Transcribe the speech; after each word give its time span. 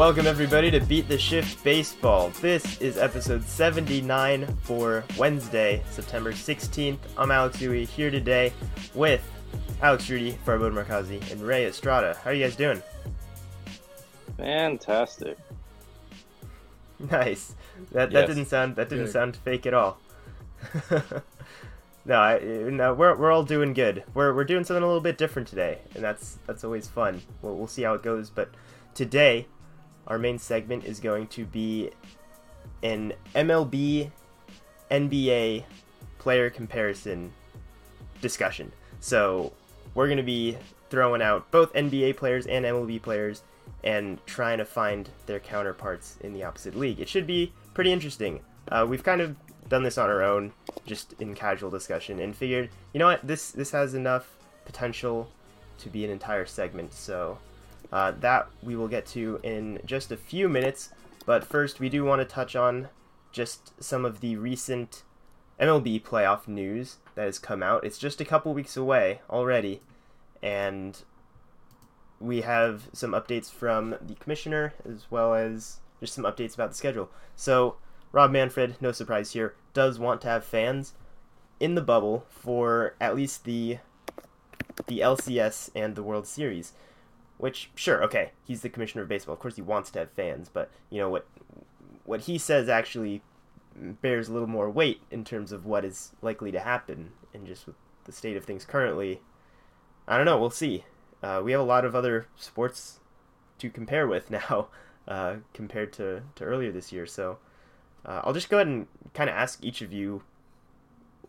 welcome 0.00 0.26
everybody 0.26 0.70
to 0.70 0.80
Beat 0.80 1.08
the 1.08 1.18
Shift 1.18 1.62
Baseball. 1.62 2.30
This 2.40 2.80
is 2.80 2.96
episode 2.96 3.44
79 3.44 4.46
for 4.62 5.04
Wednesday, 5.18 5.82
September 5.90 6.32
16th. 6.32 6.96
I'm 7.18 7.30
Alex 7.30 7.58
Dewey 7.58 7.84
here 7.84 8.10
today 8.10 8.54
with 8.94 9.22
Alex 9.82 10.08
Rudy, 10.08 10.38
Farbod 10.46 10.72
Markazi, 10.72 11.30
and 11.30 11.42
Ray 11.42 11.66
Estrada. 11.66 12.16
How 12.24 12.30
are 12.30 12.32
you 12.32 12.42
guys 12.42 12.56
doing? 12.56 12.82
Fantastic. 14.38 15.36
Nice. 16.98 17.54
That 17.92 18.10
that 18.12 18.20
Yes. 18.20 18.28
didn't 18.28 18.46
sound 18.46 18.76
that 18.76 18.88
didn't 18.88 19.04
Good. 19.04 19.12
sound 19.12 19.36
fake 19.36 19.66
at 19.66 19.74
all. 19.74 19.98
no, 22.06 22.14
I, 22.14 22.38
no, 22.38 22.94
we're 22.94 23.14
we're 23.16 23.30
all 23.30 23.44
doing 23.44 23.74
good. 23.74 24.04
We're 24.14 24.32
we're 24.32 24.44
doing 24.44 24.64
something 24.64 24.82
a 24.82 24.86
little 24.86 25.02
bit 25.02 25.18
different 25.18 25.46
today, 25.46 25.80
and 25.94 26.02
that's 26.02 26.38
that's 26.46 26.64
always 26.64 26.88
fun. 26.88 27.20
We'll 27.42 27.54
we'll 27.54 27.66
see 27.66 27.82
how 27.82 27.92
it 27.92 28.02
goes, 28.02 28.30
but 28.30 28.48
today 28.94 29.46
our 30.06 30.18
main 30.18 30.38
segment 30.38 30.84
is 30.84 31.00
going 31.00 31.26
to 31.28 31.44
be 31.44 31.90
an 32.82 33.12
MLB 33.34 34.10
NBA 34.90 35.64
player 36.18 36.50
comparison 36.50 37.32
discussion. 38.20 38.72
So, 39.00 39.52
we're 39.94 40.06
going 40.06 40.18
to 40.18 40.22
be 40.22 40.56
throwing 40.90 41.22
out 41.22 41.50
both 41.50 41.72
NBA 41.72 42.16
players 42.16 42.46
and 42.46 42.64
MLB 42.64 43.00
players 43.00 43.42
and 43.82 44.24
trying 44.26 44.58
to 44.58 44.64
find 44.64 45.08
their 45.26 45.40
counterparts 45.40 46.18
in 46.20 46.32
the 46.32 46.44
opposite 46.44 46.76
league. 46.76 47.00
It 47.00 47.08
should 47.08 47.26
be 47.26 47.52
pretty 47.74 47.92
interesting. 47.92 48.40
Uh, 48.68 48.86
we've 48.88 49.02
kind 49.02 49.20
of 49.20 49.36
done 49.68 49.82
this 49.82 49.96
on 49.96 50.10
our 50.10 50.22
own, 50.22 50.52
just 50.86 51.14
in 51.20 51.34
casual 51.34 51.70
discussion, 51.70 52.18
and 52.18 52.36
figured, 52.36 52.68
you 52.92 52.98
know 52.98 53.06
what, 53.06 53.26
this 53.26 53.52
this 53.52 53.70
has 53.70 53.94
enough 53.94 54.36
potential 54.64 55.30
to 55.78 55.88
be 55.88 56.04
an 56.04 56.10
entire 56.10 56.44
segment. 56.44 56.92
So 56.92 57.38
uh, 57.92 58.12
that 58.20 58.48
we 58.62 58.76
will 58.76 58.88
get 58.88 59.06
to 59.06 59.40
in 59.42 59.80
just 59.84 60.12
a 60.12 60.16
few 60.16 60.48
minutes. 60.48 60.90
But 61.26 61.44
first, 61.44 61.80
we 61.80 61.88
do 61.88 62.04
want 62.04 62.20
to 62.20 62.24
touch 62.24 62.56
on 62.56 62.88
just 63.32 63.82
some 63.82 64.04
of 64.04 64.20
the 64.20 64.36
recent 64.36 65.02
MLB 65.60 66.02
playoff 66.02 66.48
news 66.48 66.96
that 67.14 67.26
has 67.26 67.38
come 67.38 67.62
out. 67.62 67.84
It's 67.84 67.98
just 67.98 68.20
a 68.20 68.24
couple 68.24 68.54
weeks 68.54 68.76
away 68.76 69.20
already, 69.28 69.82
and 70.42 71.02
we 72.18 72.40
have 72.42 72.88
some 72.92 73.12
updates 73.12 73.50
from 73.50 73.96
the 74.00 74.14
commissioner 74.14 74.74
as 74.88 75.10
well 75.10 75.34
as 75.34 75.80
just 76.00 76.14
some 76.14 76.24
updates 76.24 76.54
about 76.54 76.70
the 76.70 76.76
schedule. 76.76 77.10
So, 77.36 77.76
Rob 78.12 78.30
Manfred, 78.30 78.76
no 78.80 78.92
surprise 78.92 79.32
here, 79.32 79.54
does 79.74 79.98
want 79.98 80.20
to 80.22 80.28
have 80.28 80.44
fans 80.44 80.94
in 81.60 81.74
the 81.74 81.82
bubble 81.82 82.24
for 82.28 82.94
at 83.00 83.14
least 83.14 83.44
the 83.44 83.78
the 84.86 85.00
LCS 85.00 85.70
and 85.74 85.94
the 85.94 86.02
World 86.02 86.26
Series. 86.26 86.72
Which, 87.40 87.70
sure, 87.74 88.04
okay, 88.04 88.32
he's 88.44 88.60
the 88.60 88.68
commissioner 88.68 89.02
of 89.02 89.08
baseball. 89.08 89.32
Of 89.32 89.40
course, 89.40 89.56
he 89.56 89.62
wants 89.62 89.90
to 89.92 90.00
have 90.00 90.10
fans, 90.12 90.50
but 90.52 90.70
you 90.90 90.98
know 90.98 91.08
what? 91.08 91.26
What 92.04 92.22
he 92.22 92.36
says 92.36 92.68
actually 92.68 93.22
bears 93.74 94.28
a 94.28 94.32
little 94.32 94.46
more 94.46 94.68
weight 94.68 95.00
in 95.10 95.24
terms 95.24 95.50
of 95.50 95.64
what 95.64 95.82
is 95.82 96.12
likely 96.20 96.52
to 96.52 96.60
happen, 96.60 97.12
and 97.32 97.46
just 97.46 97.66
with 97.66 97.76
the 98.04 98.12
state 98.12 98.36
of 98.36 98.44
things 98.44 98.66
currently. 98.66 99.22
I 100.06 100.18
don't 100.18 100.26
know. 100.26 100.38
We'll 100.38 100.50
see. 100.50 100.84
Uh, 101.22 101.40
we 101.42 101.52
have 101.52 101.60
a 101.62 101.64
lot 101.64 101.86
of 101.86 101.94
other 101.94 102.26
sports 102.36 103.00
to 103.58 103.70
compare 103.70 104.06
with 104.06 104.30
now, 104.30 104.68
uh, 105.08 105.36
compared 105.54 105.94
to, 105.94 106.22
to 106.34 106.44
earlier 106.44 106.70
this 106.70 106.92
year. 106.92 107.06
So 107.06 107.38
uh, 108.04 108.20
I'll 108.22 108.34
just 108.34 108.50
go 108.50 108.58
ahead 108.58 108.66
and 108.66 108.86
kind 109.14 109.30
of 109.30 109.36
ask 109.36 109.64
each 109.64 109.80
of 109.80 109.94
you, 109.94 110.24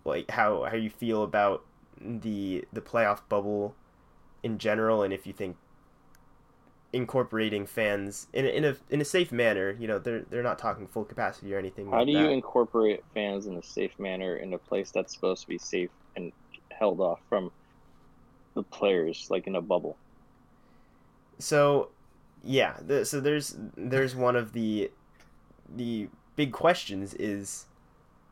like 0.03 0.29
how 0.31 0.65
how 0.65 0.75
you 0.75 0.89
feel 0.89 1.23
about 1.23 1.63
the 2.01 2.65
the 2.73 2.81
playoff 2.81 3.21
bubble 3.29 3.75
in 4.43 4.57
general, 4.57 5.03
and 5.03 5.13
if 5.13 5.25
you 5.25 5.31
think 5.31 5.55
incorporating 6.93 7.65
fans 7.65 8.27
in 8.33 8.45
a, 8.45 8.49
in 8.49 8.65
a 8.65 8.75
in 8.89 9.01
a 9.01 9.05
safe 9.05 9.31
manner. 9.31 9.75
You 9.79 9.87
know, 9.87 9.99
they're 9.99 10.23
they're 10.29 10.43
not 10.43 10.59
talking 10.59 10.87
full 10.87 11.05
capacity 11.05 11.53
or 11.53 11.57
anything. 11.57 11.89
How 11.89 11.99
like 11.99 12.07
do 12.07 12.13
you 12.13 12.29
incorporate 12.29 13.03
fans 13.13 13.47
in 13.47 13.55
a 13.55 13.63
safe 13.63 13.97
manner 13.99 14.37
in 14.37 14.53
a 14.53 14.57
place 14.57 14.91
that's 14.91 15.13
supposed 15.13 15.43
to 15.43 15.47
be 15.47 15.57
safe 15.57 15.89
and 16.15 16.31
held 16.69 16.99
off 16.99 17.19
from 17.29 17.51
the 18.53 18.63
players, 18.63 19.27
like 19.29 19.47
in 19.47 19.55
a 19.55 19.61
bubble? 19.61 19.97
So, 21.39 21.89
yeah. 22.43 22.77
The, 22.85 23.05
so 23.05 23.19
there's 23.19 23.55
there's 23.77 24.15
one 24.15 24.35
of 24.35 24.53
the 24.53 24.91
the 25.73 26.09
big 26.35 26.51
questions 26.51 27.13
is 27.13 27.67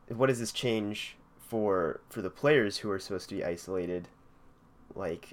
what 0.08 0.26
does 0.26 0.38
this 0.38 0.52
change 0.52 1.16
for 1.38 2.00
for 2.08 2.20
the 2.20 2.30
players 2.30 2.78
who 2.78 2.90
are 2.90 2.98
supposed 2.98 3.28
to 3.30 3.36
be 3.36 3.44
isolated? 3.44 4.08
Like, 4.94 5.30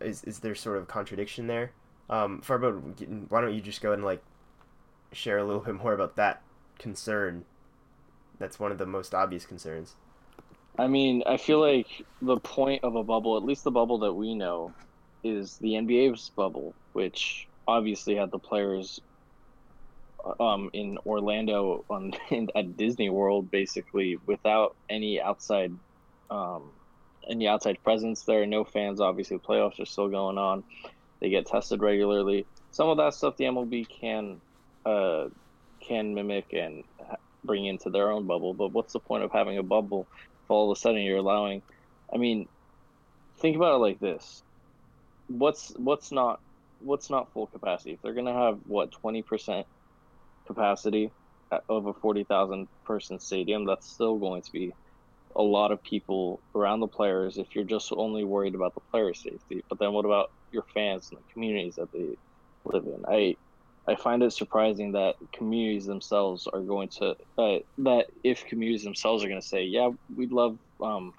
is 0.00 0.22
is 0.22 0.38
there 0.38 0.54
sort 0.54 0.78
of 0.78 0.86
contradiction 0.86 1.48
there? 1.48 1.72
Um, 2.10 2.42
Farbo, 2.42 3.28
why 3.30 3.40
don't 3.40 3.54
you 3.54 3.60
just 3.60 3.80
go 3.80 3.90
ahead 3.90 3.98
and 3.98 4.04
like 4.04 4.22
share 5.12 5.38
a 5.38 5.44
little 5.44 5.62
bit 5.62 5.74
more 5.74 5.92
about 5.92 6.16
that 6.16 6.42
concern? 6.78 7.44
That's 8.38 8.58
one 8.58 8.72
of 8.72 8.78
the 8.78 8.86
most 8.86 9.14
obvious 9.14 9.46
concerns. 9.46 9.94
I 10.78 10.88
mean, 10.88 11.22
I 11.26 11.36
feel 11.36 11.60
like 11.60 11.86
the 12.20 12.38
point 12.38 12.82
of 12.82 12.96
a 12.96 13.04
bubble, 13.04 13.36
at 13.36 13.44
least 13.44 13.64
the 13.64 13.70
bubble 13.70 13.98
that 13.98 14.12
we 14.12 14.34
know, 14.34 14.72
is 15.22 15.56
the 15.58 15.74
NBA's 15.74 16.30
bubble, 16.30 16.74
which 16.92 17.46
obviously 17.66 18.16
had 18.16 18.30
the 18.30 18.38
players 18.38 19.00
um, 20.40 20.70
in 20.72 20.98
Orlando 21.06 21.84
on 21.88 22.12
in, 22.30 22.48
at 22.54 22.76
Disney 22.76 23.08
World, 23.08 23.50
basically 23.50 24.18
without 24.26 24.74
any 24.90 25.20
outside 25.20 25.72
um, 26.30 26.70
any 27.28 27.46
outside 27.46 27.82
presence. 27.84 28.22
There 28.22 28.42
are 28.42 28.46
no 28.46 28.64
fans. 28.64 29.00
Obviously, 29.00 29.36
the 29.36 29.42
playoffs 29.42 29.80
are 29.80 29.86
still 29.86 30.08
going 30.08 30.38
on. 30.38 30.64
They 31.24 31.30
get 31.30 31.46
tested 31.46 31.80
regularly. 31.80 32.46
Some 32.70 32.90
of 32.90 32.98
that 32.98 33.14
stuff 33.14 33.38
the 33.38 33.44
MLB 33.44 33.86
can 33.88 34.42
uh, 34.84 35.28
can 35.80 36.12
mimic 36.12 36.52
and 36.52 36.84
bring 37.42 37.64
into 37.64 37.88
their 37.88 38.10
own 38.10 38.26
bubble. 38.26 38.52
But 38.52 38.72
what's 38.72 38.92
the 38.92 39.00
point 39.00 39.24
of 39.24 39.32
having 39.32 39.56
a 39.56 39.62
bubble 39.62 40.06
if 40.20 40.50
all 40.50 40.70
of 40.70 40.76
a 40.76 40.78
sudden 40.78 41.00
you're 41.00 41.16
allowing? 41.16 41.62
I 42.12 42.18
mean, 42.18 42.46
think 43.40 43.56
about 43.56 43.76
it 43.76 43.78
like 43.78 44.00
this: 44.00 44.42
what's 45.28 45.72
what's 45.76 46.12
not 46.12 46.40
what's 46.78 47.08
not 47.08 47.32
full 47.32 47.46
capacity? 47.46 47.92
If 47.92 48.02
they're 48.02 48.12
gonna 48.12 48.34
have 48.34 48.58
what 48.66 48.92
twenty 48.92 49.22
percent 49.22 49.66
capacity 50.46 51.10
of 51.70 51.86
a 51.86 51.94
forty 51.94 52.24
thousand 52.24 52.68
person 52.84 53.18
stadium, 53.18 53.64
that's 53.64 53.90
still 53.90 54.18
going 54.18 54.42
to 54.42 54.52
be 54.52 54.74
a 55.34 55.42
lot 55.42 55.72
of 55.72 55.82
people 55.82 56.42
around 56.54 56.80
the 56.80 56.86
players 56.86 57.38
if 57.38 57.46
you're 57.54 57.64
just 57.64 57.90
only 57.96 58.24
worried 58.24 58.54
about 58.54 58.74
the 58.74 58.82
player 58.90 59.14
safety. 59.14 59.64
But 59.70 59.78
then 59.78 59.94
what 59.94 60.04
about 60.04 60.28
your 60.54 60.64
fans 60.72 61.10
and 61.10 61.18
the 61.18 61.32
communities 61.32 61.74
that 61.76 61.92
they 61.92 62.16
live 62.64 62.84
in? 62.86 63.04
I 63.06 63.36
I 63.86 63.96
find 63.96 64.22
it 64.22 64.32
surprising 64.32 64.92
that 64.92 65.16
communities 65.32 65.84
themselves 65.84 66.46
are 66.46 66.60
going 66.60 66.88
to 67.00 67.16
uh, 67.36 67.58
that 67.78 68.06
if 68.22 68.46
communities 68.46 68.84
themselves 68.84 69.22
are 69.22 69.28
going 69.28 69.40
to 69.40 69.46
say, 69.46 69.64
yeah, 69.64 69.90
we'd 70.16 70.32
love 70.32 70.58
um, 70.80 71.12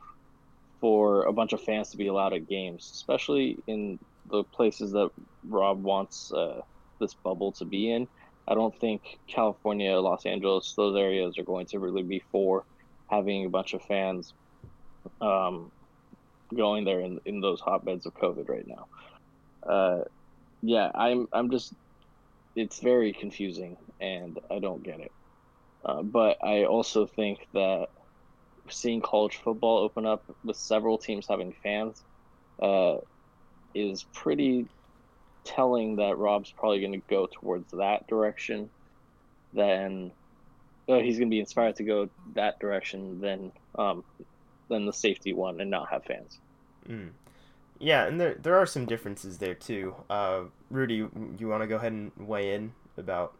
for 0.81 1.23
a 1.23 1.33
bunch 1.33 1.53
of 1.53 1.61
fans 1.61 1.91
to 1.91 1.97
be 1.97 2.07
allowed 2.07 2.33
at 2.33 2.47
games, 2.47 2.89
especially 2.93 3.57
in 3.67 3.99
the 4.31 4.43
places 4.43 4.91
that 4.93 5.09
Rob 5.47 5.83
wants 5.83 6.31
uh, 6.33 6.61
this 6.99 7.13
bubble 7.13 7.51
to 7.53 7.65
be 7.65 7.91
in. 7.91 8.07
I 8.47 8.53
don't 8.53 8.77
think 8.79 9.19
California, 9.27 9.99
Los 9.99 10.25
Angeles, 10.25 10.73
those 10.75 10.95
areas 10.95 11.37
are 11.37 11.43
going 11.43 11.65
to 11.67 11.79
really 11.79 12.03
be 12.03 12.23
for 12.31 12.63
having 13.09 13.45
a 13.45 13.49
bunch 13.49 13.73
of 13.73 13.81
fans 13.83 14.33
um, 15.21 15.71
going 16.55 16.85
there 16.85 17.01
in, 17.01 17.19
in 17.25 17.41
those 17.41 17.59
hotbeds 17.59 18.05
of 18.05 18.13
COVID 18.15 18.49
right 18.49 18.67
now. 18.67 18.87
Uh, 19.65 19.99
yeah, 20.61 20.91
I'm 20.93 21.27
I'm 21.33 21.49
just 21.51 21.73
it's 22.55 22.79
very 22.79 23.13
confusing 23.13 23.77
and 23.99 24.39
I 24.49 24.59
don't 24.59 24.83
get 24.83 24.99
it. 24.99 25.11
Uh, 25.83 26.01
but 26.01 26.43
I 26.43 26.63
also 26.63 27.05
think 27.05 27.47
that 27.53 27.87
seeing 28.69 29.01
college 29.01 29.37
football 29.37 29.79
open 29.79 30.05
up 30.05 30.23
with 30.43 30.57
several 30.57 30.97
teams 30.97 31.27
having 31.27 31.53
fans 31.61 32.01
uh, 32.61 32.97
is 33.75 34.03
pretty 34.13 34.67
telling 35.43 35.97
that 35.97 36.17
Rob's 36.17 36.51
probably 36.51 36.79
going 36.79 36.93
to 36.93 37.07
go 37.07 37.27
towards 37.31 37.71
that 37.73 38.07
direction. 38.07 38.69
Then 39.53 40.11
uh, 40.89 40.99
he's 40.99 41.17
going 41.17 41.29
to 41.29 41.33
be 41.33 41.39
inspired 41.39 41.75
to 41.77 41.83
go 41.83 42.09
that 42.33 42.59
direction 42.59 43.21
than 43.21 43.51
um, 43.77 44.03
than 44.69 44.85
the 44.85 44.93
safety 44.93 45.33
one 45.33 45.61
and 45.61 45.69
not 45.69 45.89
have 45.89 46.03
fans. 46.05 46.39
Mm. 46.89 47.09
Yeah, 47.79 48.05
and 48.05 48.19
there 48.19 48.35
there 48.35 48.55
are 48.55 48.65
some 48.65 48.85
differences 48.85 49.37
there 49.37 49.53
too. 49.53 49.95
Uh, 50.09 50.43
Rudy, 50.69 50.95
you, 50.95 51.47
want 51.47 51.61
to 51.61 51.67
go 51.67 51.75
ahead 51.75 51.91
and 51.91 52.11
weigh 52.17 52.53
in 52.53 52.73
about 52.97 53.35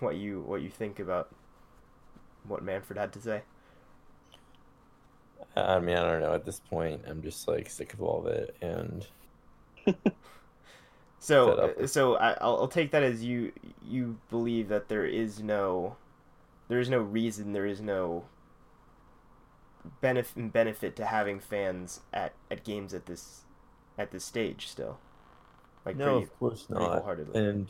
what 0.00 0.16
you 0.16 0.40
what 0.46 0.62
you 0.62 0.70
think 0.70 0.98
about 0.98 1.28
what 2.46 2.62
Manfred 2.62 2.98
had 2.98 3.12
to 3.12 3.20
say? 3.20 3.42
I 5.54 5.78
mean, 5.80 5.96
I 5.96 6.02
don't 6.02 6.20
know. 6.20 6.34
At 6.34 6.44
this 6.44 6.60
point, 6.60 7.02
I'm 7.06 7.22
just 7.22 7.46
like 7.46 7.68
sick 7.68 7.92
of 7.92 8.02
all 8.02 8.20
of 8.20 8.26
it, 8.26 8.56
and 8.62 9.06
So 11.26 11.74
so 11.86 12.16
I, 12.16 12.36
I'll, 12.40 12.56
I'll 12.56 12.68
take 12.68 12.92
that 12.92 13.02
as 13.02 13.24
you 13.24 13.52
you 13.84 14.18
believe 14.30 14.68
that 14.68 14.88
there 14.88 15.04
is 15.04 15.42
no 15.42 15.96
there 16.68 16.78
is 16.78 16.88
no 16.88 16.98
reason 16.98 17.52
there 17.52 17.66
is 17.66 17.80
no 17.80 18.24
benefit 20.00 20.52
benefit 20.52 20.96
to 20.96 21.04
having 21.04 21.40
fans 21.40 22.00
at, 22.12 22.32
at 22.50 22.64
games 22.64 22.94
at 22.94 23.06
this 23.06 23.42
at 23.98 24.10
this 24.10 24.24
stage 24.24 24.68
still 24.68 24.98
like 25.84 25.96
no, 25.96 26.04
pretty, 26.04 26.24
of 26.24 26.38
course 26.38 26.66
not. 26.68 27.06
And 27.34 27.68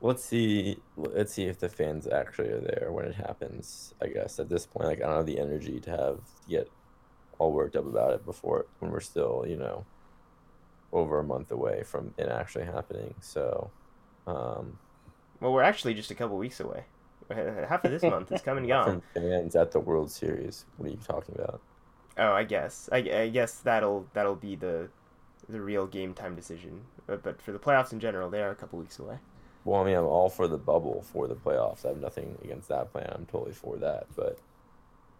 Let's 0.00 0.24
see. 0.24 0.78
Let's 0.96 1.32
see 1.34 1.44
if 1.46 1.58
the 1.58 1.68
fans 1.68 2.06
actually 2.06 2.50
are 2.50 2.60
there 2.60 2.92
when 2.92 3.04
it 3.06 3.16
happens. 3.16 3.94
I 4.00 4.06
guess 4.06 4.38
at 4.38 4.48
this 4.48 4.64
point, 4.64 4.86
like 4.86 5.02
I 5.02 5.06
don't 5.06 5.16
have 5.16 5.26
the 5.26 5.40
energy 5.40 5.80
to 5.80 5.90
have 5.90 6.20
get 6.48 6.70
all 7.38 7.52
worked 7.52 7.76
up 7.76 7.86
about 7.86 8.12
it 8.12 8.24
before 8.24 8.66
when 8.78 8.92
we're 8.92 9.00
still, 9.00 9.44
you 9.46 9.56
know, 9.56 9.84
over 10.92 11.18
a 11.18 11.24
month 11.24 11.50
away 11.50 11.82
from 11.82 12.14
it 12.16 12.28
actually 12.28 12.64
happening. 12.64 13.14
So, 13.20 13.70
um, 14.26 14.78
Well, 15.40 15.52
we're 15.52 15.62
actually 15.62 15.94
just 15.94 16.12
a 16.12 16.14
couple 16.14 16.36
weeks 16.36 16.60
away. 16.60 16.84
Half 17.68 17.84
of 17.84 17.90
this 17.90 18.02
month 18.02 18.32
is 18.32 18.40
coming 18.40 18.64
and 18.64 18.68
gone. 18.68 19.02
fans 19.14 19.54
at 19.56 19.70
the 19.72 19.80
World 19.80 20.10
Series. 20.10 20.64
What 20.76 20.88
are 20.88 20.92
you 20.92 20.98
talking 21.06 21.34
about? 21.34 21.60
Oh, 22.16 22.32
I 22.32 22.44
guess. 22.44 22.88
I, 22.90 22.98
I 22.98 23.28
guess 23.28 23.58
that'll 23.58 24.06
that'll 24.12 24.34
be 24.36 24.56
the 24.56 24.88
the 25.48 25.60
real 25.60 25.86
game 25.86 26.14
time 26.14 26.34
decision. 26.34 26.82
But, 27.06 27.22
but 27.22 27.40
for 27.40 27.52
the 27.52 27.58
playoffs 27.58 27.92
in 27.92 28.00
general, 28.00 28.30
they 28.30 28.42
are 28.42 28.50
a 28.50 28.54
couple 28.54 28.78
weeks 28.78 28.98
away. 28.98 29.18
Well, 29.64 29.80
I 29.80 29.84
mean, 29.84 29.96
I'm 29.96 30.04
all 30.04 30.28
for 30.30 30.48
the 30.48 30.58
bubble 30.58 31.04
for 31.12 31.26
the 31.26 31.34
playoffs. 31.34 31.84
I 31.84 31.88
have 31.88 32.00
nothing 32.00 32.36
against 32.42 32.68
that 32.68 32.92
plan. 32.92 33.10
I'm 33.14 33.26
totally 33.26 33.52
for 33.52 33.76
that. 33.78 34.06
But 34.16 34.38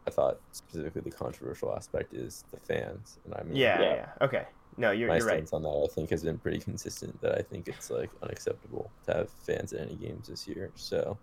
I 0.07 0.11
thought 0.11 0.39
specifically 0.53 1.03
the 1.03 1.11
controversial 1.11 1.75
aspect 1.75 2.15
is 2.15 2.45
the 2.51 2.59
fans, 2.59 3.19
and 3.25 3.35
I 3.35 3.43
mean, 3.43 3.57
Yeah, 3.57 3.81
yeah. 3.81 3.95
Yeah. 3.95 4.09
Okay. 4.23 4.47
No, 4.79 4.93
you're 4.93 5.09
my 5.09 5.17
you're 5.17 5.27
right. 5.27 5.35
stance 5.39 5.53
on 5.53 5.63
that 5.65 5.69
I 5.91 5.93
think 5.93 6.11
has 6.11 6.23
been 6.23 6.39
pretty 6.39 6.61
consistent. 6.61 7.21
That 7.21 7.37
I 7.37 7.43
think 7.43 7.69
it's 7.69 7.91
like 7.91 8.11
unacceptable 8.23 8.91
to 9.07 9.13
have 9.13 9.31
fans 9.31 9.73
at 9.73 9.81
any 9.81 9.97
games 9.97 10.29
this 10.29 10.47
year. 10.47 10.71
So, 10.77 11.19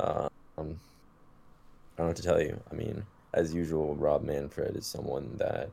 um, 0.00 0.28
I 0.58 0.62
don't 0.62 2.06
know 2.08 2.12
to 2.12 2.22
tell 2.22 2.40
you. 2.40 2.60
I 2.70 2.74
mean, 2.74 3.04
as 3.34 3.54
usual, 3.54 3.94
Rob 3.94 4.22
Manfred 4.22 4.76
is 4.76 4.86
someone 4.86 5.36
that 5.38 5.70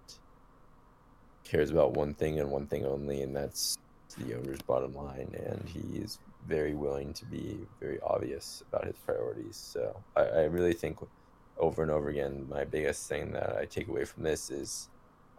cares 1.44 1.72
about 1.72 1.94
one 1.94 2.14
thing 2.14 2.40
and 2.40 2.50
one 2.52 2.68
thing 2.68 2.86
only, 2.86 3.22
and 3.22 3.36
that's 3.36 3.78
the 4.18 4.36
owner's 4.36 4.62
bottom 4.62 4.94
line. 4.94 5.34
And 5.46 5.68
he 5.68 6.00
is 6.00 6.20
very 6.48 6.74
willing 6.74 7.14
to 7.14 7.26
be 7.26 7.60
very 7.80 8.00
obvious 8.02 8.64
about 8.70 8.86
his 8.86 8.96
priorities. 9.06 9.56
So, 9.56 9.96
I, 10.16 10.22
I 10.22 10.44
really 10.46 10.74
think 10.74 11.00
over 11.58 11.82
and 11.82 11.92
over 11.92 12.10
again, 12.10 12.48
my 12.50 12.64
biggest 12.64 13.08
thing 13.08 13.32
that 13.32 13.58
I 13.58 13.66
take 13.66 13.88
away 13.88 14.06
from 14.06 14.24
this 14.24 14.50
is 14.50 14.90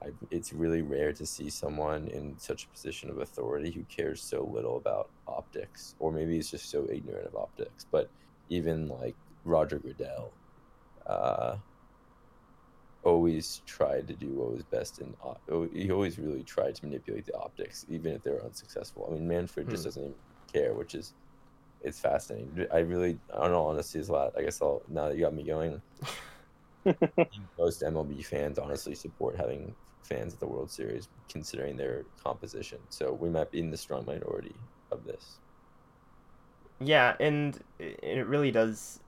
I, 0.03 0.09
it's 0.31 0.53
really 0.53 0.83
rare 0.83 1.13
to 1.13 1.27
see 1.27 1.51
someone 1.51 2.09
in 2.09 2.39
such 2.39 2.65
a 2.65 2.69
position 2.69 3.11
of 3.11 3.19
authority 3.19 3.71
who 3.71 3.83
cares 3.85 4.23
so 4.23 4.45
little 4.45 4.77
about 4.77 5.11
optics, 5.27 5.95
or 5.99 6.13
maybe 6.13 6.35
he's 6.35 6.51
just 6.51 6.71
so 6.71 6.87
ignorant 6.91 7.27
of 7.27 7.37
optics. 7.37 7.87
But 7.91 8.09
even 8.51 8.89
like 8.89 9.17
Roger 9.45 9.81
Goodell, 9.81 10.39
uh, 11.07 11.59
always 13.03 13.63
tried 13.67 14.07
to 14.09 14.17
do 14.17 14.35
what 14.35 14.53
was 14.53 14.65
best 14.65 14.99
and 15.01 15.15
op- 15.21 15.43
oh, 15.51 15.69
He 15.73 15.91
always 15.91 16.19
really 16.19 16.45
tried 16.45 16.75
to 16.77 16.85
manipulate 16.85 17.27
the 17.27 17.37
optics, 17.37 17.85
even 17.89 18.13
if 18.15 18.23
they 18.23 18.31
were 18.31 18.45
unsuccessful. 18.45 19.09
I 19.11 19.15
mean, 19.15 19.27
Manfred 19.29 19.71
just 19.71 19.85
Hmm. 19.85 19.85
doesn't 19.85 20.03
even 20.03 20.17
care, 20.53 20.75
which 20.75 20.95
is 20.95 21.15
it's 21.83 22.01
fascinating. 22.01 22.67
I 22.73 22.81
really, 22.81 23.21
I 23.35 23.39
don't 23.43 23.53
know, 23.53 23.67
honestly, 23.67 24.01
is 24.01 24.09
a 24.11 24.13
lot. 24.15 24.35
I 24.39 24.43
guess 24.43 24.63
I'll 24.63 24.85
now 24.89 25.09
that 25.09 25.17
you 25.17 25.23
got 25.23 25.35
me 25.35 25.45
going 25.47 25.83
most 27.59 27.83
MLB 27.83 28.23
fans 28.23 28.59
honestly 28.59 28.95
support 28.95 29.37
having 29.37 29.77
fans 30.03 30.35
at 30.35 30.41
the 30.41 30.49
World 30.49 30.71
Series, 30.71 31.09
considering 31.31 31.77
their 31.77 32.07
composition. 32.23 32.81
So 32.89 33.13
we 33.13 33.31
might 33.31 33.51
be 33.51 33.61
in 33.61 33.71
the 33.71 33.77
strong 33.77 34.05
minority 34.07 34.61
of 34.91 35.05
this. 35.05 35.41
Yeah, 36.83 37.15
and 37.21 37.63
it 37.79 38.27
really 38.27 38.51
does 38.51 39.01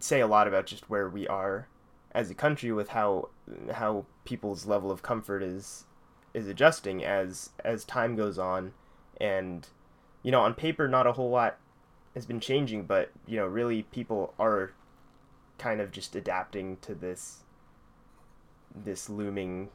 say 0.00 0.20
a 0.20 0.26
lot 0.26 0.48
about 0.48 0.66
just 0.66 0.88
where 0.88 1.08
we 1.08 1.28
are 1.28 1.68
as 2.12 2.30
a 2.30 2.34
country 2.34 2.72
with 2.72 2.88
how 2.90 3.28
how 3.72 4.06
people's 4.24 4.66
level 4.66 4.90
of 4.90 5.02
comfort 5.02 5.42
is 5.42 5.84
is 6.32 6.46
adjusting 6.48 7.04
as 7.04 7.50
as 7.64 7.84
time 7.84 8.16
goes 8.16 8.38
on. 8.38 8.72
And 9.20 9.66
you 10.22 10.32
know 10.32 10.40
on 10.40 10.54
paper 10.54 10.88
not 10.88 11.06
a 11.06 11.12
whole 11.12 11.30
lot 11.30 11.58
has 12.14 12.26
been 12.26 12.40
changing 12.40 12.84
but 12.84 13.10
you 13.26 13.36
know 13.36 13.46
really 13.46 13.82
people 13.84 14.34
are 14.38 14.72
kind 15.58 15.80
of 15.80 15.92
just 15.92 16.16
adapting 16.16 16.76
to 16.78 16.94
this 16.94 17.44
this 18.74 19.08
looming 19.08 19.68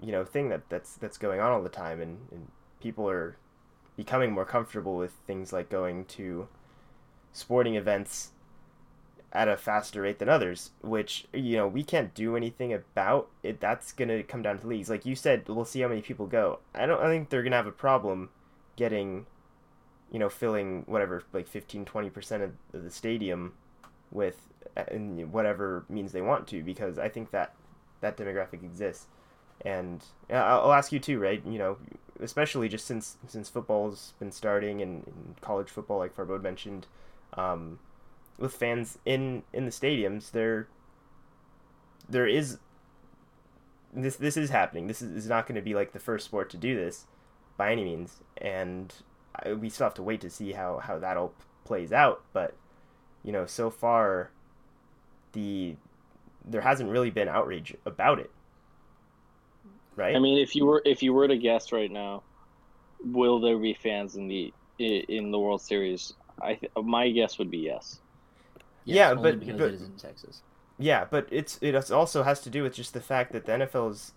you 0.00 0.12
know 0.12 0.24
thing 0.24 0.48
that 0.48 0.68
that's 0.68 0.94
that's 0.96 1.18
going 1.18 1.40
on 1.40 1.52
all 1.52 1.62
the 1.62 1.68
time. 1.68 2.00
And, 2.00 2.18
and 2.30 2.48
people 2.80 3.08
are 3.08 3.36
becoming 3.96 4.32
more 4.32 4.44
comfortable 4.44 4.96
with 4.96 5.12
things 5.26 5.52
like 5.52 5.68
going 5.68 6.04
to 6.06 6.48
sporting 7.32 7.74
events 7.76 8.30
at 9.32 9.48
a 9.48 9.56
faster 9.56 10.02
rate 10.02 10.18
than 10.18 10.28
others, 10.28 10.70
which 10.82 11.26
you 11.32 11.56
know 11.56 11.66
we 11.66 11.82
can't 11.82 12.14
do 12.14 12.36
anything 12.36 12.72
about 12.72 13.28
it. 13.42 13.60
That's 13.60 13.92
gonna 13.92 14.22
come 14.22 14.42
down 14.42 14.58
to 14.58 14.66
leagues, 14.66 14.90
like 14.90 15.06
you 15.06 15.14
said. 15.14 15.48
We'll 15.48 15.64
see 15.64 15.80
how 15.80 15.88
many 15.88 16.02
people 16.02 16.26
go. 16.26 16.58
I 16.74 16.86
don't. 16.86 17.00
I 17.00 17.08
think 17.08 17.30
they're 17.30 17.42
gonna 17.42 17.56
have 17.56 17.66
a 17.66 17.72
problem 17.72 18.30
getting, 18.76 19.26
you 20.10 20.18
know, 20.18 20.28
filling 20.28 20.82
whatever 20.86 21.22
like 21.32 21.48
15 21.48 21.84
20 21.84 22.10
percent 22.10 22.42
of 22.42 22.52
the 22.72 22.90
stadium 22.90 23.54
with 24.10 24.48
uh, 24.76 24.84
in 24.90 25.32
whatever 25.32 25.84
means 25.88 26.12
they 26.12 26.22
want 26.22 26.46
to, 26.48 26.62
because 26.62 26.98
I 26.98 27.08
think 27.08 27.30
that 27.30 27.54
that 28.00 28.16
demographic 28.16 28.62
exists. 28.62 29.06
And 29.64 30.04
I'll 30.28 30.72
ask 30.72 30.92
you 30.92 30.98
too, 30.98 31.20
right? 31.20 31.40
You 31.46 31.58
know, 31.58 31.76
especially 32.22 32.68
just 32.68 32.86
since 32.86 33.16
since 33.26 33.48
football's 33.48 34.14
been 34.18 34.32
starting 34.32 34.80
and, 34.80 35.06
and 35.06 35.36
college 35.40 35.68
football, 35.68 35.98
like 35.98 36.14
Farbod 36.16 36.42
mentioned, 36.42 36.86
um, 37.34 37.78
with 38.38 38.54
fans 38.54 38.98
in 39.04 39.42
in 39.52 39.64
the 39.64 39.70
stadiums, 39.70 40.30
there 40.30 40.68
there 42.08 42.26
is 42.26 42.58
this 43.92 44.16
this 44.16 44.36
is 44.36 44.50
happening. 44.50 44.86
This 44.86 45.02
is, 45.02 45.12
is 45.12 45.28
not 45.28 45.46
going 45.46 45.56
to 45.56 45.62
be 45.62 45.74
like 45.74 45.92
the 45.92 45.98
first 45.98 46.24
sport 46.24 46.50
to 46.50 46.56
do 46.56 46.74
this 46.74 47.06
by 47.56 47.72
any 47.72 47.84
means, 47.84 48.20
and 48.38 48.92
I, 49.44 49.52
we 49.52 49.68
still 49.68 49.86
have 49.86 49.94
to 49.94 50.02
wait 50.02 50.20
to 50.22 50.30
see 50.30 50.52
how 50.52 50.78
how 50.78 50.98
that 50.98 51.16
all 51.16 51.34
plays 51.64 51.92
out. 51.92 52.22
But 52.32 52.54
you 53.22 53.32
know, 53.32 53.46
so 53.46 53.70
far, 53.70 54.30
the 55.32 55.76
there 56.44 56.62
hasn't 56.62 56.90
really 56.90 57.10
been 57.10 57.28
outrage 57.28 57.76
about 57.84 58.18
it, 58.18 58.30
right? 59.96 60.14
I 60.16 60.18
mean, 60.18 60.38
if 60.38 60.54
you 60.56 60.66
were 60.66 60.82
if 60.84 61.02
you 61.02 61.12
were 61.12 61.28
to 61.28 61.36
guess 61.36 61.72
right 61.72 61.90
now, 61.90 62.22
will 63.04 63.40
there 63.40 63.58
be 63.58 63.74
fans 63.74 64.16
in 64.16 64.28
the 64.28 64.52
in 64.78 65.30
the 65.30 65.38
World 65.38 65.60
Series? 65.62 66.14
I 66.40 66.54
th- 66.54 66.72
my 66.82 67.10
guess 67.10 67.38
would 67.38 67.50
be 67.50 67.58
yes. 67.58 68.00
Yeah, 68.84 69.10
only 69.10 69.22
but- 69.32 69.40
because 69.40 69.58
but- 69.58 69.68
it 69.68 69.74
is 69.74 69.82
in 69.82 69.96
Texas. 69.96 70.42
Yeah, 70.78 71.04
but 71.08 71.28
it's 71.30 71.58
it 71.62 71.74
also 71.92 72.22
has 72.24 72.40
to 72.40 72.50
do 72.50 72.62
with 72.64 72.74
just 72.74 72.92
the 72.94 73.00
fact 73.00 73.32
that 73.32 73.44
the 73.44 73.52
NFL 73.52 73.90
is 73.92 74.12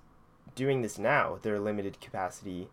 doing 0.56 0.82
this 0.82 0.98
now. 0.98 1.38
Their 1.44 1.60
limited 1.60 2.00
capacity, 2.02 2.70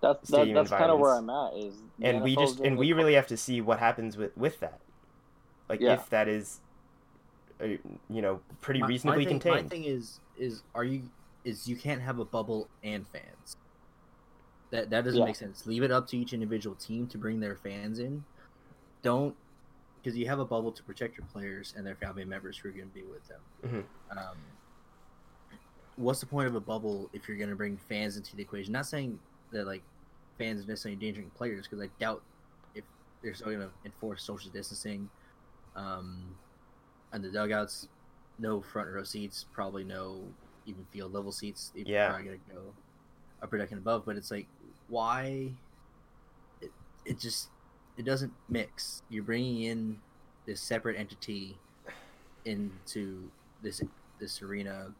That's 0.00 0.20
that, 0.30 0.36
Stadium 0.36 0.54
that's 0.56 0.70
kind 0.70 0.90
of 0.90 1.00
where 1.00 1.14
I'm 1.14 1.28
at. 1.30 1.54
Is 1.56 1.74
the 1.98 2.06
and 2.06 2.22
we 2.22 2.36
just 2.36 2.60
and 2.60 2.76
we 2.78 2.92
really 2.92 3.14
have 3.14 3.26
to 3.28 3.36
see 3.36 3.60
what 3.60 3.80
happens 3.80 4.16
with 4.16 4.36
with 4.36 4.60
that. 4.60 4.78
Like 5.68 5.80
Yeah. 5.80 5.94
if 5.94 6.08
that 6.10 6.28
is, 6.28 6.60
uh, 7.60 7.64
you 7.64 8.22
know, 8.22 8.40
pretty 8.60 8.80
My- 8.80 8.86
reasonably 8.86 9.24
my 9.24 9.30
thing, 9.30 9.40
contained. 9.40 9.64
My 9.64 9.68
thing 9.68 9.84
is 9.84 10.20
is 10.36 10.62
are 10.74 10.84
you 10.84 11.02
is 11.48 11.66
you 11.66 11.76
can't 11.76 12.02
have 12.02 12.18
a 12.18 12.24
bubble 12.24 12.68
and 12.84 13.06
fans. 13.08 13.56
That 14.70 14.90
that 14.90 15.04
doesn't 15.04 15.18
Yeah. 15.20 15.24
make 15.24 15.36
sense. 15.36 15.66
Leave 15.66 15.82
it 15.82 15.90
up 15.90 16.06
to 16.08 16.18
each 16.18 16.32
individual 16.34 16.76
team 16.76 17.06
to 17.08 17.18
bring 17.18 17.40
their 17.40 17.56
fans 17.56 17.98
in. 17.98 18.24
Don't 19.02 19.34
because 19.96 20.16
you 20.16 20.26
have 20.28 20.38
a 20.38 20.44
bubble 20.44 20.70
to 20.72 20.82
protect 20.84 21.16
your 21.18 21.26
players 21.26 21.74
and 21.76 21.84
their 21.86 21.96
family 21.96 22.24
members 22.24 22.56
who 22.58 22.68
are 22.68 22.72
going 22.72 22.88
to 22.88 22.94
be 22.94 23.02
with 23.02 23.26
them. 23.28 23.40
Mhm. 23.64 24.16
Um, 24.16 24.36
what's 25.96 26.20
the 26.20 26.26
point 26.26 26.46
of 26.46 26.54
a 26.54 26.60
bubble 26.60 27.10
if 27.12 27.26
you're 27.26 27.36
going 27.36 27.50
to 27.50 27.56
bring 27.56 27.76
fans 27.76 28.16
into 28.16 28.36
the 28.36 28.42
equation? 28.42 28.72
Not 28.72 28.86
saying 28.86 29.18
that 29.50 29.66
like 29.66 29.82
fans 30.36 30.62
are 30.64 30.68
necessarily 30.68 30.94
endangering 30.94 31.30
players 31.30 31.66
because 31.66 31.80
I 31.84 31.88
doubt 31.98 32.22
if 32.74 32.84
they're 33.22 33.34
still 33.34 33.48
going 33.48 33.60
to 33.60 33.70
enforce 33.84 34.22
social 34.22 34.50
distancing. 34.52 35.08
Um, 35.74 36.36
and 37.12 37.24
the 37.24 37.30
dugouts, 37.30 37.88
no 38.38 38.60
front 38.60 38.90
row 38.90 39.02
seats, 39.02 39.46
probably 39.52 39.82
no 39.82 40.22
even 40.68 40.84
field 40.92 41.12
level 41.12 41.32
seats. 41.32 41.72
They're 41.74 41.84
Yeah. 41.86 42.08
probably 42.10 42.26
going 42.26 42.40
to 42.48 42.54
go 42.54 42.60
upper 43.42 43.58
deck 43.58 43.70
and 43.70 43.78
above. 43.80 44.04
But 44.04 44.16
it's 44.16 44.30
like, 44.30 44.46
why? 44.88 45.50
It, 46.60 46.70
it 47.04 47.18
just 47.18 47.48
it 47.96 48.04
doesn't 48.04 48.32
mix. 48.48 49.02
You're 49.08 49.24
bringing 49.24 49.62
in 49.62 49.98
this 50.46 50.60
separate 50.60 50.96
entity 50.98 51.56
into 52.44 53.30
this 53.62 53.82
this 54.18 54.42
arena 54.42 54.92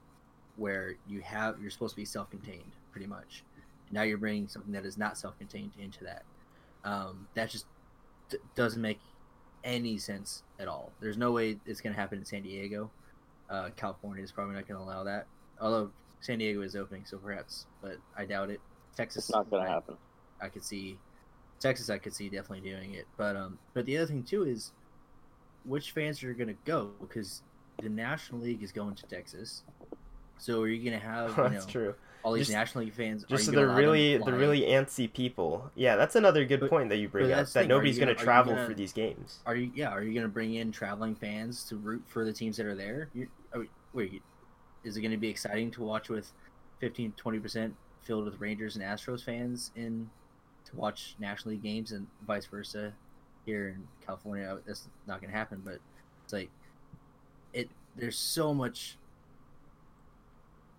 where 0.57 0.97
you 1.07 1.21
have 1.21 1.61
you're 1.61 1.71
supposed 1.71 1.93
to 1.93 1.97
be 1.97 2.05
self-contained 2.05 2.73
pretty 2.91 3.07
much. 3.07 3.45
Now 3.91 4.03
you're 4.03 4.19
bringing 4.19 4.49
something 4.49 4.73
that 4.73 4.85
is 4.85 4.99
not 4.99 5.17
self-contained 5.17 5.73
into 5.79 6.05
that. 6.05 6.23
Um, 6.85 7.27
that 7.35 7.49
just 7.51 7.67
d- 8.29 8.39
doesn't 8.55 8.83
make 8.83 9.01
any 9.65 9.99
sense 9.99 10.43
at 10.59 10.69
all. 10.69 10.93
There's 11.01 11.17
no 11.17 11.33
way 11.33 11.59
it's 11.67 11.81
going 11.81 11.95
to 11.95 12.01
happen 12.01 12.19
in 12.19 12.25
San 12.25 12.43
Diego. 12.43 12.91
Uh, 13.49 13.71
California 13.77 14.23
is 14.23 14.31
probably 14.31 14.55
not 14.55 14.69
going 14.69 14.79
to 14.79 14.85
allow 14.85 15.05
that. 15.05 15.27
Although 15.61 15.91
San 16.21 16.38
Diego 16.38 16.62
is 16.62 16.77
opening, 16.77 17.05
so 17.05 17.19
perhaps, 17.19 17.67
but 17.83 17.97
I 18.17 18.25
doubt 18.25 18.50
it. 18.50 18.61
Texas, 18.97 19.25
It's 19.27 19.35
not 19.35 19.49
going 19.50 19.62
I- 19.62 19.67
to 19.67 19.73
happen. 19.73 19.97
I 20.41 20.49
could 20.49 20.62
see 20.65 20.99
Texas. 21.61 21.91
I 21.91 21.99
could 21.99 22.15
see 22.15 22.29
definitely 22.29 22.69
doing 22.69 22.95
it, 22.95 23.07
but 23.17 23.37
um, 23.37 23.59
but 23.75 23.85
the 23.87 23.97
other 23.97 24.07
thing 24.07 24.23
too 24.23 24.45
is 24.45 24.73
which 25.65 25.91
fans 25.93 26.23
are 26.23 26.33
going 26.33 26.49
to 26.49 26.57
go 26.65 26.91
because 27.00 27.43
the 27.83 27.88
National 27.88 28.41
League 28.41 28.62
is 28.62 28.73
going 28.73 28.95
to 28.95 29.07
Texas. 29.07 29.65
So 30.38 30.62
are 30.62 30.69
you 30.69 30.88
going 30.88 30.99
to 31.00 31.05
have 31.05 31.31
you 31.37 31.49
That's 31.49 31.67
know 31.67 31.73
true. 31.73 31.95
all 32.23 32.33
these 32.33 32.47
Just- 32.47 32.57
National 32.57 32.85
League 32.85 32.95
fans. 32.95 33.25
Just 33.29 33.47
so 33.47 33.50
they're 33.50 33.65
allow 33.67 33.75
them 33.75 33.83
to 33.85 33.91
really 33.91 34.19
fly 34.19 34.31
they're 34.31 34.38
really 34.38 34.61
antsy 34.62 35.12
people. 35.12 35.69
Yeah, 35.75 35.97
that's 35.97 36.15
another 36.15 36.45
good 36.45 36.61
But- 36.61 36.71
point 36.71 36.88
that 36.91 36.99
you 36.99 37.09
bring 37.09 37.33
up. 37.33 37.38
That 37.38 37.49
thing, 37.49 37.69
nobody's 37.69 37.99
gonna 37.99 38.15
gonna- 38.15 38.25
travel 38.25 38.55
gonna- 38.55 38.67
for 38.67 38.75
these 38.75 38.93
games. 38.93 39.41
Are 39.47 39.57
you? 39.57 39.73
Yeah. 39.75 39.88
Are 39.91 40.03
you 40.03 40.12
going 40.15 40.23
to 40.23 40.29
bring 40.33 40.55
in 40.55 40.71
traveling 40.71 41.17
fans 41.17 41.65
to 41.65 41.77
root 41.77 42.05
for 42.07 42.25
the 42.25 42.33
teams 42.33 42.57
that 42.59 42.67
are 42.67 42.77
there? 42.77 43.09
You, 43.15 43.27
are, 43.53 43.61
we- 43.61 43.71
wait, 43.93 44.23
is 44.88 44.97
it 44.97 45.02
going 45.02 45.12
to 45.12 45.18
be 45.18 45.28
exciting 45.28 45.71
to 45.73 45.83
watch 45.83 46.09
with 46.09 46.33
15, 46.80 47.12
20 47.16 47.38
percent 47.38 47.75
filled 48.02 48.25
with 48.25 48.40
Rangers 48.40 48.75
and 48.75 48.85
Astros 48.85 49.23
fans 49.23 49.71
in 49.76 50.09
to 50.64 50.76
watch 50.76 51.14
National 51.18 51.52
League 51.52 51.62
games 51.62 51.92
and 51.92 52.07
vice 52.26 52.47
versa 52.47 52.92
here 53.45 53.68
in 53.68 53.87
California? 54.04 54.59
That's 54.66 54.88
not 55.07 55.21
going 55.21 55.30
to 55.30 55.37
happen. 55.37 55.61
But 55.64 55.78
it's 56.25 56.33
like 56.33 56.50
it. 57.52 57.68
There's 57.97 58.16
so 58.16 58.54
much 58.54 58.97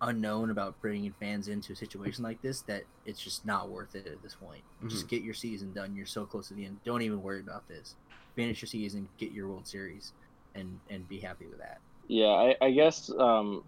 unknown 0.02 0.50
about 0.50 0.80
bringing 0.80 1.12
fans 1.20 1.48
into 1.48 1.74
a 1.74 1.76
situation 1.76 2.24
like 2.24 2.40
this 2.40 2.62
that 2.62 2.84
it's 3.04 3.20
just 3.20 3.44
not 3.44 3.68
worth 3.68 3.94
it 3.94 4.06
at 4.06 4.22
this 4.22 4.34
point. 4.34 4.62
Just 4.88 5.08
get 5.08 5.22
your 5.22 5.34
season 5.34 5.72
done. 5.74 5.94
You're 5.94 6.06
so 6.06 6.24
close 6.24 6.48
to 6.48 6.54
the 6.54 6.64
end. 6.64 6.78
Don't 6.84 7.02
even 7.02 7.22
worry 7.22 7.40
about 7.40 7.68
this. 7.68 7.96
Finish 8.34 8.62
your 8.62 8.66
season, 8.66 9.08
get 9.18 9.32
your 9.32 9.48
World 9.48 9.66
Series, 9.66 10.12
and 10.54 10.80
and 10.88 11.06
be 11.08 11.20
happy 11.20 11.46
with 11.46 11.58
that. 11.58 11.80
Yeah, 12.08 12.26
I, 12.26 12.56
I 12.60 12.70
guess 12.72 13.10
um, 13.18 13.62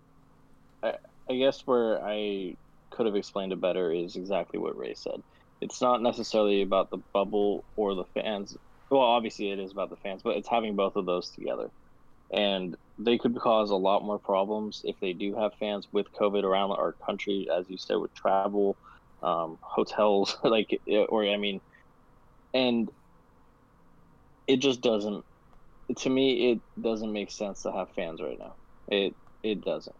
I, 0.83 0.95
I 1.31 1.37
guess 1.37 1.63
where 1.65 2.05
I 2.05 2.57
could 2.91 3.07
have 3.07 3.17
explained 3.17 3.53
it 3.53 3.61
better 3.61 3.93
is 3.93 4.17
exactly 4.17 4.59
what 4.59 4.77
Ray 4.77 4.95
said. 4.95 5.21
It's 5.61 5.81
not 5.81 6.03
necessarily 6.03 6.63
about 6.63 6.91
the 6.91 6.99
bubble 7.15 7.65
or 7.77 7.95
the 7.95 8.05
fans. 8.15 8.57
Well, 8.91 9.01
obviously 9.03 9.51
it 9.51 9.59
is 9.59 9.73
about 9.73 9.91
the 9.91 9.97
fans, 9.97 10.23
but 10.23 10.37
it's 10.37 10.49
having 10.49 10.77
both 10.77 10.97
of 10.97 11.07
those 11.07 11.31
together, 11.31 11.71
and 12.33 12.77
they 12.99 13.19
could 13.19 13.37
cause 13.37 13.71
a 13.71 13.77
lot 13.77 14.05
more 14.05 14.19
problems 14.19 14.83
if 14.85 14.97
they 15.01 15.15
do 15.15 15.35
have 15.37 15.53
fans 15.59 15.89
with 15.93 16.07
COVID 16.21 16.45
around 16.45 16.73
our 16.73 16.95
country, 17.07 17.49
as 17.57 17.67
you 17.71 17.79
said, 17.79 17.97
with 17.97 18.13
travel, 18.15 18.77
um, 19.23 19.57
hotels, 19.63 20.37
like, 20.45 20.69
or 21.09 21.25
I 21.25 21.37
mean, 21.39 21.61
and 22.53 22.91
it 24.47 24.59
just 24.59 24.81
doesn't 24.81 25.25
to 25.99 26.11
me 26.11 26.53
it 26.53 26.83
doesn't 26.83 27.13
make 27.13 27.31
sense 27.31 27.63
to 27.63 27.73
have 27.73 27.89
fans 27.95 28.21
right 28.23 28.39
now 28.39 28.55
it 28.89 29.15
it 29.43 29.61
doesn't 29.63 29.97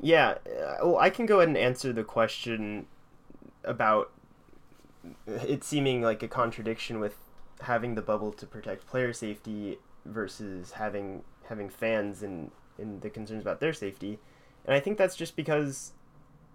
Yeah, 0.00 0.38
uh, 0.46 0.76
well, 0.82 0.98
I 0.98 1.10
can 1.10 1.26
go 1.26 1.36
ahead 1.38 1.48
and 1.48 1.56
answer 1.56 1.92
the 1.92 2.04
question 2.04 2.86
about 3.64 4.10
it 5.26 5.64
seeming 5.64 6.02
like 6.02 6.22
a 6.22 6.28
contradiction 6.28 7.00
with 7.00 7.16
having 7.62 7.94
the 7.94 8.02
bubble 8.02 8.32
to 8.32 8.46
protect 8.46 8.86
player 8.86 9.12
safety 9.12 9.78
versus 10.04 10.72
having 10.72 11.22
having 11.48 11.68
fans 11.68 12.22
and 12.22 12.50
and 12.78 13.02
the 13.02 13.10
concerns 13.10 13.42
about 13.42 13.60
their 13.60 13.72
safety. 13.72 14.18
And 14.64 14.74
I 14.74 14.80
think 14.80 14.98
that's 14.98 15.16
just 15.16 15.36
because 15.36 15.92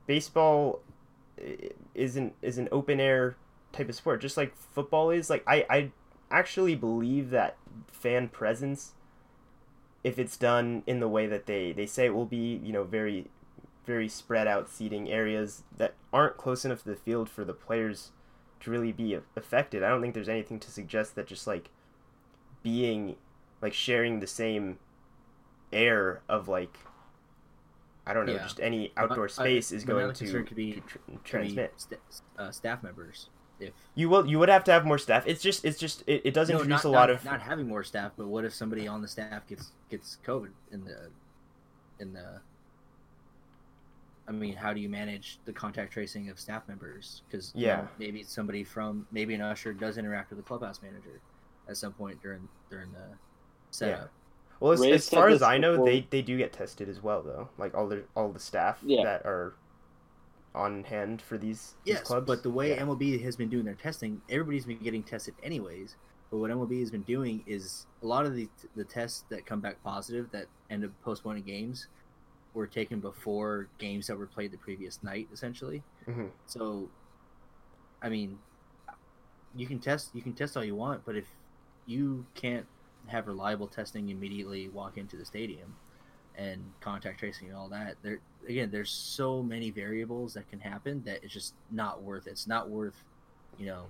baseball 0.08 0.82
isn't 1.94 2.34
is 2.42 2.58
an 2.58 2.70
open 2.72 3.00
air 3.00 3.36
type 3.72 3.90
of 3.90 3.96
sport, 3.96 4.22
just 4.22 4.38
like 4.38 4.56
football 4.56 5.10
is. 5.12 5.30
Like 5.30 5.44
I 5.48 5.66
I 5.70 5.92
actually 6.32 6.76
believe 6.76 7.30
that 7.32 7.58
fan 7.92 8.30
presence 8.30 8.94
if 10.06 10.20
it's 10.20 10.38
done 10.38 10.84
in 10.86 11.00
the 11.00 11.08
way 11.08 11.26
that 11.26 11.48
they, 11.48 11.72
they 11.72 11.88
say 11.88 12.06
it 12.06 12.14
will 12.14 12.28
be, 12.28 12.62
you 12.64 12.72
know, 12.72 12.84
very 12.84 13.26
very 13.86 14.08
spread 14.08 14.48
out 14.48 14.70
seating 14.70 15.12
areas 15.12 15.64
that 15.78 15.94
aren't 16.14 16.38
close 16.38 16.64
enough 16.66 16.82
to 16.84 16.90
the 16.90 16.96
field 16.96 17.28
for 17.30 17.44
the 17.44 17.54
players 17.54 18.12
to 18.60 18.70
really 18.72 18.92
be 18.92 19.18
affected. 19.36 19.84
I 19.84 19.90
don't 19.90 20.02
think 20.02 20.14
there's 20.16 20.30
anything 20.30 20.60
to 20.62 20.72
suggest 20.72 21.14
that 21.16 21.28
just 21.28 21.46
like 21.48 21.70
being 22.64 23.16
like 23.62 23.74
sharing 23.74 24.20
the 24.20 24.28
same 24.28 24.80
air 25.72 26.22
of 26.30 26.48
like 26.48 26.78
I 28.08 28.14
don't 28.14 28.26
know, 28.28 28.34
Yeah. 28.34 28.44
just 28.44 28.60
any 28.60 28.92
outdoor 28.98 29.26
I- 29.26 29.28
space 29.28 29.72
is 29.72 29.84
going 29.84 30.14
to, 30.14 30.44
could 30.44 30.56
be- 30.56 30.74
tr- 30.74 30.98
Could 31.00 31.08
be 31.08 31.18
transmit. 31.24 31.74
uh, 32.38 32.52
staff 32.52 32.84
members. 32.84 33.30
If 33.60 33.72
You 33.96 34.10
will 34.10 34.26
you 34.28 34.38
would 34.40 34.50
have 34.50 34.64
to 34.66 34.72
have 34.72 34.86
more 34.86 34.98
staff. 34.98 35.24
It's 35.28 35.42
just 35.42 35.64
it's 35.66 35.80
just 35.80 36.04
it, 36.08 36.22
it 36.26 36.34
does 36.34 36.50
No, 36.50 36.56
introduce 36.56 36.84
not- 36.84 36.90
a 36.90 36.94
lot 36.94 37.10
not- 37.10 37.18
of 37.18 37.26
not 37.26 37.42
having 37.42 37.68
more 37.68 37.84
staff, 37.84 38.12
but 38.18 38.28
what 38.28 38.44
if 38.46 38.54
somebody 38.54 38.88
on 38.88 39.02
the 39.02 39.08
staff 39.08 39.48
gets 39.48 39.72
gets 39.90 40.18
COVID 40.26 40.52
in 40.72 40.84
the 40.84 41.10
in 42.00 42.14
the 42.14 42.42
I 44.28 44.32
mean, 44.32 44.56
how 44.56 44.74
do 44.74 44.80
you 44.82 44.90
manage 44.90 45.40
the 45.46 45.54
contact 45.54 45.94
tracing 45.94 46.30
of 46.30 46.40
staff 46.40 46.68
members? 46.68 47.22
Because 47.30 47.52
Yeah. 47.56 47.86
maybe 48.00 48.24
somebody 48.24 48.64
from 48.64 49.06
maybe 49.12 49.36
an 49.36 49.42
usher 49.42 49.72
does 49.74 49.98
interact 49.98 50.32
with 50.32 50.38
the 50.40 50.44
clubhouse 50.44 50.82
manager 50.82 51.22
at 51.70 51.78
some 51.78 51.94
point 51.94 52.22
during 52.22 52.48
during 52.70 52.92
the 52.92 53.18
setup. 53.72 54.10
Well, 54.60 54.72
as, 54.72 54.82
as 54.84 55.10
far 55.10 55.28
as 55.28 55.42
I 55.42 55.58
know, 55.58 55.74
before- 55.74 55.86
they, 55.86 56.08
they 56.10 56.22
do 56.22 56.38
get 56.38 56.54
tested 56.54 56.90
as 56.90 57.04
well, 57.04 57.22
though. 57.22 57.50
Like 57.58 57.76
all 57.76 57.88
the 57.88 58.04
all 58.16 58.32
the 58.32 58.40
staff 58.40 58.80
Yeah. 58.84 59.04
that 59.04 59.26
are 59.26 59.54
on 60.56 60.84
hand 60.86 61.22
for 61.22 61.38
these, 61.38 61.76
these 61.84 61.96
Yes, 61.96 62.04
clubs. 62.04 62.26
but 62.26 62.42
the 62.44 62.50
way 62.50 62.70
yeah. 62.70 62.82
MLB 62.84 63.22
has 63.24 63.36
been 63.36 63.50
doing 63.50 63.66
their 63.66 63.76
testing, 63.76 64.22
everybody's 64.30 64.66
been 64.66 64.80
getting 64.80 65.04
tested 65.04 65.34
anyways. 65.44 65.96
But 66.32 66.38
what 66.38 66.50
MLB 66.52 66.80
has 66.80 66.90
been 66.92 67.04
doing 67.04 67.44
is 67.46 67.86
a 68.02 68.08
lot 68.08 68.26
of 68.26 68.34
the 68.36 68.50
the 68.76 68.84
tests 68.84 69.26
that 69.30 69.46
come 69.46 69.60
back 69.60 69.82
positive 69.84 70.32
that 70.32 70.48
end 70.70 70.84
up 70.84 70.92
postponing 71.04 71.44
games 71.44 71.88
were 72.54 72.66
taken 72.68 73.00
before 73.00 73.68
games 73.78 74.08
that 74.08 74.18
were 74.18 74.26
played 74.28 74.52
the 74.52 74.58
previous 74.58 75.04
night, 75.04 75.28
essentially. 75.32 75.84
Mhm. 76.08 76.32
So, 76.48 76.90
I 78.02 78.10
mean, 78.10 78.40
you 79.56 79.68
can 79.68 79.80
test 79.80 80.16
you 80.16 80.22
can 80.22 80.34
test 80.34 80.58
all 80.58 80.64
you 80.64 80.76
want, 80.76 81.06
but 81.06 81.16
if 81.16 81.28
you 81.86 82.26
can't 82.34 82.66
have 83.08 83.28
reliable 83.28 83.68
testing 83.68 84.10
immediately 84.10 84.70
walk 84.70 84.98
into 84.98 85.16
the 85.16 85.26
stadium 85.26 85.76
and 86.38 86.62
contact 86.82 87.20
tracing 87.20 87.48
and 87.48 87.56
all 87.56 87.70
that, 87.70 87.96
there 88.02 88.20
again, 88.48 88.70
there's 88.72 88.90
so 88.90 89.42
many 89.42 89.72
variables 89.72 90.34
that 90.34 90.50
can 90.50 90.60
happen 90.60 91.04
that 91.06 91.24
it's 91.24 91.34
just 91.34 91.54
not 91.72 92.02
worth 92.02 92.28
it. 92.28 92.32
It's 92.32 92.48
not 92.48 92.70
worth, 92.70 93.04
you 93.58 93.66
know, 93.66 93.86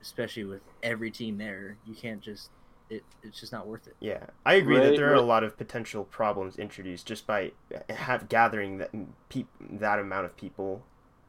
especially 0.00 0.44
with 0.44 0.62
every 0.82 1.10
team 1.10 1.38
there. 1.38 1.76
You 1.86 1.94
can't 1.94 2.20
just 2.20 2.50
it. 2.90 3.02
It's 3.22 3.40
just 3.40 3.52
not 3.52 3.66
worth 3.66 3.86
it. 3.86 3.96
Yeah, 4.00 4.26
I 4.44 4.54
agree 4.54 4.76
that 4.76 4.90
Ray- 4.90 4.96
there 4.96 5.10
are 5.10 5.16
a 5.16 5.22
lot 5.22 5.44
of 5.44 5.56
potential 5.56 6.04
problems 6.04 6.56
introduced 6.56 7.06
just 7.06 7.26
by 7.26 7.52
have 7.88 8.28
gathering 8.28 8.78
that 8.78 8.90
peop, 9.28 9.48
that 9.60 9.98
amount 9.98 10.26
of 10.26 10.36
people 10.36 10.84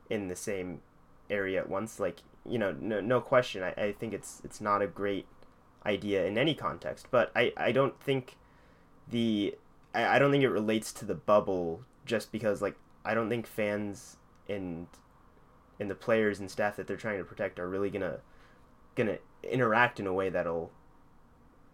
in 0.09 0.27
the 0.27 0.35
same 0.35 0.81
area 1.29 1.59
at 1.59 1.69
once. 1.69 1.99
Like 1.99 2.19
you 2.45 2.59
know, 2.59 2.75
no, 2.79 2.99
no 2.99 3.21
question. 3.21 3.63
I, 3.63 3.71
I 3.71 3.91
think 3.93 4.13
it's 4.13 4.41
it's 4.43 4.59
not 4.59 4.81
a 4.81 4.87
great 4.87 5.25
idea 5.85 6.25
in 6.25 6.37
any 6.37 6.55
context, 6.55 7.07
but 7.11 7.31
I, 7.35 7.51
I 7.57 7.71
don't 7.71 7.99
think 7.99 8.37
the 9.09 9.55
I, 9.93 10.15
I 10.15 10.19
don't 10.19 10.31
think 10.31 10.43
it 10.43 10.49
relates 10.49 10.91
to 10.93 11.05
the 11.05 11.15
bubble 11.15 11.81
just 12.05 12.31
because 12.31 12.61
like 12.61 12.75
I 13.05 13.13
don't 13.13 13.29
think 13.29 13.47
fans 13.47 14.17
and 14.49 14.87
and 15.79 15.89
the 15.89 15.95
players 15.95 16.39
and 16.39 16.49
staff 16.49 16.75
that 16.77 16.87
they're 16.87 16.97
trying 16.97 17.17
to 17.19 17.23
protect 17.25 17.59
are 17.59 17.67
really 17.67 17.89
gonna 17.89 18.19
gonna 18.95 19.17
interact 19.43 19.99
in 19.99 20.07
a 20.07 20.13
way 20.13 20.29
that'll 20.29 20.71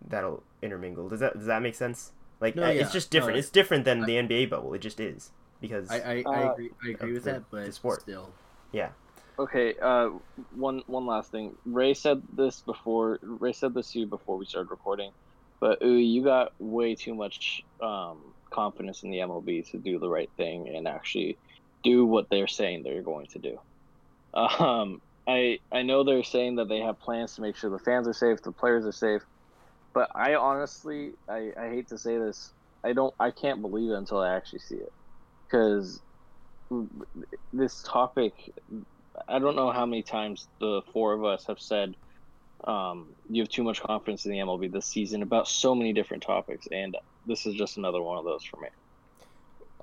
that'll 0.07 0.43
intermingle. 0.61 1.09
Does 1.09 1.19
that 1.19 1.33
does 1.37 1.47
that 1.47 1.61
make 1.61 1.75
sense? 1.75 2.11
Like 2.39 2.55
No, 2.55 2.63
yeah. 2.69 2.81
it's 2.81 2.91
just 2.93 3.11
different. 3.11 3.35
No, 3.35 3.39
it's 3.39 3.49
different 3.49 3.85
than 3.85 4.03
I- 4.03 4.05
the 4.05 4.13
NBA 4.17 4.49
bubble. 4.49 4.73
It 4.73 4.79
just 4.79 4.99
is 4.99 5.31
because 5.61 5.89
I 5.91 5.97
I, 5.99 6.23
I 6.27 6.43
Uh, 6.47 6.51
agree. 6.53 6.71
I 6.85 6.89
agree 6.91 7.13
with 7.13 7.23
the- 7.25 7.31
that, 7.33 7.43
but 7.51 7.65
the 7.65 7.71
sport. 7.71 8.01
still, 8.01 8.29
yeah. 8.71 8.89
okay 9.37 9.73
uh 9.81 10.09
one 10.55 10.83
one 10.87 11.05
last 11.05 11.31
thing 11.31 11.55
ray 11.65 11.93
said 11.93 12.21
this 12.33 12.59
before 12.61 13.19
ray 13.21 13.53
said 13.53 13.73
this 13.73 13.91
to 13.93 13.99
you 13.99 14.05
before 14.05 14.35
we 14.37 14.45
started 14.45 14.69
recording 14.69 15.11
but 15.61 15.81
you 15.81 16.23
got 16.23 16.51
way 16.59 16.95
too 16.95 17.15
much 17.15 17.61
um 17.83 18.33
confidence 18.53 19.03
in 19.03 19.11
the 19.11 19.17
mlb 19.19 19.69
to 19.71 19.77
do 19.79 19.99
the 19.99 20.09
right 20.09 20.31
thing 20.37 20.73
and 20.75 20.87
actually 20.87 21.39
do 21.83 22.05
what 22.05 22.27
they're 22.31 22.47
saying 22.47 22.83
they're 22.83 23.03
going 23.03 23.27
to 23.31 23.39
do. 23.39 23.57
Um 24.33 24.99
i 25.27 25.59
i 25.73 25.83
know 25.83 26.03
they're 26.03 26.23
saying 26.23 26.57
that 26.57 26.69
they 26.69 26.79
have 26.79 26.99
plans 26.99 27.35
to 27.35 27.41
make 27.41 27.55
sure 27.57 27.69
the 27.69 27.79
fans 27.79 28.07
are 28.07 28.13
safe 28.13 28.41
the 28.43 28.51
players 28.53 28.85
are 28.85 28.91
safe 28.93 29.21
but 29.93 30.09
i 30.15 30.35
honestly 30.35 31.11
i 31.29 31.51
i 31.59 31.69
hate 31.69 31.89
to 31.89 31.97
say 31.97 32.17
this 32.17 32.53
i 32.85 32.93
don't 32.93 33.13
i 33.19 33.31
can't 33.31 33.61
believe 33.61 33.91
it 33.91 33.95
until 33.97 34.19
i 34.19 34.35
actually 34.35 34.59
see 34.59 34.75
it. 34.77 34.89
Because 35.49 36.01
this 37.53 37.83
topic 37.83 38.33
I 39.27 39.39
don't 39.39 39.55
know 39.55 39.71
how 39.71 39.85
many 39.85 40.03
times 40.03 40.49
the 40.59 40.81
four 40.93 41.13
of 41.13 41.25
us 41.25 41.45
have 41.47 41.59
said 41.59 41.95
um, 42.65 43.07
you 43.29 43.41
have 43.41 43.49
too 43.49 43.63
much 43.63 43.81
confidence 43.81 44.25
in 44.25 44.31
the 44.31 44.37
MLB 44.39 44.71
this 44.71 44.85
season 44.85 45.21
about 45.21 45.47
so 45.47 45.73
many 45.73 45.93
different 45.93 46.23
topics, 46.23 46.67
and 46.71 46.97
this 47.25 47.45
is 47.45 47.55
just 47.55 47.77
another 47.77 48.01
one 48.01 48.17
of 48.17 48.25
those 48.25 48.43
for 48.43 48.59
me. 48.59 48.67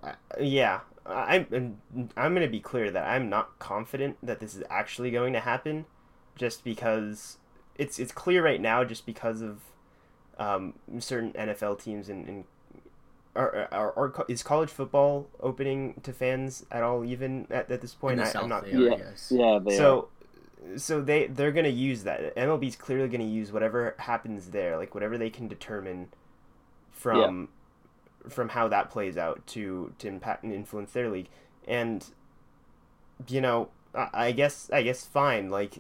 Uh, 0.02 0.12
yeah, 0.40 0.80
I'm 1.06 1.80
I'm 2.16 2.34
gonna 2.34 2.48
be 2.48 2.60
clear 2.60 2.90
that 2.90 3.06
I'm 3.06 3.28
not 3.28 3.58
confident 3.58 4.18
that 4.22 4.40
this 4.40 4.54
is 4.54 4.62
actually 4.68 5.10
going 5.10 5.32
to 5.32 5.40
happen, 5.40 5.86
just 6.36 6.64
because 6.64 7.38
it's 7.76 7.98
it's 7.98 8.12
clear 8.12 8.44
right 8.44 8.60
now 8.60 8.84
just 8.84 9.06
because 9.06 9.40
of 9.40 9.60
um, 10.38 10.74
certain 10.98 11.32
NFL 11.32 11.82
teams 11.82 12.08
and. 12.08 12.28
and 12.28 12.44
are, 13.34 13.68
are, 13.70 13.92
are, 13.98 14.24
is 14.28 14.42
college 14.42 14.70
football 14.70 15.28
opening 15.40 16.00
to 16.02 16.14
fans 16.14 16.64
at 16.70 16.82
all 16.82 17.04
even 17.04 17.46
at, 17.50 17.70
at 17.70 17.82
this 17.82 17.92
point 17.92 18.18
I, 18.18 18.24
South 18.24 18.44
i'm 18.44 18.48
not 18.48 18.64
they 18.64 18.70
Yeah. 18.72 18.96
yes. 18.96 19.30
Yeah, 19.30 19.58
so 19.76 20.08
so 20.76 21.00
they 21.00 21.26
they're 21.26 21.52
gonna 21.52 21.68
use 21.68 22.02
that 22.02 22.34
mlb's 22.36 22.76
clearly 22.76 23.08
gonna 23.08 23.24
use 23.24 23.52
whatever 23.52 23.94
happens 23.98 24.50
there 24.50 24.76
like 24.76 24.94
whatever 24.94 25.16
they 25.16 25.30
can 25.30 25.46
determine 25.46 26.08
from 26.90 27.48
from 28.28 28.48
how 28.48 28.66
that 28.66 28.90
plays 28.90 29.16
out 29.16 29.46
to 29.46 29.92
to 29.98 30.08
impact 30.08 30.42
and 30.42 30.52
influence 30.52 30.92
their 30.92 31.08
league 31.08 31.28
and 31.66 32.10
you 33.28 33.40
know, 33.40 33.68
I, 33.94 34.08
I 34.12 34.32
guess 34.32 34.70
I 34.72 34.82
guess 34.82 35.04
fine. 35.04 35.50
Like 35.50 35.78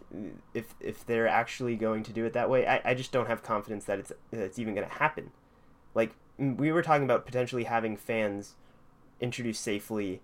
if 0.54 0.74
if 0.80 1.04
they're 1.04 1.28
actually 1.28 1.76
going 1.76 2.02
to 2.04 2.12
do 2.12 2.24
it 2.24 2.32
that 2.32 2.50
way, 2.50 2.66
I, 2.66 2.80
I 2.84 2.94
just 2.94 3.12
don't 3.12 3.26
have 3.26 3.42
confidence 3.42 3.84
that 3.84 3.98
it's 3.98 4.12
that 4.30 4.40
it's 4.40 4.58
even 4.58 4.74
going 4.74 4.88
to 4.88 4.94
happen. 4.94 5.32
Like 5.94 6.12
we 6.38 6.72
were 6.72 6.82
talking 6.82 7.04
about 7.04 7.26
potentially 7.26 7.64
having 7.64 7.96
fans 7.96 8.54
introduced 9.20 9.62
safely 9.62 10.20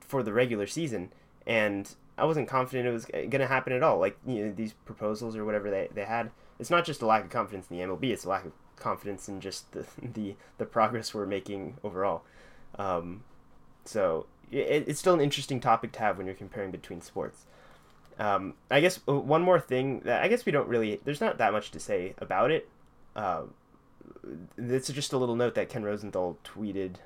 for 0.00 0.22
the 0.22 0.32
regular 0.32 0.66
season, 0.66 1.12
and 1.46 1.94
I 2.18 2.24
wasn't 2.24 2.48
confident 2.48 2.88
it 2.88 2.92
was 2.92 3.04
going 3.06 3.30
to 3.30 3.46
happen 3.46 3.72
at 3.72 3.82
all. 3.82 3.98
Like 3.98 4.18
you 4.26 4.46
know, 4.46 4.52
these 4.52 4.72
proposals 4.72 5.36
or 5.36 5.44
whatever 5.44 5.70
they, 5.70 5.88
they 5.94 6.04
had, 6.04 6.30
it's 6.58 6.70
not 6.70 6.84
just 6.84 7.02
a 7.02 7.06
lack 7.06 7.24
of 7.24 7.30
confidence 7.30 7.66
in 7.70 7.78
the 7.78 7.84
MLB; 7.84 8.10
it's 8.10 8.24
a 8.24 8.28
lack 8.28 8.44
of 8.44 8.52
confidence 8.76 9.28
in 9.28 9.40
just 9.40 9.72
the 9.72 9.86
the, 10.02 10.36
the 10.58 10.66
progress 10.66 11.14
we're 11.14 11.26
making 11.26 11.76
overall. 11.82 12.22
Um, 12.78 13.24
so 13.84 14.26
it, 14.50 14.84
it's 14.88 15.00
still 15.00 15.14
an 15.14 15.20
interesting 15.20 15.60
topic 15.60 15.92
to 15.92 15.98
have 16.00 16.18
when 16.18 16.26
you're 16.26 16.34
comparing 16.34 16.70
between 16.70 17.00
sports. 17.00 17.46
Um, 18.18 18.54
I 18.70 18.80
guess 18.80 18.98
uh, 19.08 19.14
one 19.14 19.42
more 19.42 19.60
thing 19.60 20.00
that 20.00 20.22
I 20.22 20.28
guess 20.28 20.44
we 20.44 20.52
don't 20.52 20.68
really 20.68 21.00
there's 21.04 21.20
not 21.20 21.38
that 21.38 21.52
much 21.52 21.70
to 21.72 21.80
say 21.80 22.14
about 22.18 22.50
it. 22.50 22.68
Uh, 23.14 23.42
this 24.56 24.88
is 24.88 24.94
just 24.94 25.12
a 25.12 25.18
little 25.18 25.36
note 25.36 25.54
that 25.54 25.68
Ken 25.68 25.84
Rosenthal 25.84 26.38
tweeted 26.44 26.96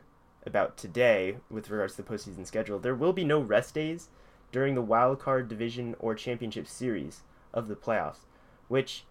about 0.45 0.77
today 0.77 1.37
with 1.51 1.71
regards 1.71 1.97
to 1.97 2.03
the 2.03 2.09
postseason 2.09 2.47
schedule. 2.47 2.79
There 2.79 2.95
will 2.95 3.13
be 3.13 3.25
no 3.25 3.41
rest 3.41 3.75
days 3.75 4.09
during 4.53 4.75
the 4.75 4.83
wild 4.83 5.19
card 5.19 5.49
division 5.49 5.97
or 5.99 6.15
championship 6.15 6.69
series 6.69 7.23
of 7.53 7.69
the 7.69 7.75
playoffs, 7.75 8.27
which 8.69 9.05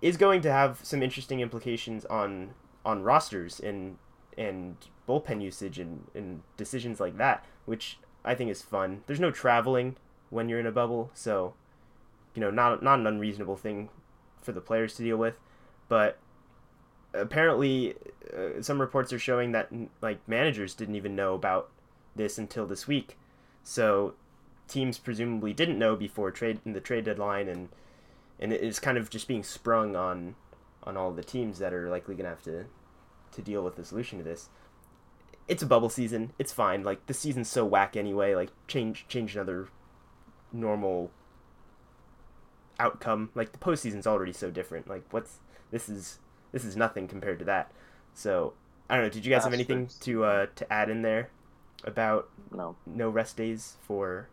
is 0.00 0.16
going 0.16 0.40
to 0.42 0.52
have 0.52 0.80
some 0.82 1.02
interesting 1.02 1.40
implications 1.40 2.04
on 2.04 2.50
on 2.84 3.02
rosters 3.02 3.58
and 3.60 3.96
and 4.38 4.76
bullpen 5.08 5.42
usage 5.42 5.78
and, 5.78 6.06
and 6.14 6.42
decisions 6.56 7.00
like 7.00 7.16
that, 7.18 7.44
which 7.64 7.98
I 8.24 8.34
think 8.34 8.50
is 8.50 8.62
fun. 8.62 9.02
There's 9.06 9.20
no 9.20 9.30
traveling 9.30 9.96
when 10.30 10.48
you're 10.48 10.60
in 10.60 10.66
a 10.66 10.72
bubble, 10.72 11.10
so 11.14 11.54
you 12.34 12.40
know, 12.40 12.50
not 12.50 12.82
not 12.82 13.00
an 13.00 13.06
unreasonable 13.06 13.56
thing 13.56 13.88
for 14.40 14.52
the 14.52 14.60
players 14.60 14.94
to 14.94 15.02
deal 15.02 15.16
with, 15.16 15.34
but 15.88 16.18
apparently 17.12 17.94
uh, 18.32 18.62
some 18.62 18.80
reports 18.80 19.12
are 19.12 19.18
showing 19.18 19.52
that 19.52 19.70
like 20.00 20.26
managers 20.28 20.74
didn't 20.74 20.94
even 20.94 21.16
know 21.16 21.34
about 21.34 21.70
this 22.14 22.38
until 22.38 22.66
this 22.66 22.86
week. 22.86 23.18
So 23.62 24.14
teams 24.70 24.98
presumably 24.98 25.52
didn't 25.52 25.78
know 25.78 25.96
before 25.96 26.30
trade 26.30 26.60
in 26.64 26.72
the 26.72 26.80
trade 26.80 27.04
deadline 27.04 27.48
and 27.48 27.68
and 28.38 28.52
it's 28.52 28.78
kind 28.78 28.96
of 28.96 29.10
just 29.10 29.28
being 29.28 29.42
sprung 29.42 29.94
on 29.94 30.34
on 30.82 30.96
all 30.96 31.12
the 31.12 31.22
teams 31.22 31.58
that 31.58 31.74
are 31.74 31.90
likely 31.90 32.14
going 32.14 32.24
to 32.24 32.30
have 32.30 32.42
to 32.42 32.64
to 33.32 33.42
deal 33.42 33.62
with 33.62 33.76
the 33.76 33.84
solution 33.84 34.18
to 34.18 34.24
this. 34.24 34.48
It's 35.46 35.62
a 35.62 35.66
bubble 35.66 35.90
season. 35.90 36.32
It's 36.38 36.52
fine. 36.52 36.82
Like 36.82 37.06
the 37.06 37.14
season's 37.14 37.48
so 37.48 37.64
whack 37.64 37.96
anyway. 37.96 38.34
Like 38.34 38.50
change 38.66 39.06
change 39.08 39.34
another 39.34 39.68
normal 40.52 41.10
outcome. 42.78 43.30
Like 43.34 43.52
the 43.52 43.58
postseason's 43.58 44.06
already 44.06 44.32
so 44.32 44.50
different. 44.50 44.88
Like 44.88 45.04
what's 45.10 45.40
this 45.70 45.88
is 45.88 46.18
this 46.52 46.64
is 46.64 46.76
nothing 46.76 47.08
compared 47.08 47.38
to 47.40 47.44
that. 47.44 47.72
So 48.14 48.54
I 48.88 48.96
don't 48.96 49.04
know. 49.04 49.10
Did 49.10 49.26
you 49.26 49.32
guys 49.32 49.44
have 49.44 49.52
anything 49.52 49.88
to 50.00 50.24
uh, 50.24 50.46
to 50.56 50.72
add 50.72 50.88
in 50.88 51.02
there 51.02 51.30
about 51.84 52.28
no 52.50 52.76
no 52.86 53.08
rest 53.10 53.36
days 53.36 53.76
for 53.82 54.28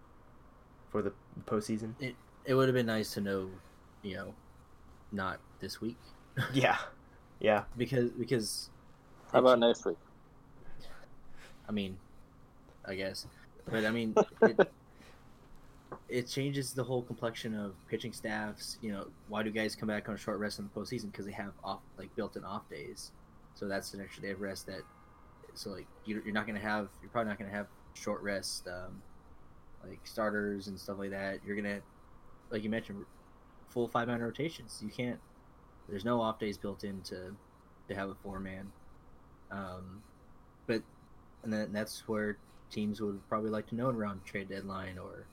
for 0.90 1.02
the 1.02 1.12
postseason? 1.46 1.94
It 2.00 2.16
it 2.46 2.54
would 2.54 2.68
have 2.68 2.76
been 2.76 2.86
nice 2.86 3.14
to 3.14 3.22
know, 3.22 3.50
you 4.02 4.16
know, 4.16 4.34
not 5.12 5.40
this 5.60 5.82
week. 5.82 5.98
yeah, 6.54 6.78
yeah. 7.40 7.64
Because 7.78 8.10
because 8.12 8.70
how 9.32 9.40
about 9.40 9.60
next 9.60 9.86
week? 9.86 9.98
I 11.68 11.72
mean, 11.72 11.98
I 12.86 12.96
guess, 12.96 13.28
but 13.70 13.86
I 13.86 13.92
mean, 13.92 14.16
it, 14.42 14.72
it 16.08 16.28
changes 16.28 16.74
the 16.74 16.84
whole 16.84 17.02
complexion 17.02 17.54
of 17.54 17.74
pitching 17.90 18.14
staffs. 18.14 18.78
You 18.82 18.94
know, 18.94 19.08
why 19.28 19.44
do 19.44 19.52
guys 19.52 19.76
come 19.76 19.88
back 19.88 20.08
on 20.08 20.16
a 20.16 20.18
short 20.18 20.40
rest 20.40 20.60
in 20.60 20.70
the 20.74 20.80
postseason? 20.80 21.12
Because 21.12 21.26
they 21.26 21.34
have 21.34 21.52
off 21.64 21.82
like 21.98 22.16
built-in 22.16 22.46
off 22.46 22.70
days, 22.70 23.12
so 23.56 23.68
that's 23.68 23.94
an 23.94 24.02
extra 24.02 24.24
day 24.24 24.32
of 24.32 24.40
rest. 24.40 24.68
That 24.68 24.82
so 25.54 25.72
like 25.72 25.88
you, 26.06 26.22
you're 26.24 26.34
not 26.34 26.48
gonna 26.48 26.60
have 26.60 26.88
you're 27.02 27.10
probably 27.10 27.30
not 27.30 27.40
gonna 27.40 27.52
have 27.52 27.68
short 27.94 28.22
rest 28.22 28.68
um, 28.68 29.02
like 29.90 30.00
starters 30.06 30.68
and 30.68 30.80
stuff 30.80 30.98
like 31.00 31.12
that. 31.12 31.40
You're 31.46 31.56
gonna 31.56 31.82
like 32.50 32.64
you 32.64 32.70
mentioned 32.70 33.06
full 33.70 33.88
five 33.88 34.08
man 34.08 34.22
rotations. 34.22 34.82
You 34.84 34.90
can't. 34.90 35.20
There's 35.90 36.06
no 36.06 36.22
off 36.22 36.40
days 36.40 36.58
built 36.58 36.84
in 36.84 37.02
to 37.04 37.36
to 37.88 37.96
have 37.96 38.10
a 38.10 38.16
four 38.16 38.40
man. 38.40 38.72
Um, 39.52 40.04
but 40.66 40.82
and 41.44 41.52
then 41.52 41.72
that's 41.72 42.08
where 42.08 42.38
teams 42.70 43.02
would 43.02 43.28
probably 43.30 43.50
like 43.50 43.68
to 43.68 43.76
know 43.76 43.90
around 43.90 44.26
trade 44.26 44.50
deadline 44.50 44.98
or 44.98 45.26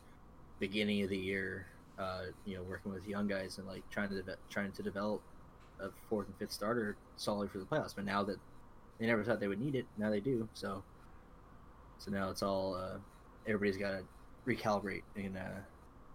beginning 0.60 1.02
of 1.02 1.10
the 1.10 1.16
year, 1.16 1.66
uh, 1.98 2.26
you 2.44 2.56
know, 2.56 2.62
working 2.62 2.92
with 2.92 3.06
young 3.08 3.26
guys 3.26 3.58
and 3.58 3.66
like 3.66 3.82
trying 3.90 4.08
to 4.10 4.22
de- 4.22 4.36
trying 4.50 4.72
to 4.72 4.82
develop 4.82 5.20
a 5.80 5.88
fourth 6.08 6.26
and 6.26 6.36
fifth 6.36 6.52
starter 6.52 6.96
solid 7.16 7.50
for 7.50 7.58
the 7.58 7.64
playoffs. 7.64 7.94
But 7.94 8.04
now 8.04 8.22
that 8.24 8.38
they 8.98 9.06
never 9.06 9.24
thought 9.24 9.40
they 9.40 9.48
would 9.48 9.60
need 9.60 9.74
it, 9.74 9.86
now 9.98 10.10
they 10.10 10.20
do. 10.20 10.48
So, 10.54 10.82
so 11.98 12.10
now 12.10 12.30
it's 12.30 12.42
all 12.42 12.74
uh, 12.76 12.98
everybody's 13.46 13.76
got 13.76 13.90
to 13.90 14.04
recalibrate 14.46 15.02
and 15.16 15.37
uh, 15.37 15.61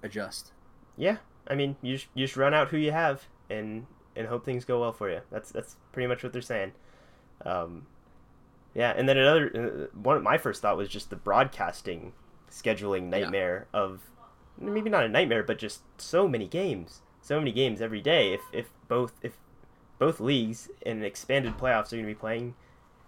adjust. 0.03 0.51
Yeah, 0.97 1.17
I 1.47 1.55
mean, 1.55 1.75
you 1.81 1.95
just, 1.95 2.07
you 2.13 2.25
just 2.25 2.37
run 2.37 2.53
out 2.53 2.69
who 2.69 2.77
you 2.77 2.91
have 2.91 3.25
and 3.49 3.85
and 4.15 4.27
hope 4.27 4.43
things 4.43 4.65
go 4.65 4.81
well 4.81 4.91
for 4.91 5.09
you. 5.09 5.21
That's 5.31 5.51
that's 5.51 5.77
pretty 5.91 6.07
much 6.07 6.23
what 6.23 6.33
they're 6.33 6.41
saying. 6.41 6.73
Um, 7.45 7.87
yeah, 8.73 8.93
and 8.95 9.07
then 9.07 9.17
another 9.17 9.89
uh, 9.93 9.97
one. 9.97 10.21
My 10.23 10.37
first 10.37 10.61
thought 10.61 10.77
was 10.77 10.89
just 10.89 11.09
the 11.09 11.15
broadcasting 11.15 12.13
scheduling 12.51 13.03
nightmare 13.03 13.67
yeah. 13.73 13.79
of 13.79 14.01
maybe 14.59 14.89
not 14.89 15.03
a 15.03 15.09
nightmare, 15.09 15.43
but 15.43 15.57
just 15.57 15.81
so 15.97 16.27
many 16.27 16.47
games, 16.47 17.01
so 17.21 17.39
many 17.39 17.51
games 17.51 17.81
every 17.81 18.01
day. 18.01 18.33
If 18.33 18.41
if 18.51 18.69
both 18.87 19.13
if 19.21 19.37
both 19.97 20.19
leagues 20.19 20.69
and 20.85 21.03
expanded 21.03 21.57
playoffs 21.57 21.87
are 21.87 21.97
going 21.97 22.03
to 22.03 22.07
be 22.07 22.15
playing 22.15 22.55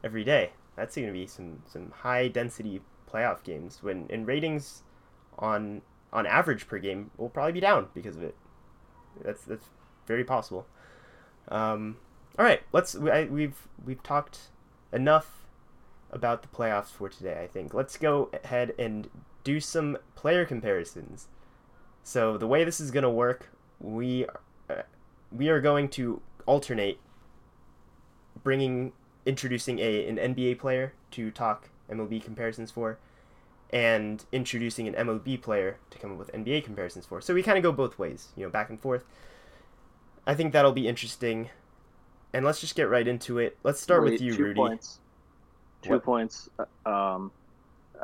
every 0.03 0.23
day, 0.23 0.51
that's 0.75 0.95
going 0.95 1.07
to 1.07 1.13
be 1.13 1.27
some 1.27 1.63
some 1.67 1.91
high 1.91 2.27
density 2.27 2.81
playoff 3.11 3.43
games. 3.43 3.83
When 3.83 4.07
in 4.09 4.25
ratings 4.25 4.83
on 5.41 5.81
on 6.13 6.25
average 6.25 6.67
per 6.67 6.77
game 6.77 7.11
will 7.17 7.29
probably 7.29 7.53
be 7.53 7.59
down 7.59 7.87
because 7.93 8.15
of 8.15 8.23
it. 8.23 8.35
That's 9.23 9.43
that's 9.43 9.65
very 10.05 10.23
possible. 10.23 10.67
Um, 11.49 11.97
all 12.37 12.45
right, 12.45 12.61
let's. 12.71 12.95
I, 12.95 13.25
we've 13.25 13.67
we've 13.83 14.01
talked 14.03 14.51
enough 14.93 15.45
about 16.11 16.41
the 16.41 16.47
playoffs 16.47 16.89
for 16.89 17.09
today. 17.09 17.41
I 17.43 17.47
think 17.47 17.73
let's 17.73 17.97
go 17.97 18.29
ahead 18.43 18.73
and 18.77 19.09
do 19.43 19.59
some 19.59 19.97
player 20.15 20.45
comparisons. 20.45 21.27
So 22.03 22.37
the 22.37 22.47
way 22.47 22.63
this 22.63 22.79
is 22.79 22.91
going 22.91 23.03
to 23.03 23.09
work, 23.09 23.49
we 23.79 24.25
uh, 24.69 24.83
we 25.31 25.49
are 25.49 25.61
going 25.61 25.89
to 25.89 26.21
alternate 26.45 26.99
bringing 28.43 28.93
introducing 29.25 29.79
a 29.79 30.07
an 30.07 30.17
NBA 30.17 30.59
player 30.59 30.93
to 31.11 31.31
talk 31.31 31.69
MLB 31.89 32.23
comparisons 32.23 32.71
for 32.71 32.97
and 33.71 34.25
introducing 34.31 34.87
an 34.87 34.93
MLB 34.93 35.41
player 35.41 35.77
to 35.89 35.97
come 35.97 36.11
up 36.11 36.17
with 36.17 36.31
NBA 36.33 36.63
comparisons 36.63 37.05
for. 37.05 37.21
So 37.21 37.33
we 37.33 37.41
kind 37.41 37.57
of 37.57 37.63
go 37.63 37.71
both 37.71 37.97
ways, 37.97 38.29
you 38.35 38.43
know, 38.43 38.49
back 38.49 38.69
and 38.69 38.79
forth. 38.79 39.05
I 40.27 40.35
think 40.35 40.53
that'll 40.53 40.73
be 40.73 40.87
interesting. 40.87 41.49
And 42.33 42.45
let's 42.45 42.59
just 42.61 42.75
get 42.75 42.89
right 42.89 43.07
into 43.07 43.39
it. 43.39 43.57
Let's 43.63 43.81
start 43.81 44.03
Wait, 44.03 44.13
with 44.13 44.21
you, 44.21 44.35
two 44.35 44.43
Rudy. 44.43 44.57
Points. 44.57 44.99
Two 45.81 45.91
what? 45.91 46.03
points. 46.03 46.49
Uh, 46.59 46.89
um, 46.89 47.31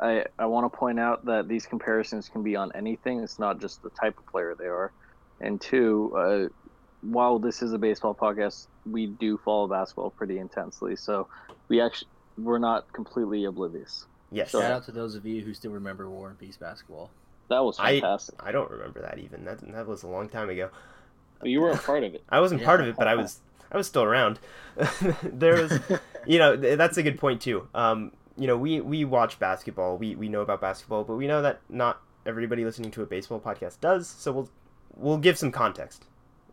I, 0.00 0.24
I 0.38 0.46
want 0.46 0.70
to 0.70 0.76
point 0.76 0.98
out 0.98 1.24
that 1.26 1.48
these 1.48 1.66
comparisons 1.66 2.28
can 2.28 2.42
be 2.42 2.56
on 2.56 2.72
anything. 2.74 3.20
It's 3.20 3.38
not 3.38 3.60
just 3.60 3.82
the 3.82 3.90
type 3.90 4.18
of 4.18 4.26
player 4.26 4.54
they 4.58 4.66
are. 4.66 4.92
And 5.40 5.60
two, 5.60 6.12
uh, 6.16 6.48
while 7.02 7.38
this 7.38 7.62
is 7.62 7.72
a 7.72 7.78
baseball 7.78 8.14
podcast, 8.14 8.66
we 8.86 9.06
do 9.06 9.38
follow 9.38 9.68
basketball 9.68 10.10
pretty 10.10 10.38
intensely. 10.38 10.96
So 10.96 11.28
we 11.68 11.80
actually 11.80 12.08
we're 12.38 12.58
not 12.58 12.92
completely 12.92 13.44
oblivious. 13.44 14.06
Yes. 14.30 14.50
Shout 14.50 14.62
out 14.62 14.84
to 14.84 14.92
those 14.92 15.14
of 15.14 15.24
you 15.24 15.42
who 15.42 15.54
still 15.54 15.72
remember 15.72 16.08
War 16.08 16.28
and 16.28 16.38
Peace 16.38 16.56
basketball. 16.56 17.10
That 17.48 17.64
was 17.64 17.78
fantastic. 17.78 18.34
I, 18.42 18.50
I 18.50 18.52
don't 18.52 18.70
remember 18.70 19.00
that 19.00 19.18
even. 19.18 19.44
That 19.44 19.60
that 19.72 19.86
was 19.86 20.02
a 20.02 20.08
long 20.08 20.28
time 20.28 20.50
ago. 20.50 20.70
But 21.40 21.48
you 21.48 21.60
weren't 21.60 21.82
part 21.82 22.04
of 22.04 22.14
it. 22.14 22.22
I 22.28 22.40
wasn't 22.40 22.60
yeah. 22.60 22.66
part 22.66 22.80
of 22.80 22.88
it, 22.88 22.96
but 22.96 23.08
I 23.08 23.14
was 23.14 23.40
I 23.70 23.76
was 23.76 23.86
still 23.86 24.02
around. 24.02 24.38
there 25.22 25.62
was, 25.62 25.78
you 26.26 26.38
know, 26.38 26.56
that's 26.56 26.96
a 26.96 27.02
good 27.02 27.18
point 27.18 27.40
too. 27.40 27.68
Um, 27.74 28.12
you 28.36 28.46
know, 28.46 28.56
we 28.56 28.80
we 28.80 29.04
watch 29.04 29.38
basketball. 29.38 29.96
We 29.96 30.14
we 30.14 30.28
know 30.28 30.42
about 30.42 30.60
basketball, 30.60 31.04
but 31.04 31.16
we 31.16 31.26
know 31.26 31.42
that 31.42 31.60
not 31.68 32.02
everybody 32.26 32.64
listening 32.64 32.90
to 32.92 33.02
a 33.02 33.06
baseball 33.06 33.40
podcast 33.40 33.80
does. 33.80 34.06
So 34.06 34.32
we'll 34.32 34.50
we'll 34.94 35.18
give 35.18 35.38
some 35.38 35.50
context. 35.50 36.04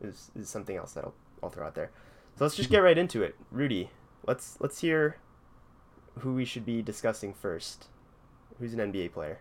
Is 0.02 0.32
is 0.36 0.50
something 0.50 0.78
else 0.78 0.94
that 0.94 1.04
I'll 1.04 1.14
I'll 1.44 1.50
throw 1.50 1.68
out 1.68 1.76
there. 1.76 1.92
So 2.38 2.46
let's 2.46 2.56
just 2.56 2.70
get 2.70 2.80
right 2.80 2.98
into 2.98 3.22
it. 3.22 3.36
Rudy, 3.52 3.90
let's 4.26 4.58
let's 4.60 4.80
hear 4.80 5.18
who 6.20 6.34
we 6.34 6.46
should 6.46 6.66
be 6.66 6.82
discussing 6.82 7.34
first. 7.34 7.88
Who's 8.60 8.74
an 8.74 8.80
NBA 8.92 9.14
player? 9.14 9.40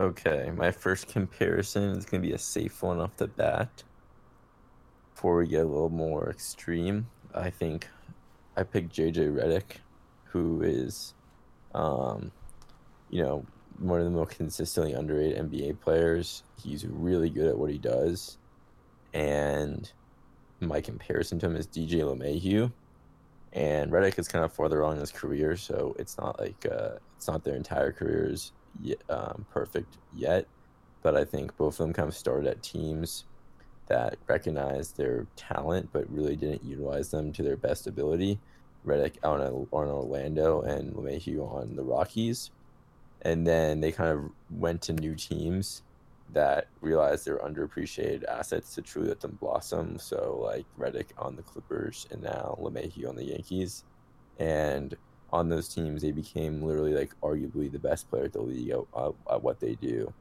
Okay, 0.00 0.52
my 0.56 0.70
first 0.70 1.08
comparison 1.08 1.96
is 1.96 2.04
going 2.04 2.22
to 2.22 2.28
be 2.28 2.34
a 2.34 2.38
safe 2.38 2.82
one 2.82 3.00
off 3.00 3.16
the 3.16 3.28
bat. 3.28 3.84
Before 5.14 5.36
we 5.36 5.46
get 5.46 5.64
a 5.64 5.68
little 5.68 5.90
more 5.90 6.28
extreme, 6.28 7.06
I 7.34 7.50
think 7.50 7.88
I 8.56 8.62
picked 8.64 8.94
JJ 8.94 9.32
Redick 9.32 9.78
who 10.24 10.62
is 10.62 11.14
um, 11.74 12.32
you 13.10 13.22
know, 13.22 13.44
one 13.78 14.00
of 14.00 14.04
the 14.04 14.10
most 14.10 14.36
consistently 14.36 14.92
underrated 14.92 15.38
NBA 15.50 15.80
players. 15.80 16.42
He's 16.62 16.86
really 16.86 17.30
good 17.30 17.48
at 17.48 17.58
what 17.58 17.70
he 17.70 17.78
does. 17.78 18.38
And 19.12 19.90
my 20.60 20.80
comparison 20.80 21.38
to 21.40 21.46
him 21.46 21.56
is 21.56 21.66
DJ 21.66 22.00
LeMahieu. 22.00 22.72
And 23.54 23.92
Redick 23.92 24.18
is 24.18 24.26
kind 24.26 24.44
of 24.44 24.52
farther 24.52 24.80
along 24.80 24.94
in 24.94 25.00
his 25.00 25.12
career, 25.12 25.56
so 25.56 25.94
it's 25.98 26.18
not 26.18 26.40
like 26.40 26.66
uh, 26.70 26.96
it's 27.16 27.28
not 27.28 27.44
their 27.44 27.54
entire 27.54 27.92
careers 27.92 28.52
yet, 28.82 28.98
um, 29.08 29.46
perfect 29.52 29.96
yet. 30.12 30.46
But 31.02 31.16
I 31.16 31.24
think 31.24 31.56
both 31.56 31.74
of 31.74 31.86
them 31.86 31.92
kind 31.92 32.08
of 32.08 32.16
started 32.16 32.48
at 32.48 32.62
teams 32.62 33.24
that 33.86 34.16
recognized 34.26 34.96
their 34.96 35.26
talent 35.36 35.90
but 35.92 36.10
really 36.10 36.36
didn't 36.36 36.64
utilize 36.64 37.10
them 37.10 37.32
to 37.34 37.42
their 37.42 37.56
best 37.56 37.86
ability. 37.86 38.40
Redick 38.84 39.16
on, 39.22 39.40
on 39.40 39.88
Orlando 39.88 40.62
and 40.62 40.92
LeMahieu 40.94 41.50
on 41.50 41.76
the 41.76 41.82
Rockies. 41.82 42.50
And 43.22 43.46
then 43.46 43.80
they 43.80 43.92
kind 43.92 44.10
of 44.10 44.30
went 44.50 44.82
to 44.82 44.92
new 44.92 45.14
teams 45.14 45.82
that 46.32 46.68
realized 46.80 47.24
they're 47.24 47.38
underappreciated 47.38 48.24
assets 48.24 48.74
to 48.74 48.82
truly 48.82 49.08
let 49.08 49.20
them 49.20 49.38
blossom. 49.40 49.98
So 49.98 50.40
like 50.42 50.66
Redick 50.78 51.08
on 51.18 51.36
the 51.36 51.42
Clippers 51.42 52.06
and 52.10 52.22
now 52.22 52.58
LeMahieu 52.60 53.08
on 53.08 53.16
the 53.16 53.24
Yankees. 53.24 53.84
And 54.38 54.96
on 55.32 55.48
those 55.48 55.68
teams, 55.68 56.02
they 56.02 56.10
became 56.10 56.62
literally 56.62 56.94
like 56.94 57.12
arguably 57.20 57.70
the 57.70 57.78
best 57.78 58.10
player 58.10 58.24
at 58.24 58.32
the 58.32 58.40
league 58.40 58.70
at, 58.70 59.12
at 59.30 59.42
what 59.42 59.60
they 59.60 59.74
do 59.76 60.12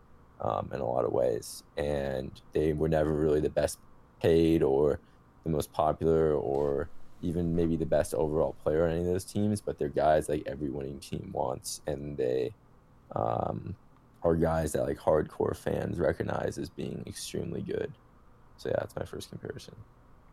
um, 0.42 0.70
in 0.74 0.82
a 0.82 0.86
lot 0.86 1.06
of 1.06 1.12
ways. 1.12 1.64
And 1.78 2.32
they 2.52 2.74
were 2.74 2.90
never 2.90 3.12
really 3.12 3.40
the 3.40 3.50
best 3.50 3.80
paid 4.22 4.62
or 4.62 5.00
the 5.44 5.50
most 5.50 5.72
popular 5.74 6.34
or 6.34 6.90
even 7.24 7.56
maybe 7.56 7.76
the 7.76 7.86
best 7.86 8.14
overall 8.14 8.56
player 8.64 8.86
on 8.86 8.92
any 8.92 9.00
of 9.00 9.06
those 9.06 9.24
teams, 9.24 9.62
but 9.62 9.80
they're 9.80 9.88
guys 9.88 10.30
like 10.30 10.44
every 10.46 10.70
winning 10.70 11.00
team 11.00 11.30
wants, 11.32 11.82
and 11.88 12.18
they 12.18 12.54
um, 13.16 13.76
are 14.24 14.36
guys 14.36 14.72
that 14.72 14.84
like 14.84 14.98
hardcore 14.98 15.56
fans 15.56 16.00
recognize 16.00 16.58
as 16.58 16.70
being 16.70 17.04
extremely 17.08 17.62
good. 17.62 17.92
So 18.58 18.70
yeah, 18.70 18.76
that's 18.80 18.96
my 18.96 19.06
first 19.06 19.30
comparison. 19.30 19.76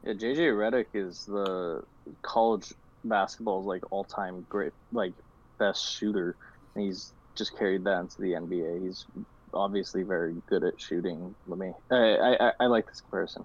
Yeah, 0.05 0.15
JJ 0.15 0.55
Redick 0.55 0.87
is 0.95 1.27
the 1.27 1.83
college 2.23 2.73
basketball's 3.05 3.67
like 3.67 3.83
all 3.91 4.05
time 4.05 4.47
great 4.49 4.73
like 4.93 5.13
best 5.59 5.97
shooter. 5.97 6.37
And 6.75 6.85
he's 6.85 7.13
just 7.35 7.59
carried 7.59 7.85
that 7.85 8.01
into 8.01 8.21
the 8.21 8.33
NBA. 8.33 8.87
He's 8.87 9.07
obviously 9.53 10.03
very 10.03 10.35
good 10.49 10.63
at 10.65 10.81
shooting. 10.81 11.35
Let 11.47 11.59
me 11.59 11.73
I 11.91 12.37
I, 12.41 12.53
I 12.61 12.67
like 12.67 12.87
this 12.87 13.01
comparison. 13.01 13.45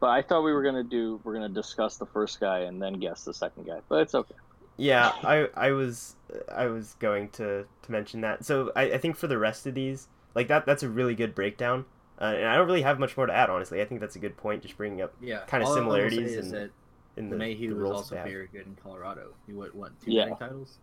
But 0.00 0.10
I 0.10 0.22
thought 0.22 0.42
we 0.42 0.52
were 0.52 0.62
gonna 0.62 0.84
do 0.84 1.20
we're 1.24 1.34
gonna 1.34 1.48
discuss 1.48 1.96
the 1.96 2.06
first 2.06 2.40
guy 2.40 2.60
and 2.60 2.80
then 2.80 2.94
guess 2.94 3.24
the 3.24 3.34
second 3.34 3.66
guy. 3.66 3.80
But 3.88 4.02
it's 4.02 4.14
okay. 4.14 4.34
Yeah, 4.78 5.14
I 5.24 5.48
I 5.54 5.72
was 5.72 6.16
I 6.50 6.66
was 6.66 6.94
going 7.00 7.30
to 7.30 7.66
to 7.82 7.92
mention 7.92 8.20
that. 8.22 8.44
So 8.44 8.72
I, 8.76 8.92
I 8.92 8.98
think 8.98 9.16
for 9.16 9.26
the 9.26 9.38
rest 9.38 9.66
of 9.66 9.74
these, 9.74 10.08
like 10.34 10.48
that 10.48 10.66
that's 10.66 10.82
a 10.82 10.88
really 10.88 11.14
good 11.14 11.34
breakdown. 11.34 11.84
Uh, 12.20 12.24
and 12.36 12.46
I 12.48 12.56
don't 12.56 12.66
really 12.66 12.82
have 12.82 12.98
much 12.98 13.16
more 13.16 13.26
to 13.26 13.32
add, 13.32 13.50
honestly. 13.50 13.80
I 13.80 13.84
think 13.84 14.00
that's 14.00 14.16
a 14.16 14.20
good 14.20 14.36
point, 14.36 14.62
just 14.62 14.76
bringing 14.76 15.02
up 15.02 15.14
Yeah, 15.20 15.44
Kinda 15.46 15.66
all 15.66 15.92
I 15.92 16.08
say 16.08 16.22
similarities 16.22 16.32
is 16.34 16.50
and 16.50 16.52
that 16.52 16.70
in 17.16 17.30
the, 17.30 17.36
Mayhew 17.36 17.74
the 17.74 17.76
was 17.76 17.90
also 17.90 18.16
very 18.16 18.48
good 18.48 18.66
in 18.66 18.76
Colorado. 18.76 19.36
He 19.46 19.52
what 19.52 19.74
what 19.74 20.00
two 20.00 20.12
Yeah. 20.12 20.36
titles? 20.38 20.78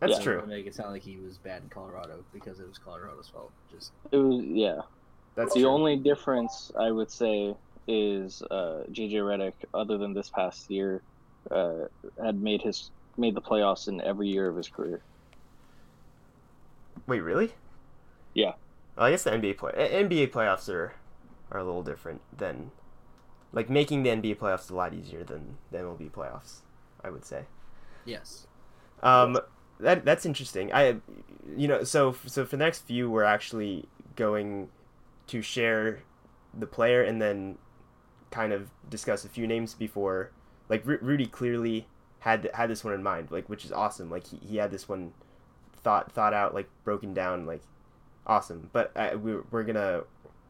That's 0.00 0.18
Yeah. 0.18 0.18
true. 0.18 0.42
To 0.42 0.46
make 0.46 0.66
it 0.66 0.74
sound 0.74 0.92
like 0.92 1.02
he 1.02 1.18
was 1.18 1.38
bad 1.38 1.62
in 1.62 1.68
Colorado 1.68 2.24
because 2.32 2.60
it 2.60 2.66
was 2.68 2.78
Colorado's 2.78 3.28
fault. 3.28 3.52
Just 3.70 3.92
It 4.12 4.16
was 4.16 4.44
yeah. 4.44 4.80
That's 5.36 5.54
the 5.54 5.60
true. 5.60 5.66
only 5.66 5.96
difference 5.98 6.70
I 6.78 6.90
would 6.90 7.10
say 7.10 7.54
is 7.88 8.42
uh, 8.50 8.84
JJ 8.92 9.18
Redick, 9.20 9.54
other 9.74 9.98
than 9.98 10.14
this 10.14 10.30
past 10.30 10.70
year, 10.70 11.04
uh, 11.50 11.86
had 12.22 12.40
made 12.40 12.62
his 12.62 12.90
made 13.16 13.34
the 13.34 13.42
playoffs 13.42 13.88
in 13.88 14.00
every 14.02 14.28
year 14.28 14.48
of 14.48 14.56
his 14.56 14.68
career. 14.68 15.04
Wait, 17.06 17.20
really? 17.20 17.52
Yeah. 18.34 18.54
Well, 18.96 19.06
I 19.06 19.10
guess 19.10 19.24
the 19.24 19.32
NBA 19.32 19.54
play 19.54 19.72
NBA 19.72 20.26
playoffs 20.26 20.68
are 20.68 20.94
are 21.50 21.60
a 21.60 21.64
little 21.64 21.82
different 21.82 22.22
than 22.36 22.72
like 23.52 23.70
making 23.70 24.02
the 24.04 24.10
NBA 24.10 24.34
playoffs 24.36 24.64
is 24.64 24.70
a 24.70 24.76
lot 24.76 24.94
easier 24.94 25.24
than 25.24 25.58
the 25.70 25.78
MLB 25.78 26.10
playoffs. 26.10 26.60
I 27.04 27.10
would 27.10 27.24
say. 27.24 27.46
yes, 28.04 28.46
Um, 29.02 29.38
that 29.80 30.04
that's 30.04 30.24
interesting. 30.26 30.72
I, 30.72 30.96
you 31.56 31.68
know, 31.68 31.84
so 31.84 32.16
so 32.26 32.44
for 32.44 32.56
the 32.56 32.64
next 32.64 32.80
few, 32.86 33.10
we're 33.10 33.24
actually 33.24 33.88
going 34.16 34.68
to 35.28 35.42
share 35.42 36.00
the 36.54 36.66
player 36.66 37.02
and 37.02 37.20
then 37.22 37.58
kind 38.30 38.52
of 38.52 38.70
discuss 38.90 39.24
a 39.24 39.28
few 39.28 39.46
names 39.46 39.74
before. 39.74 40.32
Like 40.68 40.84
Ru- 40.86 40.98
Rudy 41.00 41.26
clearly 41.26 41.86
had 42.20 42.50
had 42.54 42.70
this 42.70 42.84
one 42.84 42.94
in 42.94 43.02
mind, 43.02 43.30
like 43.30 43.48
which 43.48 43.64
is 43.64 43.72
awesome. 43.72 44.10
Like 44.10 44.26
he, 44.26 44.38
he 44.38 44.56
had 44.56 44.70
this 44.70 44.88
one 44.88 45.12
thought 45.82 46.10
thought 46.12 46.34
out, 46.34 46.54
like 46.54 46.68
broken 46.84 47.14
down, 47.14 47.46
like 47.46 47.62
awesome. 48.26 48.70
But 48.72 48.96
I, 48.96 49.14
we, 49.14 49.36
we're 49.50 49.62
gonna 49.62 50.02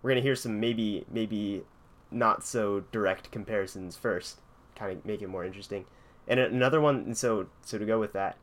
we're 0.03 0.11
gonna 0.11 0.21
hear 0.21 0.37
some 0.37 0.61
maybe 0.61 1.05
maybe 1.11 1.63
not 2.11 2.45
so 2.45 2.85
direct 2.93 3.31
comparisons 3.31 3.97
first, 3.97 4.41
kind 4.75 4.93
of 4.93 5.05
make 5.05 5.23
it 5.23 5.29
more 5.29 5.45
interesting. 5.45 5.85
And 6.29 6.41
another 6.41 6.81
one, 6.81 6.97
and 6.97 7.17
so 7.17 7.49
so 7.63 7.79
to 7.79 7.85
go 7.85 8.01
with 8.01 8.13
that, 8.15 8.37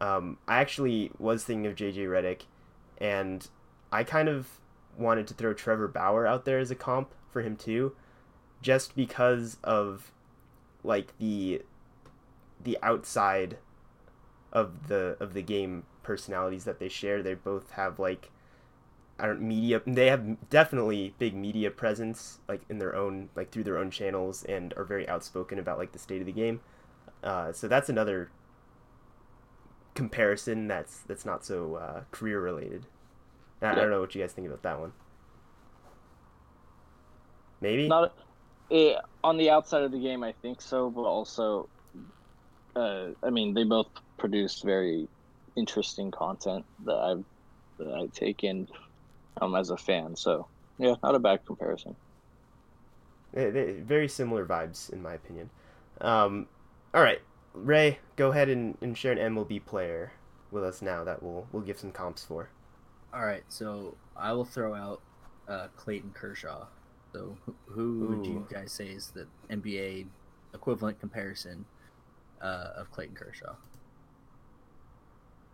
um, 0.00 0.38
I 0.48 0.60
actually 0.60 1.10
was 1.18 1.44
thinking 1.44 1.66
of 1.66 1.74
JJ 1.76 2.06
Redick, 2.06 2.42
and 2.98 3.46
I 3.92 4.04
kind 4.04 4.28
of 4.28 4.48
wanted 4.96 5.26
to 5.28 5.34
throw 5.34 5.52
Trevor 5.54 5.88
Bauer 5.88 6.26
out 6.26 6.44
there 6.44 6.58
as 6.58 6.70
a 6.70 6.74
comp 6.74 7.12
for 7.30 7.42
him 7.42 7.56
too, 7.56 7.94
just 8.60 8.96
because 8.96 9.58
of 9.62 10.12
like 10.84 11.16
the 11.18 11.62
the 12.62 12.78
outside 12.82 13.58
of 14.52 14.88
the 14.88 15.16
of 15.20 15.34
the 15.34 15.42
game 15.42 15.84
personalities 16.02 16.64
that 16.64 16.78
they 16.78 16.88
share. 16.88 17.22
They 17.22 17.34
both 17.34 17.72
have 17.72 17.98
like 17.98 18.30
I 19.18 19.26
don't 19.26 19.42
media. 19.42 19.82
They 19.86 20.06
have 20.06 20.48
definitely 20.50 21.14
big 21.18 21.34
media 21.34 21.70
presence, 21.70 22.40
like 22.48 22.62
in 22.68 22.78
their 22.78 22.94
own 22.94 23.28
like 23.36 23.50
through 23.50 23.64
their 23.64 23.78
own 23.78 23.90
channels, 23.90 24.44
and 24.44 24.74
are 24.76 24.84
very 24.84 25.08
outspoken 25.08 25.58
about 25.58 25.78
like 25.78 25.92
the 25.92 25.98
state 25.98 26.20
of 26.20 26.26
the 26.26 26.32
game. 26.32 26.60
Uh, 27.22 27.52
so 27.52 27.68
that's 27.68 27.88
another 27.88 28.30
comparison 29.94 30.68
that's 30.68 31.00
that's 31.00 31.24
not 31.24 31.44
so 31.44 31.76
uh, 31.76 32.02
career 32.10 32.40
related. 32.40 32.86
I, 33.60 33.70
I 33.70 33.74
don't 33.76 33.90
know 33.90 34.00
what 34.00 34.14
you 34.14 34.20
guys 34.20 34.32
think 34.32 34.46
about 34.46 34.62
that 34.62 34.80
one. 34.80 34.92
Maybe. 37.60 37.86
Not 37.86 38.12
eh, 38.72 38.94
on 39.22 39.36
the 39.36 39.50
outside 39.50 39.82
of 39.84 39.92
the 39.92 40.00
game, 40.00 40.22
I 40.24 40.32
think 40.42 40.60
so, 40.62 40.90
but 40.90 41.02
also, 41.02 41.68
uh, 42.76 43.08
I 43.22 43.30
mean, 43.30 43.54
they 43.54 43.64
both 43.64 43.88
produce 44.18 44.62
very 44.64 45.08
interesting 45.56 46.10
content 46.10 46.64
that 46.84 46.96
I've 46.96 47.24
that 47.78 47.88
I 47.94 48.06
take 48.14 48.44
in 48.44 48.68
um, 49.40 49.54
as 49.54 49.70
a 49.70 49.76
fan. 49.76 50.16
So 50.16 50.48
yeah, 50.78 50.94
not 51.02 51.14
a 51.14 51.18
bad 51.18 51.40
comparison. 51.46 51.96
They- 53.32 53.50
they- 53.50 53.80
very 53.80 54.08
similar 54.08 54.44
vibes, 54.46 54.92
in 54.92 55.02
my 55.02 55.14
opinion. 55.14 55.50
Um, 56.00 56.48
all 56.94 57.02
right, 57.02 57.20
Ray, 57.54 57.98
go 58.16 58.30
ahead 58.30 58.48
and, 58.48 58.76
and 58.80 58.96
share 58.96 59.12
an 59.12 59.18
MLB 59.34 59.64
player 59.64 60.12
with 60.50 60.64
us 60.64 60.82
now 60.82 61.02
that 61.04 61.22
we'll 61.22 61.46
we'll 61.52 61.62
give 61.62 61.78
some 61.78 61.92
comps 61.92 62.24
for. 62.24 62.50
all 63.14 63.24
right. 63.24 63.44
So 63.48 63.96
I 64.16 64.32
will 64.32 64.44
throw 64.44 64.74
out 64.74 65.00
uh, 65.48 65.68
Clayton 65.76 66.12
Kershaw. 66.12 66.66
So 67.12 67.36
who, 67.66 68.06
would 68.06 68.26
you 68.26 68.46
guys 68.50 68.72
say 68.72 68.86
is 68.86 69.08
the 69.08 69.26
NBA 69.50 70.06
equivalent 70.54 70.98
comparison 70.98 71.66
uh, 72.40 72.68
of 72.76 72.90
Clayton 72.90 73.14
Kershaw? 73.14 73.54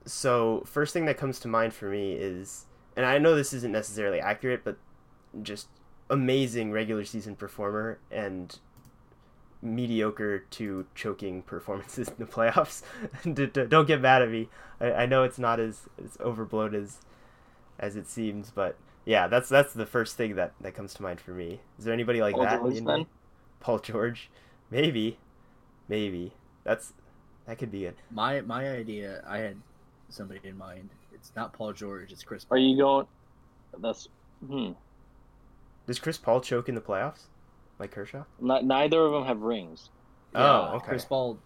So 0.05 0.63
first 0.65 0.93
thing 0.93 1.07
that 1.07 1.17
comes 1.17 1.39
to 1.41 1.49
mind 1.49 1.75
for 1.75 1.91
me 1.91 2.13
is, 2.13 2.67
and 2.97 3.05
I 3.05 3.19
know 3.19 3.35
this 3.35 3.53
isn't 3.53 3.73
necessarily 3.73 4.21
accurate, 4.21 4.63
but 4.65 4.79
just 5.43 5.69
amazing 6.09 6.73
regular 6.73 7.05
season 7.05 7.37
performer 7.37 7.99
and 8.11 8.59
mediocre 9.61 10.39
to 10.39 10.87
choking 10.95 11.43
performances 11.43 12.09
in 12.09 12.15
the 12.19 12.25
playoffs. 12.25 12.83
Don't 13.69 13.87
get 13.87 14.01
mad 14.01 14.23
at 14.23 14.31
me. 14.31 14.49
I, 14.81 14.93
I 14.93 15.07
know 15.07 15.25
it's 15.25 15.39
not 15.39 15.61
as, 15.61 15.89
as 16.03 16.17
overblown 16.21 16.75
as 16.75 17.01
as 17.81 17.95
it 17.95 18.09
seems, 18.09 18.51
but 18.51 18.77
yeah, 19.09 19.27
that's 19.27 19.49
that's 19.49 19.73
the 19.73 19.87
first 19.87 20.19
thing 20.19 20.35
that, 20.35 20.53
that 20.61 20.75
comes 20.75 20.93
to 20.95 21.03
mind 21.03 21.19
for 21.19 21.31
me. 21.31 21.61
Is 21.79 21.87
there 21.87 21.95
anybody 21.95 22.21
like 22.21 22.35
Paul 22.35 22.45
that? 22.45 22.61
George, 22.61 22.75
the 22.75 22.81
NBA? 22.83 22.87
then? 22.87 23.07
Paul 23.59 23.79
George, 23.79 24.31
maybe, 24.71 25.19
maybe 25.89 26.35
that's 26.63 26.93
that 27.47 27.57
could 27.57 27.73
be 27.73 27.87
it. 27.87 27.97
My 28.11 28.43
my 28.43 28.69
idea, 28.69 29.25
I 29.27 29.39
had 29.39 29.57
somebody 30.11 30.41
in 30.45 30.59
mind. 30.59 30.91
It's 31.15 31.33
not 31.35 31.55
Paul 31.55 31.73
George. 31.73 32.13
It's 32.13 32.23
Chris. 32.23 32.45
Are 32.51 32.59
you 32.59 32.77
going? 32.77 33.07
That's 33.79 34.09
hmm. 34.47 34.73
Does 35.87 35.99
Chris 35.99 36.19
Paul 36.19 36.43
choke 36.43 36.69
in 36.69 36.75
the 36.75 36.83
playoffs, 36.83 37.29
like 37.79 37.91
Kershaw? 37.91 38.25
Not, 38.39 38.67
neither 38.67 39.01
of 39.01 39.13
them 39.13 39.25
have 39.25 39.41
rings. 39.41 39.89
Oh, 40.35 40.75
okay. 40.75 40.87
Chris 40.87 41.07
Paul. 41.07 41.39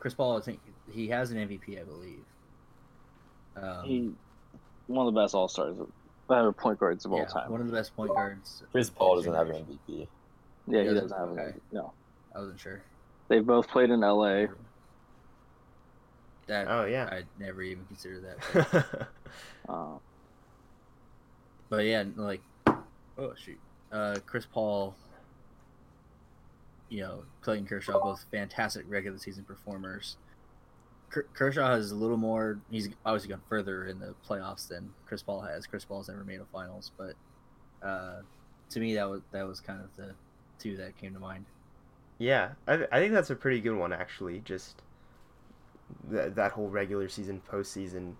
Chris 0.00 0.14
Paul. 0.14 0.36
I 0.36 0.40
think 0.40 0.58
he 0.90 1.06
has 1.06 1.30
an 1.30 1.38
MVP. 1.38 1.80
I 1.80 1.84
believe. 1.84 2.24
Um, 3.56 3.84
He 3.84 4.10
one 4.88 5.06
of 5.06 5.14
the 5.14 5.20
best 5.20 5.34
all 5.34 5.46
stars, 5.46 5.76
better 6.28 6.52
point 6.52 6.78
guards 6.78 7.04
of 7.04 7.12
all 7.12 7.18
yeah, 7.20 7.24
time. 7.26 7.50
one 7.50 7.60
of 7.60 7.66
the 7.66 7.72
best 7.72 7.94
point 7.96 8.10
guards. 8.10 8.62
Chris 8.72 8.90
Paul 8.90 9.16
doesn't 9.16 9.34
have 9.34 9.48
an. 9.50 9.64
MVP. 9.88 10.06
Yeah, 10.66 10.82
he 10.82 10.88
He 10.88 10.94
doesn't 10.94 11.08
doesn't? 11.10 11.18
have 11.18 11.28
Okay. 11.30 11.56
it. 11.56 11.62
No, 11.72 11.92
I 12.34 12.38
wasn't 12.40 12.60
sure. 12.60 12.82
they 13.28 13.40
both 13.40 13.68
played 13.68 13.90
in 13.90 14.02
L.A. 14.04 14.48
That 16.46 16.66
Oh 16.68 16.84
yeah. 16.86 17.08
I'd 17.12 17.26
never 17.38 17.62
even 17.62 17.84
considered 17.86 18.24
that. 18.24 18.68
But, 18.72 19.08
Uh, 19.68 19.98
but 21.68 21.84
yeah, 21.84 22.04
like, 22.16 22.40
oh 22.66 23.34
shoot, 23.36 23.58
uh, 23.92 24.16
Chris 24.24 24.46
Paul, 24.46 24.94
you 26.88 27.00
know, 27.02 27.24
Clayton 27.42 27.66
Kershaw, 27.66 28.00
both 28.02 28.24
fantastic 28.30 28.86
regular 28.88 29.18
season 29.18 29.44
performers. 29.44 30.16
Ker- 31.10 31.26
Kershaw 31.34 31.68
has 31.68 31.90
a 31.90 31.96
little 31.96 32.16
more. 32.16 32.60
He's 32.70 32.88
obviously 33.04 33.30
gone 33.30 33.42
further 33.48 33.86
in 33.86 33.98
the 33.98 34.14
playoffs 34.28 34.68
than 34.68 34.90
Chris 35.06 35.22
Paul 35.22 35.40
has. 35.40 35.66
Chris 35.66 35.84
Paul's 35.84 36.08
never 36.08 36.24
made 36.24 36.40
a 36.40 36.44
finals, 36.52 36.92
but 36.96 37.14
uh, 37.86 38.20
to 38.70 38.80
me, 38.80 38.94
that 38.94 39.08
was 39.08 39.22
that 39.32 39.46
was 39.46 39.60
kind 39.60 39.80
of 39.80 39.94
the 39.96 40.14
two 40.58 40.76
that 40.76 40.96
came 40.98 41.14
to 41.14 41.20
mind. 41.20 41.46
Yeah, 42.18 42.50
I, 42.66 42.86
I 42.90 42.98
think 42.98 43.12
that's 43.12 43.30
a 43.30 43.36
pretty 43.36 43.60
good 43.60 43.76
one 43.76 43.92
actually. 43.92 44.40
Just 44.40 44.82
th- 46.10 46.34
that 46.34 46.52
whole 46.52 46.68
regular 46.68 47.08
season, 47.08 47.40
postseason 47.50 48.14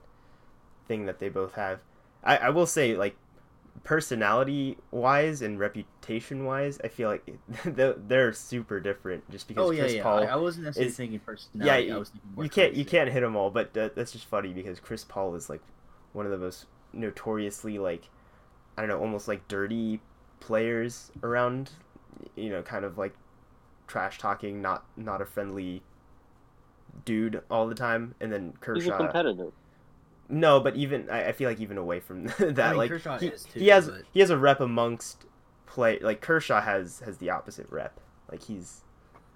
thing 0.87 1.07
that 1.07 1.18
they 1.18 1.29
both 1.29 1.55
have. 1.55 1.81
I, 2.24 2.37
I 2.37 2.51
will 2.51 2.66
say, 2.66 2.96
like, 2.96 3.16
personality 3.85 4.76
wise 4.90 5.42
and 5.42 5.59
reputation 5.59 6.44
wise, 6.44 6.78
I 6.85 6.88
feel 6.88 7.09
like 7.09 7.37
they're, 7.64 7.94
they're 7.94 8.33
super 8.33 8.81
different. 8.81 9.28
Just 9.31 9.48
because 9.48 9.68
oh 9.68 9.70
yeah, 9.70 9.81
Chris 9.83 9.94
yeah. 9.94 10.02
Paul, 10.02 10.18
I, 10.18 10.24
I 10.26 10.37
wasn't 10.37 10.66
necessarily 10.66 10.90
is- 10.90 10.96
thinking 10.96 11.18
personality. 11.20 11.87
Yeah, 11.87 11.94
I 11.94 11.98
was 11.98 12.11
thinking 12.11 12.44
you 12.44 12.50
can't 12.50 12.74
you 12.74 12.85
charisma. 12.85 12.88
can't 12.90 13.11
hit 13.11 13.20
them 13.20 13.37
all, 13.37 13.50
but 13.50 13.74
that, 13.74 13.94
that's 13.96 14.12
just 14.12 14.26
funny 14.26 14.52
because 14.52 14.81
Chris 14.81 15.04
Paul 15.04 15.35
is 15.35 15.48
like 15.48 15.62
one 16.12 16.26
of 16.26 16.33
the 16.33 16.38
most 16.38 16.66
notoriously 16.92 17.78
like 17.78 18.09
I 18.76 18.83
don't 18.83 18.88
know, 18.88 19.00
almost 19.00 19.28
like 19.28 19.46
dirty 19.48 20.00
players 20.40 21.11
around. 21.22 21.70
You 22.37 22.50
know, 22.50 22.62
kind 22.62 22.85
of 22.85 22.98
like 22.98 23.14
trash 23.87 24.18
talking, 24.18 24.61
not 24.61 24.85
not 24.96 25.22
a 25.22 25.26
friendly 25.26 25.83
dude 27.04 27.42
all 27.50 27.66
the 27.68 27.74
time, 27.74 28.14
and 28.20 28.33
then 28.33 28.54
he's 28.74 28.87
a 28.87 28.90
Kershaw. 28.90 28.96
competitor. 28.98 29.52
No, 30.29 30.61
but 30.61 30.77
even 30.77 31.09
I, 31.11 31.29
I 31.29 31.33
feel 31.33 31.49
like 31.49 31.61
even 31.61 31.79
away 31.79 32.01
from 32.01 32.25
that, 32.38 32.59
I 32.61 32.69
mean, 32.69 32.77
like 32.77 32.91
Kershaw 32.91 33.19
he, 33.19 33.29
is 33.29 33.45
too, 33.45 33.61
he 33.61 33.69
has 33.69 33.88
but- 33.88 34.03
he 34.12 34.21
has 34.21 34.31
a 34.31 34.37
rep 34.38 34.61
amongst 34.61 35.25
play. 35.67 35.99
Like 36.01 36.21
Kershaw 36.21 36.61
has 36.61 37.01
has 37.01 37.19
the 37.19 37.31
opposite 37.31 37.67
rep. 37.71 37.99
Like 38.31 38.43
he's 38.43 38.83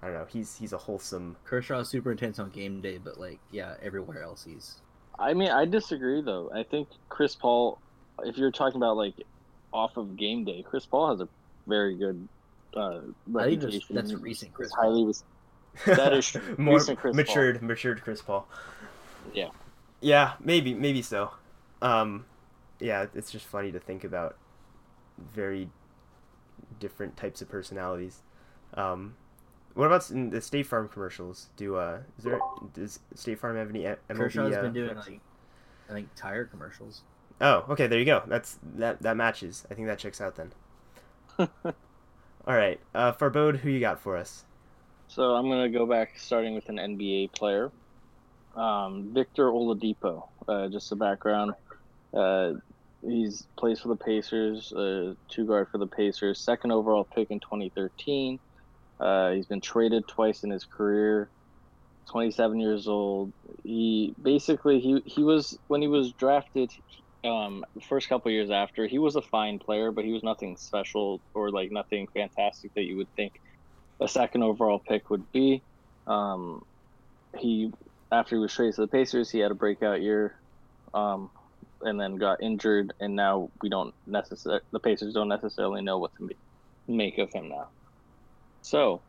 I 0.01 0.07
don't 0.07 0.15
know. 0.15 0.25
He's 0.29 0.55
he's 0.57 0.73
a 0.73 0.77
wholesome. 0.77 1.37
Kershaw's 1.45 1.89
super 1.89 2.11
intense 2.11 2.37
on 2.39 2.49
game 2.51 2.81
day, 2.81 2.97
but 2.97 3.19
like, 3.19 3.39
yeah, 3.51 3.75
everywhere 3.81 4.21
else 4.21 4.43
he's 4.43 4.81
I 5.17 5.33
mean, 5.33 5.49
I 5.49 5.65
disagree 5.65 6.21
though. 6.21 6.51
I 6.53 6.63
think 6.63 6.89
Chris 7.09 7.35
Paul, 7.35 7.79
if 8.23 8.37
you're 8.37 8.51
talking 8.51 8.77
about 8.77 8.97
like 8.97 9.15
off 9.71 9.97
of 9.97 10.15
game 10.17 10.43
day, 10.43 10.63
Chris 10.67 10.85
Paul 10.85 11.09
has 11.11 11.21
a 11.21 11.27
very 11.67 11.95
good 11.95 12.27
uh, 12.75 12.79
I 12.89 12.99
think 12.99 13.05
that's- 13.25 13.63
reputation. 13.63 13.95
that's 13.95 14.13
recent 14.13 14.53
Chris 14.53 14.69
He's 14.69 14.75
highly 14.75 15.05
res- 15.05 15.23
That 15.87 16.13
is 16.13 16.27
true. 16.31 16.55
more 16.59 16.75
Recent 16.75 16.99
Chris 16.99 17.15
Paul. 17.15 17.23
matured 17.23 17.61
matured 17.63 18.01
Chris 18.03 18.21
Paul. 18.21 18.47
Yeah. 19.33 19.49
Yeah, 20.03 20.33
maybe 20.39 20.73
maybe 20.73 21.01
so. 21.01 21.31
Um, 21.81 22.25
yeah, 22.79 23.07
it's 23.15 23.31
just 23.31 23.45
funny 23.45 23.71
to 23.71 23.79
think 23.79 24.03
about 24.03 24.35
very 25.17 25.69
different 26.79 27.15
types 27.15 27.41
of 27.41 27.49
personalities. 27.49 28.21
Um, 28.73 29.15
what 29.75 29.85
about 29.85 30.09
in 30.11 30.29
the 30.29 30.41
State 30.41 30.67
Farm 30.67 30.89
commercials? 30.89 31.49
Do 31.55 31.77
uh, 31.77 31.99
is 32.17 32.25
there 32.25 32.39
does 32.73 32.99
State 33.15 33.39
Farm 33.39 33.55
have 33.55 33.69
any 33.69 33.85
M- 33.85 33.97
MLB? 34.09 34.17
Kershaw's 34.17 34.57
uh, 34.57 34.61
been 34.61 34.73
doing 34.73 34.95
like, 34.95 35.21
I 35.89 35.93
think 35.93 36.09
tire 36.15 36.45
commercials. 36.45 37.01
Oh, 37.39 37.65
okay, 37.69 37.87
there 37.87 37.99
you 37.99 38.05
go. 38.05 38.23
That's 38.27 38.59
that 38.75 39.01
that 39.01 39.15
matches. 39.15 39.65
I 39.71 39.73
think 39.73 39.87
that 39.87 39.99
checks 39.99 40.19
out 40.19 40.35
then. 40.35 40.51
All 42.45 42.55
right, 42.57 42.79
uh, 42.93 43.13
Farbod, 43.13 43.59
who 43.59 43.69
you 43.69 43.79
got 43.79 44.01
for 44.01 44.17
us? 44.17 44.43
So 45.07 45.35
I'm 45.35 45.47
gonna 45.47 45.69
go 45.69 45.85
back, 45.85 46.19
starting 46.19 46.55
with 46.55 46.67
an 46.67 46.75
NBA 46.77 47.31
player, 47.31 47.71
um, 48.55 49.13
Victor 49.13 49.49
Oladipo. 49.49 50.27
Uh, 50.47 50.67
just 50.67 50.89
the 50.89 50.95
background. 50.95 51.53
Uh, 52.13 52.53
he's 53.01 53.47
plays 53.57 53.79
for 53.79 53.89
the 53.89 53.95
Pacers, 53.95 54.71
uh, 54.73 55.13
two 55.29 55.45
guard 55.45 55.67
for 55.69 55.77
the 55.77 55.87
Pacers, 55.87 56.39
second 56.39 56.71
overall 56.71 57.03
pick 57.03 57.31
in 57.31 57.39
2013. 57.39 58.39
Uh, 58.99 59.31
he's 59.31 59.45
been 59.45 59.61
traded 59.61 60.07
twice 60.07 60.43
in 60.43 60.49
his 60.49 60.65
career. 60.65 61.29
27 62.09 62.59
years 62.59 62.87
old. 62.87 63.31
He 63.63 64.13
basically 64.21 64.79
he 64.79 65.01
he 65.05 65.23
was 65.23 65.57
when 65.67 65.81
he 65.81 65.87
was 65.87 66.11
drafted. 66.13 66.71
Um, 67.23 67.65
the 67.73 67.81
first 67.81 68.09
couple 68.09 68.31
years 68.31 68.51
after, 68.51 68.85
he 68.85 68.99
was 68.99 69.15
a 69.15 69.21
fine 69.21 69.57
player, 69.57 69.91
but 69.91 70.03
he 70.03 70.11
was 70.11 70.23
nothing 70.23 70.57
special 70.57 71.21
or 71.33 71.49
like 71.49 71.71
nothing 71.71 72.07
fantastic 72.13 72.73
that 72.73 72.83
you 72.83 72.97
would 72.97 73.07
think 73.15 73.39
a 74.01 74.09
second 74.09 74.43
overall 74.43 74.79
pick 74.79 75.09
would 75.09 75.31
be. 75.31 75.61
Um, 76.05 76.65
he 77.37 77.71
after 78.13 78.35
he 78.35 78.39
was 78.39 78.53
traded 78.53 78.75
to 78.75 78.81
the 78.81 78.87
Pacers, 78.87 79.29
he 79.29 79.39
had 79.39 79.51
a 79.51 79.55
breakout 79.55 80.01
year, 80.01 80.35
um, 80.93 81.29
and 81.81 81.99
then 81.99 82.15
got 82.15 82.41
injured, 82.41 82.93
and 82.99 83.15
now 83.15 83.49
we 83.61 83.69
don't 83.69 83.93
necessarily 84.05 84.61
the 84.71 84.79
Pacers 84.79 85.13
don't 85.13 85.27
necessarily 85.27 85.81
know 85.81 85.97
what 85.97 86.15
to 86.17 86.23
make, 86.23 86.37
make 86.87 87.17
of 87.17 87.31
him 87.33 87.49
now. 87.49 87.67
So, 88.61 89.01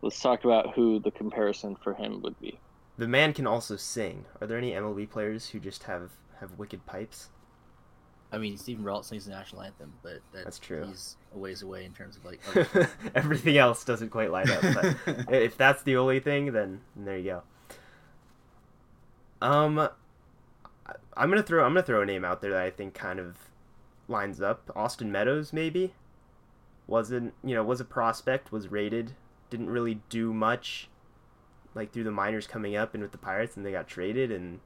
let's 0.00 0.20
talk 0.20 0.44
about 0.44 0.74
who 0.74 1.00
the 1.00 1.10
comparison 1.10 1.76
for 1.76 1.92
him 1.94 2.22
would 2.22 2.38
be. 2.40 2.58
The 2.96 3.08
man 3.08 3.34
can 3.34 3.46
also 3.46 3.76
sing. 3.76 4.24
Are 4.40 4.46
there 4.46 4.56
any 4.56 4.70
MLB 4.70 5.10
players 5.10 5.48
who 5.50 5.58
just 5.58 5.82
have 5.82 6.12
have 6.40 6.52
wicked 6.58 6.86
pipes? 6.86 7.28
I 8.32 8.38
mean, 8.38 8.56
Steven 8.56 8.82
Brault 8.82 9.04
sings 9.04 9.24
the 9.26 9.30
national 9.30 9.62
anthem, 9.62 9.92
but 10.02 10.20
that, 10.32 10.44
That's 10.44 10.58
true. 10.58 10.84
He's 10.86 11.16
a 11.34 11.38
ways 11.38 11.62
away 11.62 11.84
in 11.84 11.92
terms 11.92 12.16
of 12.16 12.24
like. 12.24 12.40
Everything 13.14 13.56
else 13.56 13.84
doesn't 13.84 14.10
quite 14.10 14.30
line 14.30 14.50
up. 14.50 14.62
But 14.62 14.96
if 15.34 15.56
that's 15.56 15.82
the 15.82 15.96
only 15.96 16.20
thing, 16.20 16.52
then, 16.52 16.80
then 16.94 17.04
there 17.04 17.18
you 17.18 17.24
go. 17.24 17.42
Um, 19.42 19.88
I'm 21.16 21.30
gonna 21.30 21.42
throw 21.42 21.64
I'm 21.64 21.72
gonna 21.72 21.82
throw 21.82 22.02
a 22.02 22.06
name 22.06 22.24
out 22.24 22.40
there 22.40 22.52
that 22.52 22.62
I 22.62 22.70
think 22.70 22.94
kind 22.94 23.18
of 23.18 23.36
lines 24.08 24.40
up. 24.40 24.70
Austin 24.74 25.10
Meadows 25.12 25.52
maybe? 25.52 25.94
Wasn't 26.86 27.34
you 27.44 27.54
know 27.54 27.64
was 27.64 27.80
a 27.80 27.84
prospect 27.84 28.52
was 28.52 28.68
rated 28.68 29.14
didn't 29.50 29.70
really 29.70 30.00
do 30.08 30.32
much 30.32 30.88
like 31.74 31.92
through 31.92 32.04
the 32.04 32.10
minors 32.10 32.46
coming 32.46 32.74
up 32.74 32.94
and 32.94 33.02
with 33.02 33.12
the 33.12 33.18
Pirates 33.18 33.56
and 33.56 33.64
they 33.64 33.72
got 33.72 33.86
traded 33.86 34.32
and 34.32 34.60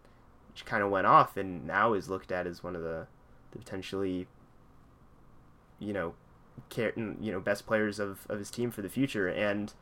kind 0.64 0.83
of 0.83 0.90
went 0.90 1.06
off 1.06 1.37
and 1.37 1.66
now 1.66 1.92
is 1.92 2.09
looked 2.09 2.30
at 2.30 2.46
as 2.46 2.62
one 2.62 2.76
of 2.76 2.83
the, 2.83 3.06
the 3.52 3.59
potentially 3.59 4.26
you 5.78 5.92
know 5.92 6.14
care, 6.68 6.92
you 6.96 7.33
know 7.33 7.40
best 7.40 7.66
players 7.66 7.98
of, 7.98 8.26
of 8.28 8.38
his 8.38 8.50
team 8.50 8.70
for 8.70 8.83
the 8.83 8.88
future. 8.88 9.28
And 9.28 9.72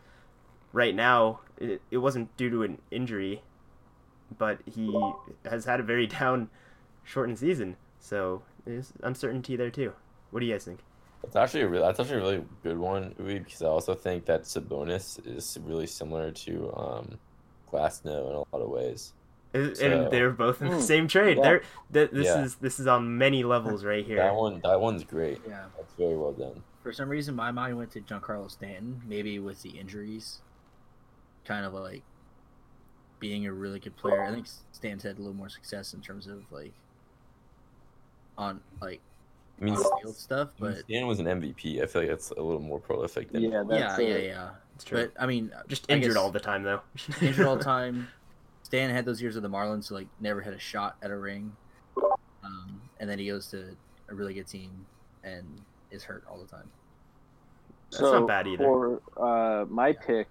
right 0.73 0.95
now 0.95 1.41
it, 1.59 1.83
it 1.91 1.99
wasn't 1.99 2.35
due 2.37 2.51
to 2.51 2.63
an 2.63 2.79
injury 2.91 3.43
but 4.37 4.59
he 4.67 4.93
has 5.45 5.65
had 5.65 5.81
a 5.81 5.83
very 5.83 6.07
down 6.19 6.49
shortened 7.05 7.39
season 7.39 7.77
so 7.99 8.43
there's 8.67 8.93
uncertainty 9.03 9.57
there 9.57 9.71
too 9.71 9.93
what 10.31 10.41
do 10.41 10.47
you 10.47 10.53
guys 10.53 10.65
think 10.65 10.81
It's 11.25 11.35
actually 11.37 11.63
a 11.63 11.69
really, 11.69 11.83
that's 11.85 11.99
actually 11.99 12.17
a 12.19 12.21
really 12.21 12.45
good 12.63 12.79
one, 12.79 13.15
Uwe, 13.19 13.43
because 13.45 13.63
I 13.63 13.67
also 13.67 13.95
think 13.95 14.27
that 14.27 14.43
Sabonis 14.45 15.19
is 15.27 15.59
really 15.65 15.87
similar 15.87 16.31
to 16.47 16.73
um, 16.77 17.19
Glasnow 17.73 18.29
in 18.31 18.35
a 18.35 18.39
lot 18.39 18.63
of 18.63 18.69
ways. 18.69 19.13
and 19.55 19.77
So- 19.77 20.09
they're 20.11 20.31
both 20.31 20.61
in 20.63 20.69
the 20.69 20.77
Mm, 20.77 20.83
same 20.83 21.09
trade 21.09 21.37
yeah. 21.39 21.43
they're 21.43 21.63
th- 21.93 22.11
this 22.13 22.27
Yeah. 22.27 22.45
is 22.45 22.55
this 22.57 22.79
is 22.79 22.87
on 22.87 23.19
many 23.19 23.43
levels 23.43 23.85
right 23.85 24.05
here 24.07 24.19
That 24.19 24.35
one, 24.35 24.61
that 24.63 24.81
one's 24.81 25.03
great. 25.03 25.41
yeah. 25.49 25.65
That's 25.77 25.93
very 25.95 26.17
well 26.17 26.33
done. 26.33 26.63
For 26.83 26.93
some 26.93 27.09
reason, 27.09 27.35
my 27.35 27.51
mind 27.51 27.77
went 27.79 27.91
to 27.93 28.01
Giancarlo 28.01 28.49
Stanton. 28.51 29.03
Maybe 29.07 29.39
with 29.41 29.63
the 29.63 29.71
injuries, 29.71 30.41
kind 31.45 31.65
of 31.67 31.73
like 31.75 32.03
being 33.21 33.47
a 33.47 33.53
really 33.53 33.79
good 33.81 33.97
player. 33.97 34.23
I 34.23 34.31
think 34.33 34.47
Stan's 34.73 35.03
had 35.03 35.17
a 35.17 35.21
little 35.21 35.35
more 35.35 35.49
success 35.49 35.95
in 35.95 36.01
terms 36.01 36.27
of 36.27 36.43
like 36.51 36.73
on 38.37 38.61
like 38.81 39.01
I 39.61 39.65
mean, 39.65 39.77
field 40.03 40.17
stuff, 40.17 40.51
but 40.59 40.79
Stan 40.81 41.07
was 41.07 41.19
an 41.19 41.27
MVP. 41.27 41.83
I 41.83 41.87
feel 41.87 42.03
like 42.03 42.11
that's 42.11 42.31
a 42.31 42.41
little 42.43 42.61
more 42.61 42.79
prolific 42.79 43.33
than 43.33 43.43
Yeah, 43.43 43.49
yeah, 43.51 43.65
that's 43.69 43.99
yeah, 44.01 44.07
it. 44.09 44.25
yeah. 44.27 44.51
it's 44.77 44.85
true 44.85 44.99
But 45.13 45.23
I 45.23 45.27
mean, 45.27 45.53
just 45.67 45.91
I 45.91 45.95
injured 45.95 46.11
guess- 46.13 46.17
all 46.17 46.31
the 46.31 46.41
time 46.41 46.63
though 46.63 46.81
injured 47.21 47.47
all 47.47 47.57
the 47.57 47.65
time. 47.77 48.09
Stan 48.63 48.91
had 48.91 49.05
those 49.07 49.21
years 49.23 49.35
with 49.35 49.43
the 49.43 49.49
Marlins, 49.51 49.85
so 49.85 49.95
like 49.95 50.07
never 50.21 50.41
had 50.43 50.53
a 50.53 50.59
shot 50.59 50.97
at 51.03 51.11
a 51.11 51.17
ring. 51.17 51.57
Um, 52.45 52.81
and 53.01 53.09
then 53.09 53.19
he 53.19 53.27
goes 53.27 53.49
to 53.49 53.75
a 54.09 54.15
really 54.15 54.35
good 54.35 54.47
team 54.47 54.71
and 55.25 55.45
is 55.91 56.05
hurt 56.05 56.23
all 56.31 56.39
the 56.39 56.47
time. 56.47 56.69
That's 57.91 58.03
not 58.03 58.27
bad 58.29 58.47
either. 58.47 58.65
For 58.65 59.01
uh, 59.17 59.65
my 59.71 59.93
pick, 59.95 60.29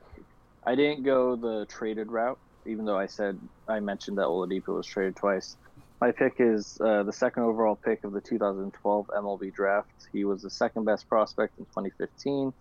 I 0.65 0.75
didn't 0.75 1.03
go 1.03 1.35
the 1.35 1.65
traded 1.65 2.11
route, 2.11 2.37
even 2.67 2.85
though 2.85 2.97
I 2.97 3.07
said 3.07 3.39
I 3.67 3.79
mentioned 3.79 4.17
that 4.17 4.25
Oladipo 4.25 4.75
was 4.75 4.85
traded 4.85 5.15
twice. 5.15 5.55
My 5.99 6.11
pick 6.11 6.35
is 6.39 6.77
uh, 6.79 7.03
the 7.03 7.13
second 7.13 7.43
overall 7.43 7.75
pick 7.75 8.03
of 8.03 8.11
the 8.11 8.21
2012 8.21 9.07
MLB 9.07 9.53
draft. 9.53 9.89
He 10.13 10.25
was 10.25 10.43
the 10.43 10.49
second 10.49 10.85
best 10.85 11.09
prospect 11.09 11.57
in 11.57 11.65
2015. 11.65 12.53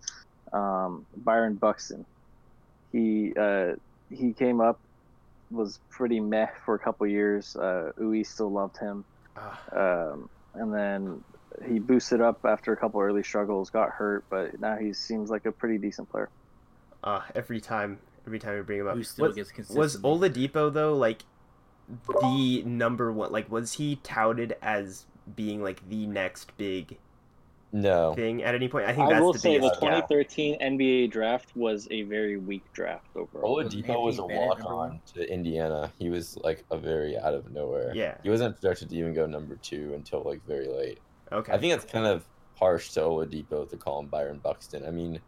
Um, 0.53 1.05
Byron 1.15 1.55
Buxton. 1.55 2.05
He 2.91 3.33
uh, 3.37 3.73
he 4.09 4.33
came 4.33 4.59
up, 4.61 4.79
was 5.51 5.79
pretty 5.91 6.19
meh 6.19 6.47
for 6.65 6.73
a 6.75 6.79
couple 6.79 7.05
years. 7.07 7.55
Uh, 7.55 7.91
Uwe 7.99 8.25
still 8.25 8.51
loved 8.51 8.77
him. 8.77 9.05
Ah, 9.35 9.59
Um, 9.71 10.29
and 10.55 10.73
then 10.73 11.23
he 11.67 11.77
boosted 11.79 12.21
up 12.21 12.39
after 12.45 12.71
a 12.73 12.77
couple 12.77 13.01
early 13.01 13.23
struggles, 13.23 13.69
got 13.69 13.89
hurt, 13.89 14.23
but 14.29 14.59
now 14.59 14.77
he 14.77 14.93
seems 14.93 15.29
like 15.29 15.45
a 15.45 15.51
pretty 15.51 15.77
decent 15.77 16.09
player. 16.09 16.29
ah, 17.03 17.25
every 17.35 17.61
time 17.61 17.99
every 18.27 18.39
time 18.39 18.55
we 18.55 18.61
bring 18.61 18.79
him 18.79 18.87
up 18.87 18.95
Who 18.95 19.03
still 19.03 19.27
was, 19.27 19.35
gets 19.35 19.69
was. 19.69 19.97
Oladipo 20.01 20.71
though 20.71 20.95
like 20.95 21.23
the 22.21 22.63
number 22.63 23.11
one? 23.11 23.31
Like, 23.31 23.49
was 23.51 23.73
he 23.73 23.95
touted 24.03 24.55
as 24.61 25.05
being 25.35 25.63
like 25.63 25.87
the 25.89 26.05
next 26.05 26.55
big 26.57 26.97
No, 27.71 28.13
thing 28.13 28.43
at 28.43 28.55
any 28.55 28.67
point? 28.67 28.85
I 28.85 28.93
think 28.93 29.07
I 29.07 29.13
that's 29.13 29.21
will 29.21 29.33
the 29.33 29.39
say 29.39 29.53
the 29.57 29.61
biggest 29.61 29.81
gap. 29.81 30.07
2013 30.09 30.59
NBA 30.59 31.11
draft 31.11 31.55
was 31.55 31.87
a 31.91 32.03
very 32.03 32.37
weak 32.37 32.63
draft 32.73 33.07
overall. 33.15 33.57
Oladipo 33.57 34.03
was 34.03 34.19
a 34.19 34.25
walk 34.25 34.63
on 34.65 34.99
to 35.13 35.31
Indiana. 35.31 35.91
He 35.97 36.09
was 36.09 36.37
like 36.37 36.65
a 36.71 36.77
very 36.77 37.17
out 37.17 37.33
of 37.33 37.51
nowhere. 37.51 37.91
Yeah. 37.95 38.15
He 38.23 38.29
wasn't 38.29 38.59
projected 38.59 38.89
to 38.89 38.95
even 38.97 39.13
go 39.13 39.25
number 39.25 39.55
two 39.55 39.93
until 39.95 40.23
like 40.23 40.45
very 40.45 40.67
late. 40.67 40.99
Okay. 41.31 41.51
I 41.53 41.57
think 41.57 41.73
that's 41.73 41.89
kind 41.91 42.05
of 42.05 42.25
harsh 42.55 42.91
to 42.91 43.01
Oladipo 43.01 43.69
to 43.69 43.77
call 43.77 43.99
him 43.99 44.07
Byron 44.07 44.39
Buxton. 44.39 44.85
I 44.85 44.91
mean, 44.91 45.19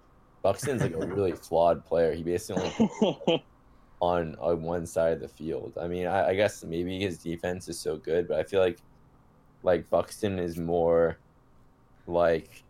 Buxton's 0.42 0.82
like 0.82 0.94
a 0.94 1.06
really 1.06 1.32
flawed 1.48 1.86
player. 1.86 2.14
He 2.14 2.24
basically 2.24 2.72
on 4.00 4.36
on 4.40 4.62
one 4.62 4.86
side 4.86 5.14
of 5.14 5.20
the 5.20 5.28
field. 5.28 5.74
I 5.80 5.88
mean, 5.88 6.08
I, 6.08 6.30
I 6.30 6.36
guess 6.36 6.64
maybe 6.64 7.00
his 7.00 7.18
defense 7.18 7.68
is 7.68 7.80
so 7.80 7.98
good, 7.98 8.28
but 8.28 8.40
I 8.40 8.44
feel 8.44 8.62
like 8.62 8.80
like 9.64 9.90
Buxton 9.90 10.40
is 10.40 10.58
more 10.58 11.18
like 12.08 12.64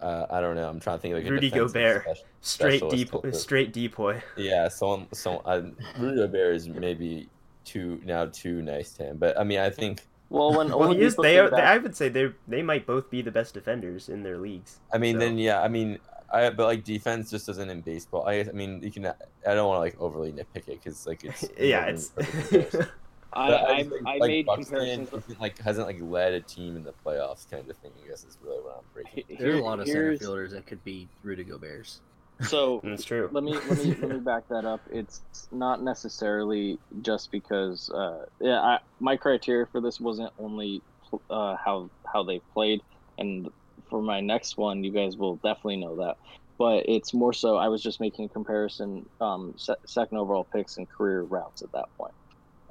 uh, 0.00 0.26
I 0.30 0.40
don't 0.40 0.56
know. 0.56 0.68
I'm 0.68 0.80
trying 0.80 0.98
to 0.98 1.02
think 1.02 1.14
of 1.14 1.22
like 1.22 1.28
a 1.28 1.32
Rudy 1.32 1.50
Gobert. 1.50 2.02
special- 2.02 2.24
straight 2.40 2.90
deep, 2.90 3.10
straight 3.34 3.72
depoy. 3.72 4.22
Yeah, 4.36 4.68
someone, 4.68 5.08
so 5.12 5.38
uh, 5.38 5.62
Rudy 5.98 6.16
Gobert 6.16 6.56
is 6.56 6.68
maybe 6.68 7.28
too 7.64 8.00
now 8.04 8.26
too 8.26 8.62
nice 8.62 8.92
to 8.92 9.04
him, 9.04 9.16
but 9.16 9.38
I 9.38 9.44
mean, 9.44 9.58
I 9.58 9.70
think 9.70 10.06
well, 10.28 10.56
when 10.56 10.68
Well, 10.70 10.92
he 10.92 11.00
is. 11.02 11.16
They 11.16 11.38
are. 11.38 11.50
Back- 11.50 11.60
I 11.64 11.78
would 11.78 11.96
say 11.96 12.08
they 12.08 12.32
they 12.48 12.62
might 12.62 12.86
both 12.86 13.10
be 13.10 13.22
the 13.22 13.30
best 13.30 13.54
defenders 13.54 14.08
in 14.08 14.22
their 14.22 14.38
leagues. 14.38 14.80
I 14.92 14.98
mean, 14.98 15.16
So- 15.16 15.20
then 15.20 15.38
yeah, 15.38 15.60
I 15.62 15.68
mean, 15.68 15.98
I 16.32 16.50
but 16.50 16.66
like 16.66 16.84
defense 16.84 17.30
just 17.30 17.46
doesn't 17.46 17.70
in 17.70 17.80
baseball. 17.82 18.26
I 18.26 18.40
I 18.40 18.52
mean, 18.52 18.82
you 18.82 18.90
can. 18.90 19.06
I 19.06 19.54
don't 19.54 19.68
want 19.68 19.76
to 19.78 19.80
like 19.80 20.00
overly 20.00 20.32
nitpick 20.32 20.68
it 20.68 20.82
because 20.82 21.06
like 21.06 21.24
it's 21.24 21.44
yeah, 21.58 21.84
it's. 21.86 22.08
than 22.08 22.24
perfect 22.26 22.70
comparison. 22.70 22.90
I, 23.32 23.52
I, 23.52 23.78
just 23.82 23.90
think, 23.90 24.06
I 24.06 24.16
like, 24.16 24.28
made 24.30 24.46
Buxton 24.46 24.64
comparisons. 24.78 25.08
isn't, 25.24 25.40
like 25.40 25.58
hasn't 25.58 25.86
like 25.86 25.98
led 26.00 26.32
a 26.32 26.40
team 26.40 26.74
in 26.76 26.84
the 26.84 26.94
playoffs 27.04 27.48
kind 27.50 27.68
of 27.68 27.76
thing. 27.78 27.90
I 28.02 28.08
guess 28.08 28.24
is 28.24 28.38
really 28.42 28.62
what 28.62 28.78
I'm 28.78 28.84
breaking. 28.94 29.24
He- 29.28 29.36
There's 29.36 29.54
here- 29.54 29.62
a 29.62 29.64
lot 29.64 29.78
of 29.78 29.86
center 29.86 30.16
fielders 30.16 30.52
that 30.52 30.66
could 30.66 30.82
be 30.84 31.06
Rudy 31.22 31.44
Gobert's. 31.44 32.00
So 32.42 32.80
That's 32.84 33.04
true. 33.04 33.30
let 33.32 33.44
me 33.44 33.60
let 33.64 33.78
me 33.78 33.94
let 34.00 34.10
me 34.10 34.20
back 34.24 34.44
that 34.50 34.64
up. 34.64 34.82
It's 34.90 35.22
not 35.52 35.82
necessarily 35.82 36.78
just 37.02 37.30
because 37.32 37.88
uh, 37.94 38.24
yeah, 38.40 38.60
I, 38.60 38.78
my 39.00 39.16
criteria 39.16 39.66
for 39.72 39.80
this 39.80 40.00
wasn't 40.00 40.32
only 40.38 40.82
uh, 41.30 41.56
how 41.64 41.90
how 42.12 42.24
they 42.24 42.40
played, 42.52 42.80
and 43.18 43.48
for 43.90 44.02
my 44.02 44.20
next 44.20 44.56
one, 44.56 44.84
you 44.84 44.92
guys 44.92 45.16
will 45.16 45.36
definitely 45.36 45.76
know 45.76 45.96
that. 45.96 46.16
But 46.58 46.84
it's 46.88 47.12
more 47.12 47.32
so 47.34 47.56
I 47.56 47.68
was 47.68 47.82
just 47.82 48.00
making 48.00 48.26
a 48.26 48.28
comparison, 48.30 49.04
um, 49.20 49.54
se- 49.58 49.74
second 49.86 50.18
overall 50.18 50.48
picks 50.54 50.78
and 50.78 50.88
career 50.88 51.22
routes 51.22 51.62
at 51.62 51.70
that 51.72 51.86
point. 51.98 52.14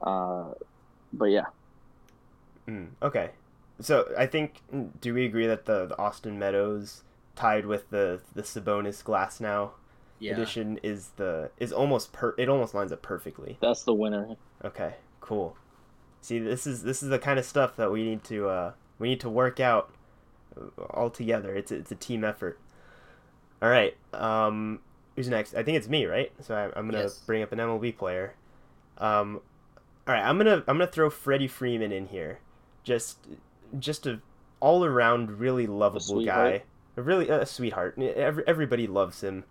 Uh, 0.02 0.54
but 1.14 1.26
yeah, 1.26 1.46
Mm, 2.68 2.96
okay, 3.02 3.32
so 3.80 4.12
I 4.18 4.26
think 4.28 4.64
do 5.02 5.14
we 5.14 5.26
agree 5.26 5.48
that 5.48 5.66
the, 5.66 5.86
the 5.88 5.98
Austin 6.00 6.40
Meadows 6.40 7.04
tied 7.36 7.66
with 7.66 7.90
the 7.90 8.22
the 8.34 8.42
Sabonis 8.44 9.04
Glasnow 9.04 9.72
Yeah. 10.20 10.34
edition 10.34 10.80
is 10.84 11.10
the 11.18 11.52
is 11.58 11.72
almost 11.74 12.14
per 12.14 12.34
it 12.38 12.48
almost 12.50 12.74
lines 12.74 12.92
up 12.92 13.02
perfectly. 13.02 13.58
that's 13.62 13.84
the 13.84 13.94
winner. 13.94 14.36
Okay, 14.64 14.96
cool. 15.22 15.56
See, 16.22 16.40
this 16.40 16.66
is 16.66 16.84
this 16.84 17.04
is 17.04 17.10
the 17.10 17.20
kind 17.20 17.38
of 17.38 17.46
stuff 17.46 17.76
that 17.76 17.92
we 17.92 18.04
need 18.04 18.24
to 18.26 18.48
uh, 18.50 18.72
we 19.00 19.10
need 19.10 19.20
to 19.20 19.30
work 19.30 19.60
out 19.60 19.94
uh, 20.58 20.82
all 20.92 21.10
together. 21.10 21.54
It's 21.56 21.72
a, 21.72 21.76
it's 21.76 21.92
a 21.92 21.96
team 21.96 22.24
effort. 22.24 22.60
All 23.62 23.70
right. 23.70 23.96
Um, 24.14 24.80
who's 25.16 25.28
next? 25.30 25.54
I 25.56 25.64
think 25.64 25.78
it's 25.78 25.88
me, 25.88 26.06
right? 26.06 26.32
So 26.42 26.56
I, 26.56 26.66
I'm 26.78 26.88
gonna 26.90 27.04
Yes. 27.04 27.20
bring 27.20 27.44
up 27.44 27.52
an 27.52 27.60
MLB 27.60 27.96
player. 27.98 28.34
Um, 28.98 29.42
all 30.08 30.14
right. 30.16 30.24
I'm 30.24 30.38
gonna 30.38 30.58
I'm 30.68 30.78
gonna 30.78 30.88
throw 30.88 31.10
Freddie 31.10 31.48
Freeman 31.48 31.92
in 31.92 32.08
here. 32.08 32.40
Just 32.84 33.20
just 33.78 34.08
a 34.08 34.20
all 34.60 34.84
around 34.86 35.40
really 35.40 35.68
lovable 35.68 36.26
guy. 36.26 36.48
A 36.48 36.62
really 37.04 37.30
a 37.30 37.46
sweetheart. 37.46 37.98
Every, 38.00 38.44
everybody 38.48 38.88
loves 38.88 39.22
him, 39.22 39.44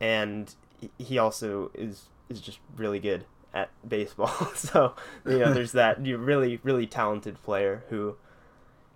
and 0.00 0.54
he- 0.98 1.18
also 1.18 1.70
is 1.74 2.08
is 2.28 2.40
just 2.40 2.58
really 2.76 2.98
good 2.98 3.24
at 3.52 3.70
baseball. 3.86 4.28
so 4.54 4.94
you 5.26 5.38
know, 5.38 5.52
there's 5.52 5.72
that 5.72 5.98
really 6.00 6.60
really 6.62 6.86
talented 6.86 7.42
player 7.42 7.84
who, 7.88 8.16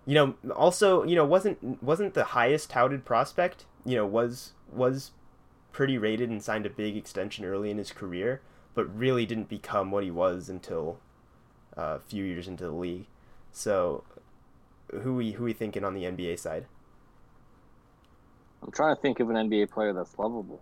you 0.05 0.15
know, 0.15 0.35
also 0.55 1.03
you 1.03 1.15
know 1.15 1.25
wasn't 1.25 1.81
wasn't 1.83 2.13
the 2.13 2.25
highest 2.25 2.69
touted 2.69 3.05
prospect. 3.05 3.65
You 3.85 3.95
know, 3.97 4.05
was 4.05 4.53
was 4.71 5.11
pretty 5.71 5.97
rated 5.97 6.29
and 6.29 6.41
signed 6.41 6.65
a 6.65 6.69
big 6.71 6.97
extension 6.97 7.45
early 7.45 7.69
in 7.69 7.77
his 7.77 7.91
career, 7.91 8.41
but 8.73 8.97
really 8.97 9.25
didn't 9.25 9.47
become 9.49 9.91
what 9.91 10.03
he 10.03 10.09
was 10.09 10.49
until 10.49 10.99
uh, 11.77 11.97
a 11.97 11.99
few 11.99 12.23
years 12.23 12.47
into 12.47 12.63
the 12.63 12.71
league. 12.71 13.05
So, 13.51 14.03
who 15.01 15.15
we 15.15 15.33
who 15.33 15.43
we 15.43 15.53
thinking 15.53 15.83
on 15.83 15.93
the 15.93 16.03
NBA 16.03 16.39
side? 16.39 16.65
I'm 18.63 18.71
trying 18.71 18.95
to 18.95 19.01
think 19.01 19.19
of 19.19 19.29
an 19.29 19.35
NBA 19.35 19.69
player 19.71 19.93
that's 19.93 20.17
lovable. 20.17 20.61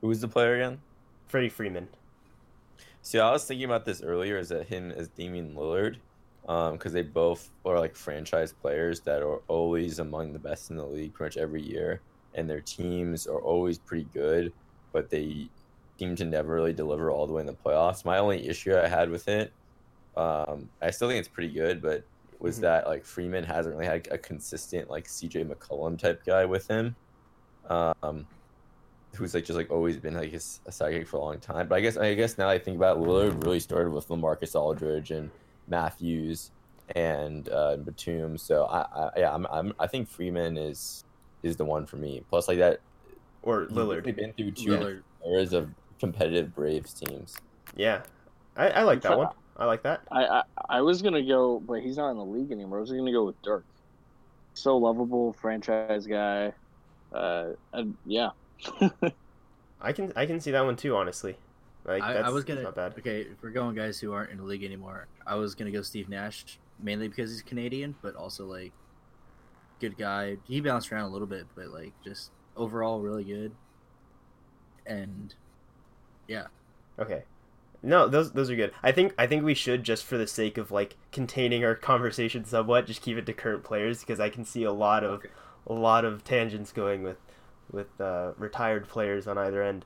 Who 0.00 0.08
was 0.08 0.20
the 0.20 0.28
player 0.28 0.56
again? 0.56 0.80
Freddie 1.28 1.48
Freeman. 1.48 1.88
See, 3.02 3.18
I 3.18 3.30
was 3.32 3.44
thinking 3.44 3.64
about 3.64 3.84
this 3.84 4.02
earlier. 4.02 4.38
Is 4.38 4.48
that 4.50 4.66
him 4.66 4.90
as 4.90 5.08
Damian 5.08 5.54
Lillard? 5.54 5.96
Because 6.42 6.92
they 6.92 7.02
both 7.02 7.50
are 7.64 7.78
like 7.78 7.94
franchise 7.96 8.52
players 8.52 9.00
that 9.00 9.22
are 9.22 9.40
always 9.48 9.98
among 9.98 10.32
the 10.32 10.38
best 10.38 10.70
in 10.70 10.76
the 10.76 10.84
league 10.84 11.14
pretty 11.14 11.38
much 11.38 11.42
every 11.42 11.62
year, 11.62 12.00
and 12.34 12.50
their 12.50 12.60
teams 12.60 13.26
are 13.26 13.40
always 13.40 13.78
pretty 13.78 14.06
good, 14.12 14.52
but 14.92 15.08
they 15.08 15.48
seem 15.98 16.16
to 16.16 16.24
never 16.24 16.52
really 16.54 16.72
deliver 16.72 17.10
all 17.10 17.26
the 17.26 17.32
way 17.32 17.40
in 17.40 17.46
the 17.46 17.52
playoffs. 17.52 18.04
My 18.04 18.18
only 18.18 18.48
issue 18.48 18.76
I 18.76 18.88
had 18.88 19.08
with 19.08 19.28
it, 19.28 19.52
um, 20.16 20.68
I 20.80 20.90
still 20.90 21.08
think 21.08 21.20
it's 21.20 21.28
pretty 21.28 21.52
good, 21.52 21.80
but 21.80 22.02
was 22.42 22.58
Mhm. 22.58 22.62
that 22.62 22.86
like 22.86 23.04
Freeman 23.04 23.44
hasn't 23.44 23.74
really 23.74 23.86
had 23.86 24.08
a 24.10 24.18
consistent 24.18 24.90
like 24.90 25.06
CJ 25.06 25.44
McCollum 25.48 25.98
type 25.98 26.24
guy 26.24 26.44
with 26.44 26.66
him. 26.68 26.94
Um, 27.68 28.26
who's 29.14 29.34
like 29.34 29.44
just 29.44 29.56
like 29.56 29.70
always 29.70 29.96
been 29.98 30.14
like 30.14 30.30
his, 30.32 30.60
a 30.66 30.70
sidekick 30.70 31.06
for 31.06 31.18
a 31.18 31.20
long 31.20 31.38
time. 31.38 31.68
But 31.68 31.76
I 31.76 31.80
guess 31.80 31.96
I 31.96 32.14
guess 32.14 32.38
now 32.38 32.48
I 32.48 32.58
think 32.58 32.76
about 32.76 32.96
it, 32.96 33.02
Lillard 33.02 33.42
really 33.44 33.60
started 33.60 33.90
with 33.92 34.08
LaMarcus 34.08 34.54
Aldridge 34.54 35.10
and 35.10 35.30
Matthews 35.68 36.50
and 36.96 37.48
uh, 37.48 37.76
Batum. 37.76 38.36
So 38.38 38.64
I, 38.64 38.80
I 38.94 39.10
yeah 39.18 39.34
I'm, 39.34 39.46
I'm 39.46 39.72
I 39.78 39.86
think 39.86 40.08
Freeman 40.08 40.56
is 40.56 41.04
is 41.42 41.56
the 41.56 41.64
one 41.64 41.86
for 41.86 41.96
me. 41.96 42.22
Plus 42.30 42.48
like 42.48 42.58
that 42.58 42.80
Or 43.42 43.66
Lillard. 43.66 44.04
been 44.16 44.32
through 44.32 44.52
two 44.52 44.70
Lillard. 44.70 45.02
eras 45.26 45.52
of 45.52 45.70
competitive 46.00 46.54
Braves 46.54 46.92
teams. 46.94 47.36
Yeah, 47.76 48.02
I, 48.56 48.68
I 48.70 48.82
like 48.82 49.00
that 49.02 49.16
one. 49.16 49.28
I 49.56 49.66
like 49.66 49.82
that. 49.82 50.02
I, 50.10 50.24
I 50.24 50.42
I 50.68 50.80
was 50.80 51.02
gonna 51.02 51.22
go, 51.22 51.60
but 51.60 51.80
he's 51.82 51.96
not 51.96 52.10
in 52.10 52.16
the 52.16 52.24
league 52.24 52.52
anymore. 52.52 52.78
I 52.78 52.80
was 52.80 52.90
gonna 52.90 53.12
go 53.12 53.24
with 53.24 53.40
Dirk. 53.42 53.64
So 54.54 54.76
lovable, 54.76 55.32
franchise 55.34 56.06
guy. 56.06 56.52
Uh, 57.12 57.50
and 57.72 57.96
yeah. 58.06 58.30
I 59.80 59.92
can 59.92 60.12
I 60.16 60.26
can 60.26 60.40
see 60.40 60.52
that 60.52 60.64
one 60.64 60.76
too. 60.76 60.96
Honestly, 60.96 61.36
like 61.84 62.02
I, 62.02 62.14
that's 62.14 62.28
I 62.28 62.30
was 62.30 62.44
gonna. 62.44 62.62
not 62.62 62.74
bad. 62.74 62.94
Okay, 62.98 63.22
if 63.22 63.42
we're 63.42 63.50
going 63.50 63.74
guys 63.74 63.98
who 63.98 64.12
aren't 64.12 64.30
in 64.30 64.38
the 64.38 64.44
league 64.44 64.64
anymore, 64.64 65.06
I 65.26 65.34
was 65.34 65.54
gonna 65.54 65.70
go 65.70 65.82
Steve 65.82 66.08
Nash 66.08 66.58
mainly 66.80 67.08
because 67.08 67.30
he's 67.30 67.42
Canadian, 67.42 67.94
but 68.02 68.16
also 68.16 68.46
like 68.46 68.72
good 69.80 69.98
guy. 69.98 70.36
He 70.44 70.60
bounced 70.60 70.92
around 70.92 71.10
a 71.10 71.12
little 71.12 71.26
bit, 71.26 71.46
but 71.54 71.68
like 71.68 71.92
just 72.04 72.30
overall 72.56 73.00
really 73.00 73.24
good. 73.24 73.52
And 74.86 75.34
yeah, 76.28 76.46
Okay. 76.98 77.24
No, 77.82 78.06
those 78.06 78.32
those 78.32 78.48
are 78.50 78.56
good. 78.56 78.72
I 78.82 78.92
think 78.92 79.12
I 79.18 79.26
think 79.26 79.44
we 79.44 79.54
should 79.54 79.82
just 79.82 80.04
for 80.04 80.16
the 80.16 80.26
sake 80.26 80.56
of 80.56 80.70
like 80.70 80.96
containing 81.10 81.64
our 81.64 81.74
conversation 81.90 82.44
somewhat, 82.44 82.86
just 82.86 83.02
keep 83.02 83.16
it 83.16 83.26
to 83.26 83.32
current 83.32 83.64
players 83.64 84.00
because 84.00 84.20
I 84.20 84.28
can 84.28 84.44
see 84.44 84.62
a 84.64 84.72
lot 84.72 85.02
of 85.04 85.12
Okay. 85.20 85.28
a 85.66 85.72
lot 85.72 86.04
of 86.04 86.22
tangents 86.24 86.72
going 86.72 87.02
with 87.02 87.18
with 87.70 88.00
uh, 88.00 88.32
retired 88.38 88.88
players 88.88 89.26
on 89.26 89.38
either 89.38 89.62
end. 89.62 89.84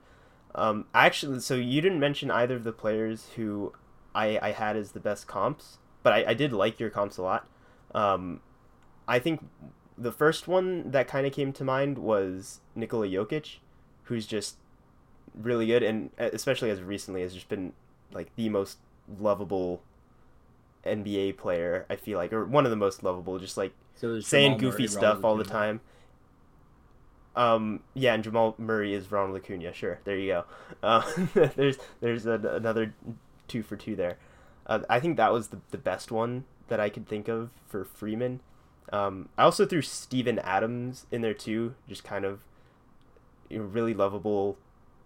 Um, 0.54 0.86
actually, 0.94 1.40
so 1.40 1.54
you 1.54 1.80
didn't 1.80 2.00
mention 2.00 2.30
either 2.30 2.56
of 2.56 2.64
the 2.64 2.72
players 2.72 3.30
who 3.36 3.72
I 4.14 4.38
I 4.42 4.50
had 4.52 4.76
as 4.76 4.92
the 4.92 5.00
best 5.00 5.26
comps, 5.26 5.78
but 6.02 6.12
I, 6.12 6.30
I 6.30 6.34
did 6.34 6.52
like 6.52 6.78
your 6.80 6.90
comps 6.90 7.16
a 7.16 7.22
lot. 7.22 7.48
Um, 7.94 8.40
I 9.08 9.18
think 9.18 9.44
the 9.96 10.12
first 10.12 10.46
one 10.48 10.90
that 10.90 11.08
kind 11.08 11.26
of 11.26 11.32
came 11.32 11.52
to 11.54 11.64
mind 11.64 11.96
was 11.96 12.60
Nikola 12.74 13.06
Jokic, 13.06 13.56
who's 14.04 14.26
just 14.26 14.56
really 15.34 15.66
good, 15.66 15.82
and 15.82 16.10
especially 16.18 16.70
as 16.70 16.82
recently 16.82 17.22
has 17.22 17.32
just 17.32 17.48
been 17.48 17.72
like 18.12 18.34
the 18.36 18.48
most 18.48 18.78
lovable 19.18 19.82
NBA 20.84 21.36
player. 21.36 21.86
I 21.90 21.96
feel 21.96 22.18
like, 22.18 22.32
or 22.32 22.44
one 22.44 22.64
of 22.64 22.70
the 22.70 22.76
most 22.76 23.02
lovable, 23.02 23.38
just 23.38 23.56
like 23.56 23.72
so 23.94 24.20
saying 24.20 24.58
Jamal 24.58 24.72
goofy 24.72 24.82
Murray, 24.84 24.88
stuff 24.88 25.02
Ronald 25.02 25.24
all 25.24 25.36
the 25.36 25.44
time. 25.44 25.80
Um, 27.34 27.80
yeah, 27.94 28.14
and 28.14 28.24
Jamal 28.24 28.54
Murray 28.58 28.94
is 28.94 29.10
Ronald 29.12 29.36
Acuna. 29.36 29.72
Sure, 29.72 30.00
there 30.04 30.16
you 30.16 30.28
go. 30.28 30.44
Uh, 30.82 31.02
there's 31.56 31.76
there's 32.00 32.26
an 32.26 32.46
another 32.46 32.94
two 33.48 33.62
for 33.62 33.76
two 33.76 33.96
there. 33.96 34.18
Uh, 34.66 34.80
I 34.88 35.00
think 35.00 35.16
that 35.16 35.32
was 35.32 35.48
the, 35.48 35.60
the 35.70 35.78
best 35.78 36.10
one 36.10 36.44
that 36.68 36.80
I 36.80 36.88
could 36.88 37.06
think 37.06 37.28
of 37.28 37.50
for 37.66 37.84
Freeman. 37.84 38.40
Um, 38.92 39.28
I 39.36 39.44
also 39.44 39.66
threw 39.66 39.82
Steven 39.82 40.38
Adams 40.40 41.06
in 41.10 41.20
there 41.20 41.34
too, 41.34 41.74
just 41.88 42.04
kind 42.04 42.24
of 42.24 42.40
you 43.48 43.58
know, 43.58 43.64
really 43.64 43.94
lovable 43.94 44.56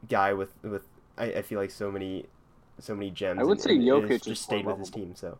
guy 0.08 0.32
with 0.32 0.52
with 0.62 0.84
I, 1.18 1.24
I 1.26 1.42
feel 1.42 1.58
like 1.58 1.70
so 1.70 1.90
many 1.90 2.26
so 2.80 2.94
many 2.94 3.10
gems. 3.10 3.40
I 3.40 3.44
would 3.44 3.58
and, 3.58 3.60
say 3.60 3.74
and 3.74 3.82
Jokic 3.82 4.24
just 4.24 4.42
stayed 4.42 4.66
with 4.66 4.78
his 4.78 4.90
team. 4.90 5.14
So, 5.14 5.38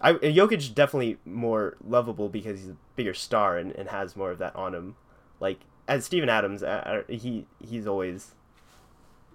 I 0.00 0.14
Jokic 0.14 0.74
definitely 0.74 1.18
more 1.24 1.76
lovable 1.86 2.28
because 2.28 2.60
he's 2.60 2.70
a 2.70 2.76
bigger 2.96 3.14
star 3.14 3.56
and, 3.56 3.72
and 3.72 3.88
has 3.88 4.16
more 4.16 4.30
of 4.30 4.38
that 4.38 4.54
on 4.56 4.74
him. 4.74 4.96
Like 5.40 5.60
as 5.88 6.04
Steven 6.04 6.28
Adams, 6.28 6.62
uh, 6.62 7.02
he 7.08 7.46
he's 7.60 7.86
always 7.86 8.34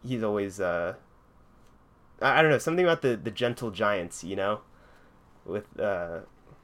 he's 0.06 0.24
always 0.24 0.60
uh 0.60 0.96
I, 2.22 2.40
I 2.40 2.42
don't 2.42 2.52
know 2.52 2.58
something 2.58 2.86
about 2.86 3.02
the 3.02 3.16
the 3.16 3.32
gentle 3.32 3.72
giants, 3.72 4.24
you 4.24 4.36
know, 4.36 4.62
with 5.46 5.80
uh 5.80 6.20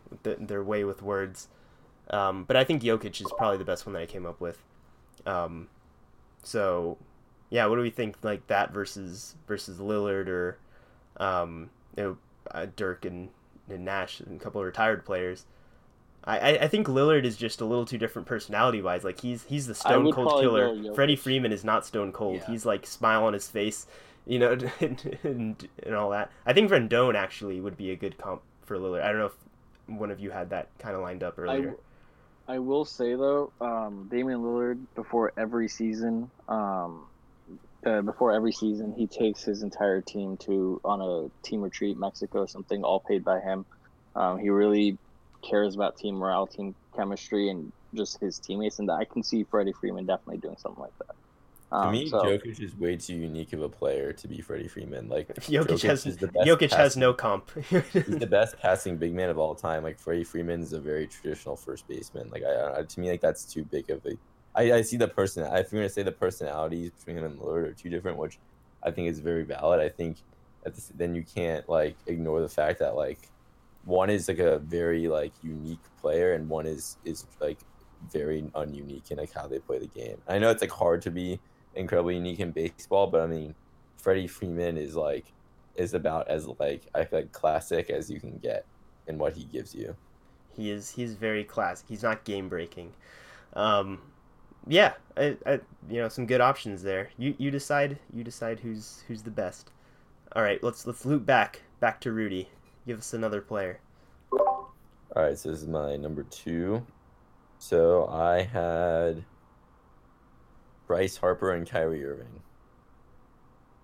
with 0.09 0.23
the, 0.23 0.35
their 0.39 0.63
way 0.63 0.83
with 0.83 1.01
words. 1.01 1.47
Um, 2.09 2.43
but 2.43 2.57
I 2.57 2.63
think 2.63 2.83
Jokic 2.83 3.21
is 3.21 3.31
probably 3.37 3.57
the 3.57 3.65
best 3.65 3.85
one 3.85 3.93
that 3.93 4.01
I 4.01 4.05
came 4.05 4.25
up 4.25 4.41
with. 4.41 4.61
Um, 5.25 5.69
so 6.43 6.97
yeah, 7.49 7.65
what 7.67 7.75
do 7.75 7.81
we 7.81 7.89
think 7.89 8.17
like 8.23 8.47
that 8.47 8.73
versus 8.73 9.35
versus 9.47 9.77
Lillard 9.77 10.27
or 10.27 10.57
um, 11.17 11.69
you 11.97 12.03
know 12.03 12.17
uh, 12.51 12.67
Dirk 12.75 13.05
and, 13.05 13.29
and 13.69 13.85
Nash 13.85 14.19
and 14.19 14.39
a 14.39 14.43
couple 14.43 14.61
of 14.61 14.65
retired 14.65 15.05
players? 15.05 15.45
I, 16.25 16.37
I, 16.37 16.49
I 16.63 16.67
think 16.67 16.87
Lillard 16.87 17.25
is 17.25 17.35
just 17.35 17.61
a 17.61 17.65
little 17.65 17.85
too 17.85 17.97
different 17.97 18.27
personality 18.27 18.81
wise. 18.81 19.03
Like 19.03 19.19
he's 19.21 19.43
he's 19.43 19.67
the 19.67 19.75
stone 19.75 20.11
cold 20.11 20.41
killer. 20.41 20.93
Freddie 20.93 21.15
Freeman 21.15 21.51
is 21.51 21.63
not 21.63 21.85
stone 21.85 22.11
cold. 22.11 22.37
Yeah. 22.37 22.45
He's 22.47 22.65
like 22.65 22.85
smile 22.85 23.25
on 23.25 23.33
his 23.33 23.47
face, 23.47 23.87
you 24.25 24.39
know, 24.39 24.57
and, 24.79 25.19
and, 25.23 25.67
and 25.83 25.95
all 25.95 26.09
that. 26.11 26.31
I 26.45 26.53
think 26.53 26.71
Rendon 26.71 27.15
actually 27.15 27.59
would 27.59 27.77
be 27.77 27.91
a 27.91 27.95
good 27.95 28.17
comp 28.17 28.41
for 28.61 28.77
Lillard. 28.77 29.03
I 29.03 29.09
don't 29.09 29.19
know 29.19 29.25
if 29.25 29.35
one 29.87 30.11
of 30.11 30.19
you 30.19 30.31
had 30.31 30.49
that 30.51 30.69
kind 30.79 30.95
of 30.95 31.01
lined 31.01 31.23
up 31.23 31.37
I, 31.37 31.41
earlier. 31.41 31.75
I 32.47 32.59
will 32.59 32.85
say 32.85 33.15
though, 33.15 33.51
um, 33.61 34.07
Damian 34.09 34.41
Lillard 34.41 34.79
before 34.95 35.33
every 35.37 35.67
season, 35.67 36.29
um, 36.47 37.05
uh, 37.85 38.01
before 38.01 38.31
every 38.31 38.51
season, 38.51 38.93
he 38.97 39.07
takes 39.07 39.43
his 39.43 39.63
entire 39.63 40.01
team 40.01 40.37
to 40.37 40.79
on 40.85 41.01
a 41.01 41.47
team 41.47 41.61
retreat, 41.61 41.97
Mexico, 41.97 42.45
something 42.45 42.83
all 42.83 42.99
paid 42.99 43.23
by 43.23 43.39
him. 43.39 43.65
Um, 44.15 44.37
he 44.37 44.49
really 44.49 44.97
cares 45.41 45.75
about 45.75 45.97
team 45.97 46.15
morale, 46.15 46.47
team 46.47 46.75
chemistry, 46.95 47.49
and 47.49 47.71
just 47.93 48.19
his 48.21 48.39
teammates. 48.39 48.79
And 48.79 48.89
I 48.89 49.05
can 49.05 49.23
see 49.23 49.43
Freddie 49.43 49.73
Freeman 49.73 50.05
definitely 50.05 50.37
doing 50.37 50.55
something 50.57 50.81
like 50.81 50.97
that. 50.99 51.15
To 51.71 51.77
Um, 51.87 51.91
me, 51.91 52.07
so- 52.07 52.21
Jokic 52.23 52.61
is 52.61 52.75
way 52.75 52.95
too 52.97 53.15
unique 53.15 53.51
of 53.53 53.61
a 53.61 53.69
player 53.69 54.13
to 54.13 54.27
be 54.27 54.41
Freddie 54.41 54.67
Freeman. 54.67 55.09
Like 55.09 55.27
Jokic, 55.35 55.81
has 55.81 56.05
is 56.05 56.17
the 56.17 56.27
best 56.27 56.47
Jokic 56.47 56.71
has 56.73 56.95
no 56.95 57.13
comp. 57.13 57.49
He's 57.69 58.05
the 58.05 58.27
best 58.29 58.59
passing 58.59 58.97
big 58.97 59.13
man 59.13 59.29
of 59.29 59.39
all 59.39 59.55
time. 59.55 59.83
Like 59.83 59.97
Freddie 59.99 60.23
Freeman 60.23 60.61
is 60.61 60.73
a 60.73 60.79
very 60.79 61.07
traditional 61.07 61.55
first 61.55 61.87
baseman. 61.87 62.29
Like 62.31 62.43
I, 62.43 62.79
I 62.79 62.83
to 62.83 62.99
me, 62.99 63.09
like 63.09 63.21
that's 63.21 63.43
too 63.45 63.63
big 63.65 63.89
of 63.89 64.05
a. 64.05 64.11
I, 64.55 64.73
I 64.73 64.81
see 64.81 64.97
the 64.97 65.07
person. 65.07 65.43
If 65.43 65.71
you're 65.71 65.81
gonna 65.81 65.89
say 65.89 66.03
the 66.03 66.11
personalities 66.11 66.91
between 66.91 67.17
him 67.17 67.25
and 67.25 67.39
Lillard 67.39 67.67
are 67.69 67.73
two 67.73 67.89
different, 67.89 68.17
which 68.17 68.37
I 68.83 68.91
think 68.91 69.09
is 69.09 69.19
very 69.19 69.43
valid. 69.43 69.79
I 69.79 69.89
think 69.89 70.17
this, 70.63 70.91
then 70.95 71.15
you 71.15 71.23
can't 71.23 71.67
like 71.67 71.95
ignore 72.07 72.41
the 72.41 72.49
fact 72.49 72.79
that 72.79 72.95
like 72.95 73.29
one 73.85 74.09
is 74.09 74.27
like 74.27 74.39
a 74.39 74.59
very 74.59 75.07
like 75.07 75.33
unique 75.41 75.83
player 75.99 76.33
and 76.33 76.47
one 76.49 76.65
is 76.65 76.97
is 77.05 77.25
like 77.39 77.59
very 78.11 78.41
ununique 78.55 79.11
in 79.11 79.17
like 79.17 79.33
how 79.33 79.47
they 79.47 79.59
play 79.59 79.79
the 79.79 79.87
game. 79.87 80.17
I 80.27 80.39
know 80.39 80.49
it's 80.49 80.61
like 80.61 80.71
hard 80.71 81.01
to 81.03 81.11
be 81.11 81.39
incredibly 81.75 82.15
unique 82.15 82.39
in 82.39 82.51
baseball, 82.51 83.07
but 83.07 83.21
I 83.21 83.27
mean, 83.27 83.55
Freddie 83.97 84.27
Freeman 84.27 84.77
is 84.77 84.95
like 84.95 85.25
is 85.75 85.93
about 85.93 86.27
as 86.27 86.47
like 86.59 86.83
I 86.93 87.03
feel 87.05 87.19
like 87.19 87.31
classic 87.31 87.89
as 87.89 88.09
you 88.09 88.19
can 88.19 88.37
get 88.37 88.65
in 89.07 89.17
what 89.17 89.33
he 89.33 89.45
gives 89.45 89.73
you. 89.73 89.95
he 90.55 90.69
is 90.71 90.91
he's 90.91 91.15
very 91.15 91.43
classic. 91.43 91.87
He's 91.89 92.03
not 92.03 92.23
game 92.23 92.49
breaking. 92.49 92.93
Um, 93.53 93.99
yeah, 94.67 94.93
I, 95.17 95.37
I, 95.45 95.59
you 95.89 96.01
know 96.01 96.09
some 96.09 96.25
good 96.25 96.41
options 96.41 96.83
there. 96.83 97.09
You 97.17 97.35
you 97.37 97.51
decide 97.51 97.99
you 98.13 98.23
decide 98.23 98.59
who's 98.59 99.03
who's 99.07 99.23
the 99.23 99.31
best. 99.31 99.71
All 100.35 100.43
right, 100.43 100.63
let's 100.63 100.87
let's 100.87 101.05
loop 101.05 101.25
back 101.25 101.61
back 101.79 101.99
to 102.01 102.11
Rudy. 102.11 102.49
Give 102.87 102.99
us 102.99 103.13
another 103.13 103.41
player. 103.41 103.79
All 104.31 104.73
right, 105.15 105.37
so 105.37 105.51
this 105.51 105.61
is 105.61 105.67
my 105.67 105.95
number 105.95 106.23
two. 106.23 106.85
So 107.59 108.07
I 108.07 108.43
had 108.43 109.23
Bryce 110.87 111.17
Harper 111.17 111.51
and 111.51 111.69
Kyrie 111.69 112.05
Irving, 112.05 112.41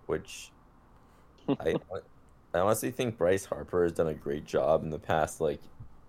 which 0.05 0.51
I 1.47 1.75
I 2.53 2.59
honestly 2.59 2.91
think 2.91 3.17
Bryce 3.17 3.45
Harper 3.45 3.83
has 3.83 3.91
done 3.91 4.07
a 4.07 4.13
great 4.13 4.45
job 4.45 4.83
in 4.83 4.89
the 4.89 4.99
past 4.99 5.39
like 5.39 5.61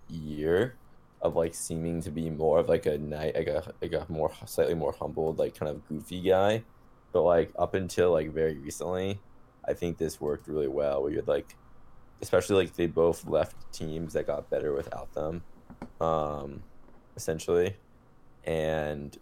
year 0.09 0.75
of 1.21 1.35
like 1.35 1.53
seeming 1.53 2.01
to 2.01 2.11
be 2.11 2.29
more 2.29 2.59
of 2.59 2.67
like 2.69 2.85
a 2.85 2.97
night 2.97 3.35
like 3.35 3.47
a 3.47 3.73
like 3.81 3.93
a 3.93 4.05
more 4.09 4.31
slightly 4.45 4.73
more 4.73 4.93
humbled 4.97 5.37
like 5.37 5.57
kind 5.57 5.69
of 5.69 5.87
goofy 5.87 6.21
guy, 6.21 6.63
but 7.11 7.21
like 7.21 7.51
up 7.57 7.73
until 7.73 8.11
like 8.11 8.31
very 8.31 8.57
recently, 8.57 9.19
I 9.67 9.73
think 9.73 9.97
this 9.97 10.19
worked 10.19 10.47
really 10.47 10.67
well. 10.67 11.03
Where 11.03 11.11
you'd 11.11 11.27
like, 11.27 11.55
especially 12.21 12.55
like 12.55 12.75
they 12.75 12.87
both 12.87 13.27
left 13.27 13.71
teams 13.71 14.13
that 14.13 14.27
got 14.27 14.49
better 14.49 14.73
without 14.73 15.13
them, 15.13 15.43
um, 15.99 16.63
essentially, 17.15 17.75
and 18.45 19.17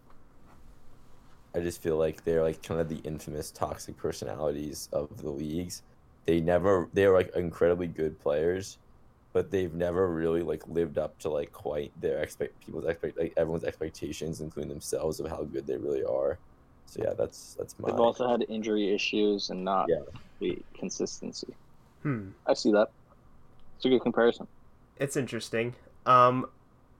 I 1.55 1.59
just 1.59 1.81
feel 1.81 1.97
like 1.97 2.23
they're 2.23 2.43
like 2.43 2.61
kind 2.61 2.79
of 2.79 2.89
the 2.89 2.97
infamous 2.97 3.51
toxic 3.51 3.97
personalities 3.97 4.87
of 4.93 5.21
the 5.21 5.29
leagues. 5.29 5.83
They 6.25 6.39
never 6.41 6.89
they're 6.93 7.13
like 7.13 7.35
incredibly 7.35 7.87
good 7.87 8.19
players, 8.19 8.77
but 9.33 9.51
they've 9.51 9.73
never 9.73 10.07
really 10.07 10.41
like 10.41 10.67
lived 10.67 10.97
up 10.97 11.17
to 11.19 11.29
like 11.29 11.51
quite 11.51 11.91
their 12.01 12.19
expect 12.21 12.59
people's 12.65 12.85
expect 12.85 13.17
like 13.17 13.33
everyone's 13.37 13.63
expectations, 13.63 14.41
including 14.41 14.69
themselves, 14.69 15.19
of 15.19 15.27
how 15.29 15.43
good 15.43 15.67
they 15.67 15.77
really 15.77 16.03
are. 16.03 16.37
So 16.87 17.03
yeah, 17.03 17.13
that's 17.17 17.55
that's 17.55 17.77
my 17.79 17.89
They've 17.91 17.99
also 17.99 18.27
had 18.27 18.43
injury 18.49 18.93
issues 18.93 19.49
and 19.51 19.63
not 19.63 19.87
Yeah. 19.89 20.01
the 20.39 20.57
consistency. 20.73 21.53
Hmm. 22.03 22.29
I 22.47 22.53
see 22.53 22.71
that. 22.71 22.89
It's 23.77 23.85
a 23.85 23.89
good 23.89 24.01
comparison. 24.01 24.47
it's 24.97 25.15
interesting. 25.15 25.75
Um, 26.05 26.47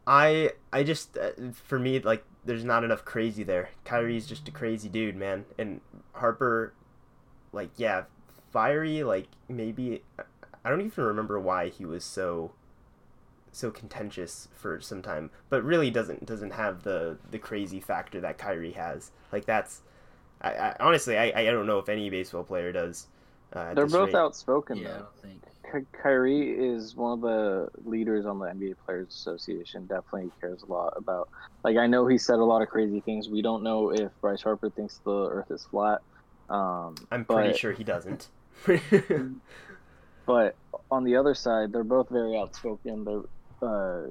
I 0.06 0.52
I 0.72 0.84
just 0.84 1.18
uh, 1.18 1.32
for 1.54 1.80
me 1.80 2.00
like 2.00 2.24
there's 2.46 2.64
not 2.64 2.84
enough 2.84 3.04
crazy 3.06 3.44
there. 3.44 3.70
Kyrie's 3.86 4.28
just 4.28 4.48
a 4.48 4.52
crazy 4.52 4.88
dude, 4.90 5.16
man, 5.16 5.46
and 5.58 5.82
Harper, 6.14 6.74
like 7.52 7.70
yeah, 7.78 8.04
fiery. 8.52 9.04
Like 9.04 9.28
maybe 9.50 10.04
I 10.70 10.72
don't 10.72 10.86
even 10.86 11.04
remember 11.04 11.40
why 11.40 11.70
he 11.70 11.84
was 11.84 12.04
so 12.04 12.52
so 13.52 13.72
contentious 13.72 14.48
for 14.56 14.80
some 14.80 15.02
time, 15.02 15.32
but 15.50 15.64
really 15.64 15.90
doesn't 15.90 16.28
doesn't 16.28 16.52
have 16.52 16.84
the 16.84 17.18
the 17.32 17.40
crazy 17.40 17.80
factor 17.80 18.22
that 18.22 18.38
Kyrie 18.38 18.74
has. 18.74 19.10
Like 19.32 19.46
that's 19.46 19.82
I, 20.42 20.52
I 20.52 20.76
honestly 20.80 21.18
I, 21.18 21.32
I 21.42 21.46
don't 21.46 21.66
know 21.66 21.80
if 21.80 21.90
any 21.90 22.08
baseball 22.12 22.44
player 22.44 22.72
does. 22.72 23.08
Uh, 23.52 23.74
They're 23.74 23.88
both 23.88 24.10
rate. 24.10 24.16
outspoken 24.16 24.78
Yeah, 24.78 24.90
I 24.90 24.92
though. 24.92 24.98
don't 25.00 25.16
think. 25.24 25.44
Ky- 25.72 25.98
Kyrie 26.04 26.52
is 26.52 26.96
one 26.96 27.14
of 27.14 27.22
the 27.22 27.70
leaders 27.90 28.28
on 28.28 28.38
the 28.38 28.46
NBA 28.46 28.76
Players 28.86 29.08
Association. 29.10 29.88
Definitely 29.88 30.30
cares 30.40 30.62
a 30.62 30.72
lot 30.72 30.94
about. 30.98 31.30
Like 31.64 31.78
I 31.78 31.88
know 31.88 32.06
he 32.06 32.20
said 32.20 32.38
a 32.38 32.46
lot 32.46 32.62
of 32.62 32.70
crazy 32.70 33.00
things. 33.00 33.28
We 33.28 33.42
don't 33.42 33.64
know 33.64 33.90
if 33.92 34.12
Bryce 34.22 34.44
Harper 34.44 34.70
thinks 34.70 35.00
the 35.04 35.30
Earth 35.32 35.50
is 35.50 35.66
flat. 35.66 36.02
Um, 36.48 36.94
I'm 37.10 37.26
pretty 37.26 37.50
but- 37.50 37.58
sure 37.58 37.72
he 37.72 37.84
doesn't. 37.84 38.28
But 40.30 40.56
on 40.92 41.06
the 41.06 41.16
other 41.16 41.34
side, 41.34 41.74
they're 41.74 41.84
both 41.84 42.08
very 42.10 42.38
outspoken. 42.38 43.04
They're, 43.04 43.68
uh, 43.68 44.10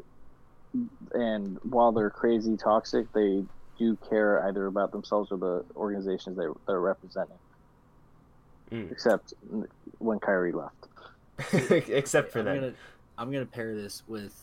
and 1.13 1.59
while 1.63 1.93
they're 1.93 2.11
crazy 2.11 2.57
toxic, 2.57 3.07
they 3.13 3.45
do 3.79 3.97
care 4.11 4.45
either 4.49 4.67
about 4.67 4.91
themselves 4.91 5.31
or 5.31 5.39
the 5.39 5.65
organizations 5.77 6.37
they, 6.37 6.47
they're 6.67 6.81
representing. 6.81 7.39
Mm. 8.73 8.91
Except 8.91 9.33
when 9.99 10.19
Kyrie 10.19 10.51
left. 10.51 10.89
Except 11.89 12.33
for 12.33 12.41
I'm 12.41 12.45
that. 12.47 12.55
Gonna, 12.57 12.73
I'm 13.17 13.31
gonna 13.31 13.47
pair 13.47 13.77
this 13.77 14.03
with 14.09 14.35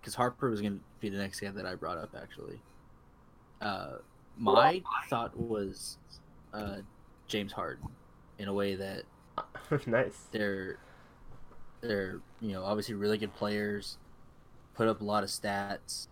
because 0.00 0.16
Harper 0.16 0.50
was 0.50 0.60
gonna 0.60 0.80
be 0.98 1.10
the 1.10 1.18
next 1.18 1.38
guy 1.38 1.52
that 1.52 1.64
I 1.64 1.76
brought 1.76 1.96
up 1.96 2.16
actually. 2.20 2.58
Uh, 3.60 3.98
my 4.36 4.82
thought 5.08 5.38
was 5.38 5.96
uh, 6.52 6.78
James 7.28 7.52
Harden, 7.52 7.88
in 8.40 8.48
a 8.48 8.52
way 8.52 8.74
that 8.74 9.04
nice. 9.86 10.26
they're 10.32 10.78
they're 11.88 12.20
you 12.40 12.52
know 12.52 12.64
obviously 12.64 12.94
really 12.94 13.18
good 13.18 13.34
players, 13.34 13.98
put 14.74 14.88
up 14.88 15.00
a 15.00 15.04
lot 15.04 15.22
of 15.22 15.28
stats, 15.30 16.08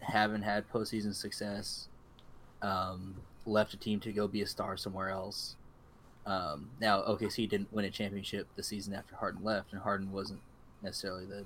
haven't 0.00 0.42
had 0.42 0.68
postseason 0.70 1.14
success, 1.14 1.88
um, 2.62 3.14
left 3.46 3.74
a 3.74 3.76
team 3.76 4.00
to 4.00 4.12
go 4.12 4.26
be 4.28 4.42
a 4.42 4.46
star 4.46 4.76
somewhere 4.76 5.10
else. 5.10 5.56
Um, 6.24 6.70
now 6.80 7.02
OKC 7.02 7.48
didn't 7.48 7.72
win 7.72 7.84
a 7.84 7.90
championship 7.90 8.46
the 8.56 8.62
season 8.62 8.94
after 8.94 9.16
Harden 9.16 9.42
left, 9.42 9.72
and 9.72 9.80
Harden 9.80 10.12
wasn't 10.12 10.40
necessarily 10.82 11.26
the 11.26 11.44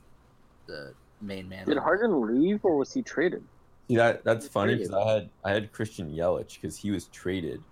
the 0.66 0.94
main 1.20 1.48
man. 1.48 1.64
Did 1.66 1.78
Harden 1.78 2.20
leave 2.26 2.64
or 2.64 2.76
was 2.76 2.92
he 2.92 3.02
traded? 3.02 3.42
See 3.88 3.96
that 3.96 4.24
that's 4.24 4.48
funny 4.48 4.74
because 4.74 4.92
I 4.92 5.12
had 5.12 5.30
I 5.44 5.52
had 5.52 5.72
Christian 5.72 6.10
Yelich 6.12 6.60
because 6.60 6.76
he 6.76 6.90
was 6.90 7.06
traded 7.06 7.62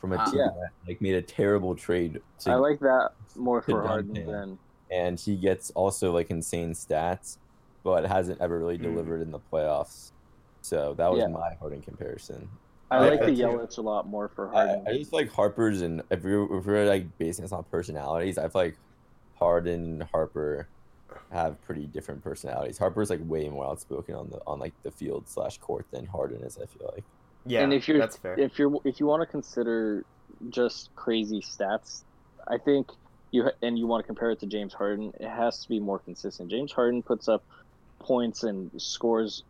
from 0.00 0.12
a 0.12 0.16
Ah. 0.16 0.24
team 0.24 0.38
Yeah. 0.38 0.46
that 0.60 0.70
like 0.86 1.00
made 1.02 1.16
a 1.16 1.22
terrible 1.22 1.74
trade 1.74 2.20
to, 2.40 2.50
I 2.52 2.54
like 2.54 2.78
that 2.80 3.10
more 3.36 3.60
for 3.60 3.82
Harden 3.82 4.14
Duncan. 4.14 4.32
than 4.32 4.58
and 4.94 5.18
he 5.18 5.36
gets 5.36 5.70
also 5.72 6.12
like 6.12 6.30
insane 6.30 6.72
stats, 6.72 7.38
but 7.82 8.06
hasn't 8.06 8.40
ever 8.40 8.58
really 8.58 8.76
Hmm. 8.76 8.84
delivered 8.84 9.20
in 9.22 9.30
the 9.30 9.40
playoffs. 9.52 10.12
So 10.62 10.94
that 10.94 11.10
was 11.10 11.20
Yeah. 11.20 11.28
my 11.28 11.54
Harden 11.60 11.82
comparison. 11.82 12.48
I 12.90 12.96
I 12.96 13.00
like 13.00 13.10
like 13.20 13.20
the 13.20 13.34
that. 13.42 13.50
Yelich 13.50 13.78
a 13.78 13.80
lot 13.82 14.06
more 14.06 14.28
for 14.28 14.54
I, 14.54 14.66
Harden. 14.66 14.88
I 14.88 14.98
just 14.98 15.12
like 15.12 15.30
Harper's 15.30 15.80
and 15.82 16.02
if 16.10 16.22
we're 16.22 16.44
if 16.58 16.66
we're 16.66 16.86
like 16.86 17.18
basing 17.18 17.42
this 17.44 17.52
on 17.52 17.64
personalities, 17.64 18.38
I 18.38 18.48
feel 18.48 18.62
like 18.62 18.76
Harden 19.38 19.80
and 19.84 20.02
Harper 20.04 20.68
have 21.30 21.60
pretty 21.62 21.86
different 21.86 22.22
personalities. 22.22 22.78
Harper's 22.78 23.10
like 23.10 23.20
way 23.24 23.48
more 23.48 23.66
outspoken 23.66 24.14
on 24.14 24.30
the 24.30 24.40
on 24.46 24.58
like 24.58 24.72
the 24.82 24.90
field 24.90 25.28
slash 25.28 25.58
court 25.58 25.86
than 25.90 26.06
Harden 26.06 26.42
is. 26.42 26.56
I 26.62 26.66
feel 26.66 26.90
like. 26.94 27.04
Yeah, 27.46 27.60
and 27.62 27.72
if 27.74 27.88
you're 27.88 27.98
that's 27.98 28.16
fair. 28.16 28.38
if 28.38 28.58
you're 28.58 28.72
if 28.84 29.00
you 29.00 29.06
want 29.06 29.20
to 29.22 29.26
consider 29.26 30.04
just 30.50 30.94
crazy 30.96 31.40
stats, 31.40 32.04
I 32.48 32.58
think 32.58 32.90
you 33.34 33.50
and 33.62 33.76
you 33.76 33.86
want 33.88 34.02
to 34.02 34.06
compare 34.06 34.30
it 34.30 34.38
to 34.40 34.46
James 34.46 34.72
Harden, 34.72 35.12
it 35.18 35.28
has 35.28 35.58
to 35.62 35.68
be 35.68 35.80
more 35.80 35.98
consistent. 35.98 36.50
James 36.50 36.70
Harden 36.70 37.02
puts 37.02 37.28
up 37.28 37.42
points 37.98 38.44
and 38.44 38.70
scores 38.80 39.42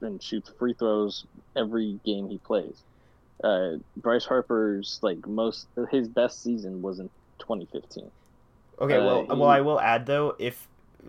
and 0.00 0.22
shoots 0.22 0.52
free 0.58 0.74
throws 0.74 1.24
every 1.56 1.98
game 2.04 2.28
he 2.28 2.38
plays. 2.38 2.84
Uh, 3.42 3.72
Bryce 3.96 4.24
Harper's 4.24 5.00
like 5.02 5.26
most 5.26 5.66
his 5.90 6.06
best 6.08 6.42
season 6.42 6.82
was 6.82 7.00
in 7.00 7.10
2015. 7.40 8.10
Okay, 8.80 8.96
Uh, 8.96 9.04
well, 9.04 9.22
he- 9.22 9.28
well, 9.28 9.48
I 9.48 9.60
will 9.60 9.80
add 9.80 10.06
though, 10.06 10.36
if 10.38 10.68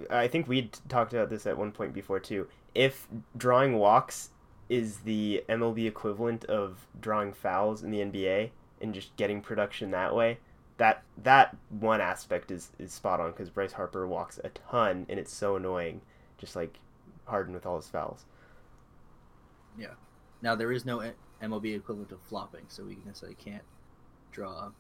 I 0.09 0.27
think 0.27 0.47
we 0.47 0.71
talked 0.89 1.13
about 1.13 1.29
this 1.29 1.45
at 1.45 1.57
one 1.57 1.71
point 1.71 1.93
before 1.93 2.19
too. 2.19 2.47
If 2.73 3.07
drawing 3.35 3.77
walks 3.77 4.31
is 4.69 4.99
the 4.99 5.43
MLB 5.47 5.85
equivalent 5.87 6.45
of 6.45 6.87
drawing 6.99 7.31
fouls 7.33 7.83
in 7.83 7.91
the 7.91 7.99
NBA 8.01 8.51
and 8.81 8.93
just 8.93 9.15
getting 9.17 9.41
production 9.41 9.91
that 9.91 10.15
way, 10.15 10.39
that 10.77 11.03
that 11.23 11.55
one 11.69 12.01
aspect 12.01 12.51
is 12.51 12.71
is 12.79 12.91
spot 12.93 13.19
on 13.19 13.31
because 13.31 13.49
Bryce 13.49 13.73
Harper 13.73 14.07
walks 14.07 14.39
a 14.43 14.49
ton 14.49 15.05
and 15.09 15.19
it's 15.19 15.33
so 15.33 15.55
annoying, 15.55 16.01
just 16.37 16.55
like 16.55 16.79
Harden 17.25 17.53
with 17.53 17.65
all 17.65 17.77
his 17.77 17.89
fouls. 17.89 18.25
Yeah. 19.77 19.93
Now 20.41 20.55
there 20.55 20.71
is 20.71 20.85
no 20.85 20.99
eh, 20.99 21.11
MLB 21.41 21.75
equivalent 21.75 22.11
of 22.11 22.21
flopping, 22.21 22.65
so 22.67 22.83
we 22.83 22.97
necessarily 23.05 23.35
can't 23.35 23.63
draw. 24.31 24.71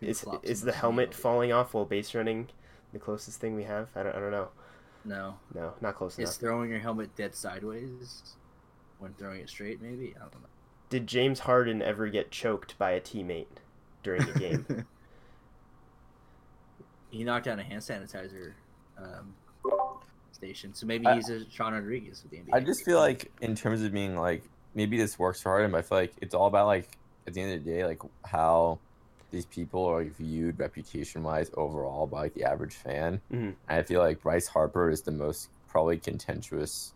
Is 0.00 0.24
is 0.42 0.62
the 0.62 0.72
helmet 0.72 1.10
MLB. 1.10 1.14
falling 1.14 1.52
off 1.52 1.72
while 1.74 1.84
base 1.84 2.14
running 2.14 2.48
the 2.92 2.98
closest 2.98 3.40
thing 3.40 3.54
we 3.54 3.64
have? 3.64 3.88
I 3.96 4.02
don't, 4.02 4.14
I 4.14 4.20
don't 4.20 4.30
know. 4.32 4.48
No, 5.04 5.36
No, 5.54 5.74
not 5.80 5.96
close 5.96 6.18
enough. 6.18 6.30
is 6.30 6.36
throwing 6.36 6.70
your 6.70 6.78
helmet 6.80 7.14
dead 7.14 7.34
sideways 7.34 8.36
when 8.98 9.12
throwing 9.14 9.40
it 9.40 9.48
straight. 9.50 9.80
Maybe 9.82 10.14
I 10.16 10.20
don't 10.20 10.34
know. 10.42 10.48
Did 10.88 11.06
James 11.06 11.40
Harden 11.40 11.82
ever 11.82 12.08
get 12.08 12.30
choked 12.30 12.78
by 12.78 12.92
a 12.92 13.00
teammate 13.00 13.46
during 14.02 14.22
a 14.22 14.38
game? 14.38 14.86
he 17.14 17.24
knocked 17.24 17.44
down 17.44 17.58
a 17.60 17.62
hand 17.62 17.80
sanitizer 17.80 18.52
um, 18.98 19.34
station, 20.32 20.74
so 20.74 20.86
maybe 20.86 21.06
he's 21.14 21.30
a 21.30 21.48
Sean 21.48 21.72
Rodriguez 21.72 22.22
with 22.22 22.32
the 22.32 22.38
NBA. 22.38 22.54
I 22.54 22.60
just 22.60 22.84
feel 22.84 22.98
like 22.98 23.30
in 23.40 23.54
terms 23.54 23.82
of 23.82 23.92
being 23.92 24.16
like 24.16 24.42
maybe 24.74 24.98
this 24.98 25.18
works 25.18 25.40
for 25.40 25.50
Harden, 25.50 25.70
but 25.70 25.78
I 25.78 25.82
feel 25.82 25.98
like 25.98 26.12
it's 26.20 26.34
all 26.34 26.46
about 26.46 26.66
like 26.66 26.98
at 27.26 27.34
the 27.34 27.40
end 27.40 27.54
of 27.54 27.64
the 27.64 27.70
day, 27.70 27.84
like 27.84 28.02
how 28.24 28.78
these 29.30 29.46
people 29.46 29.84
are 29.84 30.04
viewed 30.04 30.58
reputation 30.58 31.22
wise 31.22 31.50
overall 31.56 32.06
by 32.06 32.22
like 32.22 32.34
the 32.34 32.44
average 32.44 32.74
fan. 32.74 33.20
Mhm. 33.32 33.54
And 33.68 33.80
I 33.80 33.82
feel 33.82 34.00
like 34.00 34.20
Bryce 34.22 34.48
Harper 34.48 34.90
is 34.90 35.02
the 35.02 35.12
most 35.12 35.50
probably 35.68 35.98
contentious 35.98 36.92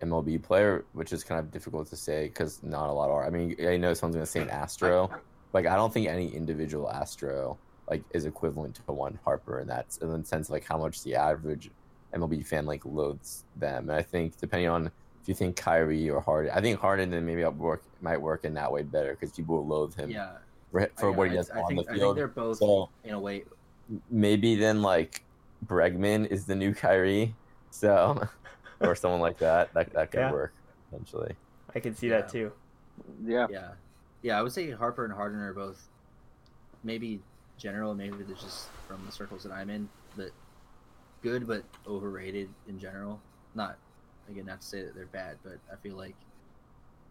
MLB 0.00 0.42
player, 0.42 0.84
which 0.92 1.12
is 1.12 1.22
kind 1.24 1.38
of 1.40 1.50
difficult 1.50 1.88
to 1.90 1.96
say 1.96 2.28
because 2.28 2.62
not 2.62 2.88
a 2.88 2.92
lot 2.92 3.10
are. 3.10 3.24
I 3.24 3.30
mean, 3.30 3.56
I 3.66 3.76
know 3.76 3.92
someone's 3.94 4.16
gonna 4.16 4.26
say 4.26 4.40
an 4.40 4.50
Astro, 4.50 5.10
like 5.52 5.66
I 5.66 5.74
don't 5.74 5.92
think 5.92 6.08
any 6.08 6.28
individual 6.34 6.90
Astro 6.90 7.58
like 7.88 8.02
is 8.10 8.24
equivalent 8.26 8.74
to 8.76 8.92
one 8.92 9.18
Harper 9.24 9.58
and 9.60 9.68
that's 9.68 9.98
in 9.98 10.10
the 10.10 10.24
sense 10.24 10.48
of, 10.48 10.52
like 10.52 10.64
how 10.66 10.78
much 10.78 11.02
the 11.02 11.14
average 11.14 11.70
MLB 12.14 12.46
fan 12.46 12.64
like 12.66 12.84
loathes 12.84 13.44
them. 13.56 13.88
And 13.90 13.98
I 13.98 14.02
think 14.02 14.38
depending 14.38 14.68
on 14.68 14.86
if 15.22 15.28
you 15.28 15.34
think 15.34 15.56
Kyrie 15.56 16.08
or 16.10 16.20
Harden, 16.20 16.52
I 16.54 16.60
think 16.60 16.78
Harden 16.80 17.10
then 17.10 17.24
maybe 17.26 17.44
up 17.44 17.56
work 17.56 17.82
might 18.00 18.20
work 18.20 18.44
in 18.44 18.54
that 18.54 18.70
way 18.70 18.82
better 18.82 19.10
because 19.12 19.32
people 19.32 19.56
will 19.56 19.66
loathe 19.66 19.94
him 19.94 20.10
yeah, 20.10 20.32
for, 20.70 20.88
for 20.96 21.06
I- 21.08 21.10
what 21.16 21.30
he 21.30 21.36
does 21.36 21.50
I 21.50 21.60
on 21.60 21.68
think, 21.68 21.86
the 21.86 21.92
I 21.94 21.98
think 21.98 22.16
they're 22.16 22.28
both 22.28 22.58
So 22.58 22.88
in 23.04 23.14
a 23.14 23.20
way. 23.20 23.44
maybe 24.10 24.54
then 24.56 24.82
like 24.82 25.22
Bregman 25.66 26.26
is 26.30 26.44
the 26.46 26.54
new 26.54 26.74
Kyrie, 26.74 27.34
so 27.70 28.22
or 28.80 28.94
someone 28.94 29.20
like 29.20 29.38
that. 29.38 29.72
That 29.74 29.92
that 29.94 30.10
could 30.10 30.20
Yeah. 30.20 30.32
work 30.32 30.52
eventually. 30.92 31.34
I 31.74 31.80
can 31.80 31.94
see 31.94 32.08
Yeah. 32.08 32.20
that 32.20 32.28
too. 32.30 32.52
Yeah, 33.24 33.46
Yeah, 33.50 33.70
yeah. 34.22 34.38
I 34.38 34.42
would 34.42 34.52
say 34.52 34.70
Harper 34.70 35.04
and 35.04 35.12
Harden 35.12 35.40
are 35.40 35.52
both 35.54 35.82
maybe 36.84 37.20
general. 37.64 37.94
Maybe 37.94 38.16
they're 38.22 38.36
just 38.36 38.68
from 38.86 39.02
the 39.06 39.10
circles 39.10 39.42
that 39.42 39.50
I'm 39.52 39.70
in, 39.70 39.88
but 40.16 40.30
good, 41.22 41.48
but 41.48 41.64
overrated 41.88 42.48
in 42.68 42.78
general. 42.78 43.20
Not 43.56 43.76
again, 44.30 44.46
not 44.46 44.60
to 44.60 44.66
say 44.66 44.82
that 44.82 44.94
they're 44.94 45.06
bad, 45.06 45.38
but 45.42 45.58
I 45.72 45.76
feel 45.76 45.96
like 45.96 46.14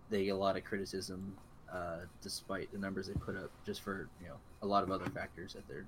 they 0.09 0.25
get 0.25 0.29
a 0.31 0.37
lot 0.37 0.55
of 0.55 0.63
criticism 0.63 1.35
uh, 1.73 2.01
despite 2.21 2.71
the 2.71 2.77
numbers 2.77 3.07
they 3.07 3.13
put 3.13 3.35
up, 3.35 3.49
just 3.65 3.81
for 3.81 4.07
you 4.21 4.27
know 4.27 4.35
a 4.61 4.67
lot 4.67 4.83
of 4.83 4.91
other 4.91 5.09
factors 5.09 5.53
that 5.53 5.67
they're 5.67 5.87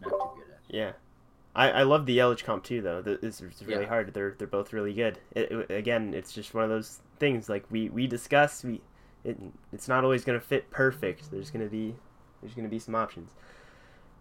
not 0.00 0.10
too 0.10 0.30
good 0.36 0.52
at. 0.54 0.60
Yeah, 0.68 0.92
I, 1.54 1.70
I 1.70 1.82
love 1.82 2.06
the 2.06 2.16
Yelich 2.18 2.44
comp 2.44 2.62
too 2.64 2.80
though. 2.80 3.02
Th- 3.02 3.18
It's, 3.22 3.40
it's 3.40 3.62
really 3.62 3.82
Yeah. 3.82 3.88
hard. 3.88 4.14
They're 4.14 4.36
they're 4.38 4.46
both 4.46 4.72
really 4.72 4.94
good. 4.94 5.18
It, 5.34 5.50
it- 5.50 5.70
again, 5.70 6.14
it's 6.14 6.32
just 6.32 6.54
one 6.54 6.62
of 6.64 6.70
those 6.70 7.00
things 7.18 7.48
like 7.48 7.64
we 7.70 7.88
we 7.90 8.06
discuss. 8.06 8.62
We 8.62 8.80
it, 9.24 9.36
it's 9.72 9.88
not 9.88 10.04
always 10.04 10.24
gonna 10.24 10.38
fit 10.40 10.70
perfect. 10.70 11.32
There's 11.32 11.50
gonna 11.50 11.66
be 11.66 11.96
there's 12.40 12.54
gonna 12.54 12.68
be 12.68 12.78
some 12.78 12.94
options. 12.94 13.32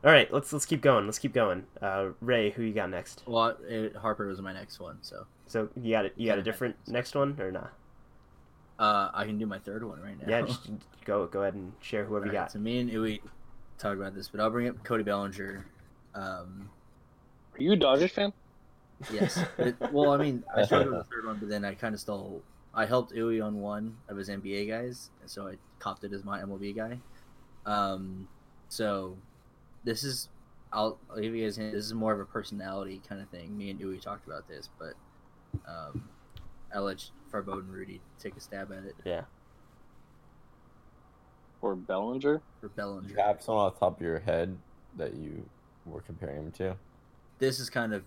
All 0.06 0.12
right, 0.12 0.32
let's 0.32 0.54
let's 0.54 0.68
keep 0.68 0.82
going. 0.82 1.06
Let's 1.06 1.18
keep 1.18 1.34
going. 1.34 1.66
Uh, 1.82 2.10
Ray, 2.22 2.52
who 2.52 2.62
you 2.62 2.74
got 2.74 2.92
next? 2.92 3.24
Well, 3.26 3.58
it, 3.68 3.96
Harper 3.96 4.28
was 4.28 4.40
my 4.40 4.54
next 4.54 4.80
one, 4.80 5.00
so 5.02 5.26
So 5.48 5.70
you 5.82 5.92
got 5.92 6.06
it. 6.06 6.14
You 6.16 6.28
got 6.28 6.38
a 6.38 6.44
different 6.44 6.76
next. 6.82 6.92
next 6.92 7.16
one 7.16 7.42
or 7.42 7.52
not? 7.52 7.74
uh, 8.78 9.10
I 9.14 9.26
can 9.26 9.40
do 9.40 9.48
my 9.48 9.58
third 9.58 9.84
one 9.84 10.00
right 10.02 10.16
now. 10.22 10.28
Yeah, 10.30 10.46
just 10.46 10.70
go 11.06 11.26
go 11.26 11.42
ahead 11.42 11.56
and 11.56 11.72
share 11.82 12.06
whoever 12.06 12.26
you 12.26 12.32
Alright, 12.32 12.46
got. 12.50 12.52
So 12.52 12.60
me 12.60 12.80
and 12.80 12.92
Uwe 12.92 13.20
talked 13.80 13.98
about 13.98 14.14
this, 14.14 14.28
but 14.28 14.40
I'll 14.40 14.52
bring 14.52 14.68
up 14.68 14.84
Cody 14.84 15.04
Bellinger. 15.04 15.66
Um, 16.14 16.70
are 17.58 17.64
you 17.64 17.72
a 17.72 17.76
Dodgers 17.76 18.12
fan? 18.12 18.32
Yes. 19.12 19.44
It, 19.58 19.76
well, 19.92 20.12
I 20.12 20.18
mean, 20.18 20.44
I 20.56 20.66
started 20.66 20.90
with 20.90 21.00
the 21.00 21.16
third 21.16 21.26
one, 21.26 21.38
but 21.40 21.50
then 21.50 21.66
I 21.66 21.74
kind 21.74 21.96
of 21.96 22.00
stole. 22.00 22.44
I 22.74 22.86
helped 22.86 23.14
Uwe 23.14 23.44
on 23.44 23.60
one 23.60 23.98
of 24.08 24.18
his 24.18 24.30
NBA 24.30 24.68
guys, 24.68 25.10
and 25.22 25.30
so 25.30 25.48
I 25.48 25.56
copped 25.80 26.04
it 26.04 26.14
as 26.14 26.24
my 26.24 26.42
MLB 26.42 26.76
guy. 26.76 27.00
Um, 27.66 28.28
so 28.70 29.18
this 29.86 30.04
is, 30.04 30.28
I'll, 30.74 30.98
I'll 31.10 31.20
give 31.22 31.34
you 31.34 31.46
guys 31.46 31.58
a 31.58 31.62
hint. 31.62 31.74
This 31.74 31.86
is 31.86 31.94
more 31.94 32.12
of 32.12 32.20
a 32.20 32.26
personality 32.26 33.02
kind 33.08 33.22
of 33.22 33.30
thing. 33.30 33.58
Me 33.58 33.70
and 33.70 33.80
Uwe 33.80 34.02
talked 34.02 34.28
about 34.28 34.48
this, 34.50 34.70
but 34.78 34.94
um, 35.68 36.10
I'll 36.74 36.84
let 36.84 37.10
Farbod 37.32 37.60
and 37.60 37.72
Rudy 37.72 38.02
take 38.20 38.36
a 38.36 38.40
stab 38.42 38.72
at 38.74 38.84
it 38.84 38.96
Yeah. 39.06 39.22
Or 41.62 41.76
Bellinger? 41.76 42.42
for 42.62 42.70
Bellinger. 42.70 43.10
you 43.10 43.16
have 43.18 43.42
someone 43.42 43.66
off 43.66 43.76
the 43.76 43.80
top 43.80 43.98
of 43.98 44.02
your 44.06 44.20
head 44.20 44.56
that 44.98 45.16
you 45.16 45.48
were 45.86 46.02
comparing 46.02 46.38
him 46.38 46.52
to? 46.54 46.76
This 47.40 47.60
is 47.60 47.70
kind 47.70 47.94
of 47.94 48.04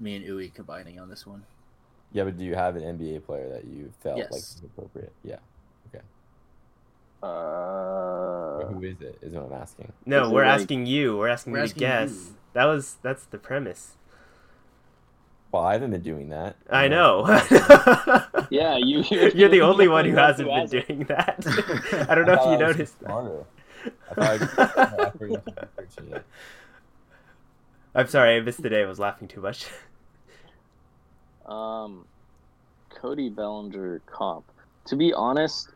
me 0.00 0.16
and 0.16 0.24
Uwe 0.24 0.52
combining 0.52 0.98
on 0.98 1.08
this 1.08 1.26
one. 1.26 1.44
Yeah, 2.12 2.24
but 2.24 2.36
do 2.38 2.44
you 2.44 2.54
have 2.54 2.76
an 2.76 2.82
NBA 2.82 3.24
player 3.26 3.48
that 3.50 3.64
you 3.64 3.92
felt 4.00 4.16
like 4.18 4.26
Yes. 4.30 4.30
was 4.32 4.62
appropriate? 4.64 5.12
Yeah. 5.22 5.38
Uh, 7.24 8.66
who 8.66 8.82
is 8.82 9.00
it? 9.00 9.18
Is 9.22 9.32
what 9.32 9.44
I'm 9.44 9.52
asking. 9.52 9.92
No, 10.06 10.24
Is 10.26 10.28
we're 10.30 10.44
like- 10.46 10.60
asking 10.60 10.86
you. 10.86 11.16
We're 11.16 11.28
asking 11.28 11.52
We're 11.52 11.60
you 11.60 11.64
asking 11.64 11.80
to 11.80 11.86
guess. 11.86 12.10
you. 12.10 12.36
That 12.52 12.64
was 12.66 12.96
that's 13.02 13.24
the 13.24 13.38
premise. 13.38 13.96
Well, 15.50 15.62
I 15.62 15.74
haven't 15.74 15.92
been 15.92 16.02
doing 16.02 16.30
that. 16.30 16.56
I 16.68 16.88
know. 16.88 17.24
yeah, 18.50 18.76
you. 18.76 19.04
You're 19.10 19.48
the 19.48 19.60
only 19.62 19.86
one 19.88 20.04
who 20.04 20.16
hasn't 20.16 20.48
been 20.48 20.58
one 20.58 20.68
who 20.68 20.80
doing 20.82 21.04
that. 21.04 22.06
I 22.08 22.14
don't 22.14 22.26
know 22.26 22.32
if 22.34 22.40
you 22.40 22.50
I 22.52 22.56
noticed. 22.56 22.98
smarter. 22.98 23.44
I 24.10 24.14
thought 24.14 24.18
I 24.18 24.38
put 24.38 24.88
more 24.88 25.06
effort 25.06 25.22
into 25.30 25.68
researching 25.78 26.12
it. 26.14 26.24
I'm 27.94 28.08
sorry, 28.08 28.36
I 28.36 28.40
missed 28.40 28.62
the 28.62 28.68
day. 28.70 28.82
I 28.82 28.86
was 28.86 28.98
laughing 28.98 29.28
too 29.28 29.40
much. 29.40 29.66
Um, 31.46 32.06
Cody 32.90 33.28
Bellinger 33.28 34.00
comp. 34.06 34.44
To 34.86 34.96
be 34.96 35.12
honest, 35.12 35.68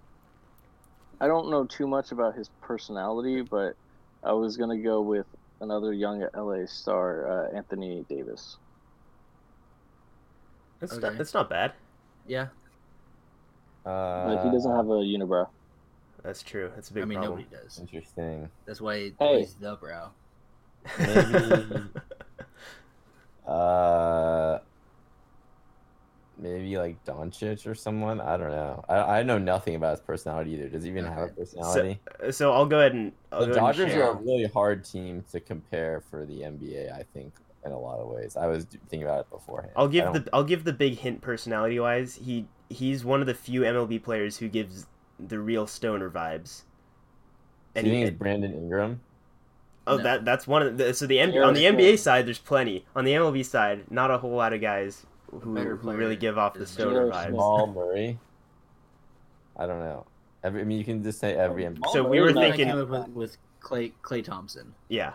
I 1.20 1.26
don't 1.26 1.50
know 1.50 1.64
too 1.66 1.86
much 1.86 2.12
about 2.12 2.34
his 2.36 2.48
personality, 2.62 3.42
but 3.42 3.74
I 4.22 4.32
was 4.32 4.56
gonna 4.56 4.78
go 4.82 5.02
with 5.02 5.26
another 5.60 5.92
young 5.92 6.26
LA 6.34 6.66
star, 6.66 7.26
uh, 7.52 7.56
Anthony 7.56 8.04
Davis. 8.08 8.58
That's 10.80 10.92
Okay. 10.92 11.08
not, 11.08 11.18
that's 11.18 11.34
not 11.34 11.50
bad. 11.50 11.72
Yeah, 12.26 12.48
Uh, 13.84 14.26
But 14.26 14.44
he 14.44 14.50
doesn't 14.50 14.70
have 14.76 14.86
a 14.86 15.00
unibrow. 15.02 15.46
That's 16.22 16.42
true. 16.42 16.70
That's 16.74 16.90
a 16.90 16.94
big 16.94 17.02
I 17.02 17.06
mean 17.06 17.18
problem. 17.18 17.40
nobody 17.40 17.56
does. 17.56 17.78
Interesting. 17.78 18.50
That's 18.66 18.80
why 18.80 19.12
Hey. 19.18 19.40
he's 19.40 19.54
the 19.56 19.76
brow. 19.76 20.12
Maybe. 20.98 21.92
uh, 23.46 24.58
maybe 26.38 26.76
like 26.78 27.02
Doncic 27.04 27.66
or 27.66 27.74
someone. 27.74 28.20
I 28.20 28.36
don't 28.36 28.50
know. 28.50 28.84
I, 28.88 29.18
I 29.18 29.22
know 29.22 29.38
nothing 29.38 29.74
about 29.74 29.92
his 29.92 30.00
personality 30.00 30.52
either. 30.52 30.68
Does 30.68 30.84
he 30.84 30.90
even 30.90 31.04
have 31.04 31.18
a 31.18 31.28
personality? 31.28 32.00
so 32.30 32.52
I'll 32.52 32.66
go 32.66 32.78
ahead 32.80 32.94
and 32.94 33.12
I'll 33.32 33.40
the 33.40 33.46
go 33.46 33.52
ahead 33.52 33.78
and 33.80 33.90
Dodgers 33.90 33.94
are 33.94 34.10
a 34.10 34.14
really 34.14 34.46
hard 34.46 34.84
team 34.84 35.24
to 35.32 35.40
compare 35.40 36.02
for 36.10 36.24
the 36.24 36.40
NBA. 36.40 36.92
I 36.92 37.04
think 37.14 37.34
in 37.64 37.72
a 37.72 37.78
lot 37.78 37.98
of 37.98 38.08
ways. 38.08 38.36
I 38.36 38.46
was 38.46 38.64
thinking 38.88 39.02
about 39.02 39.20
it 39.20 39.30
beforehand. 39.30 39.72
I'll 39.76 39.88
give 39.88 40.12
the 40.12 40.28
I'll 40.32 40.44
give 40.44 40.64
the 40.64 40.72
big 40.72 40.98
hint 40.98 41.20
personality 41.20 41.78
wise. 41.80 42.14
He 42.14 42.46
he's 42.70 43.04
one 43.04 43.20
of 43.20 43.26
the 43.26 43.34
few 43.34 43.62
MLB 43.62 44.02
players 44.02 44.38
who 44.38 44.48
gives 44.48 44.86
the 45.18 45.38
real 45.38 45.66
stoner 45.66 46.08
vibes. 46.10 46.62
Do 47.74 47.80
And 47.80 47.86
you 47.86 47.92
he, 47.92 47.98
think 48.00 48.08
it's 48.10 48.18
Brandon 48.18 48.52
Ingram? 48.54 49.00
Oh, 49.86 49.96
No. 49.96 50.02
that 50.02 50.24
that's 50.24 50.46
one 50.46 50.62
of 50.62 50.76
the 50.78 50.94
so 50.94 51.06
the 51.06 51.18
M- 51.18 51.32
on 51.42 51.54
the 51.54 51.64
is 51.66 51.74
NBA 51.74 51.98
side, 51.98 52.26
there's 52.26 52.38
plenty. 52.38 52.84
On 52.94 53.04
the 53.04 53.12
MLB 53.12 53.44
side, 53.44 53.90
not 53.90 54.10
a 54.10 54.18
whole 54.18 54.32
lot 54.36 54.52
of 54.52 54.60
guys 54.60 55.06
who, 55.30 55.54
better 55.54 55.76
who 55.76 55.92
really 55.92 56.16
give 56.16 56.38
off 56.38 56.54
the 56.54 56.60
is 56.62 56.70
stoner 56.70 56.92
Jared 57.10 57.12
vibes. 57.12 57.20
Smith. 57.22 57.30
Jamal 57.32 57.66
Murray. 57.74 58.18
I 59.56 59.66
don't 59.66 59.80
know. 59.80 60.06
Every, 60.44 60.60
I 60.60 60.64
mean, 60.64 60.78
you 60.78 60.84
can 60.84 61.02
just 61.02 61.18
say 61.18 61.34
every 61.34 61.66
Um, 61.66 61.76
So 61.92 62.02
we 62.06 62.20
were 62.20 62.28
is 62.28 62.34
not 62.34 62.44
I 62.44 62.48
thinking- 62.50 62.68
came 62.68 62.76
that 62.76 62.82
up 62.82 63.08
with, 63.08 63.08
with 63.16 63.36
Klay 63.60 63.92
Klay 64.02 64.22
Thompson. 64.24 64.72
Yeah, 64.88 65.14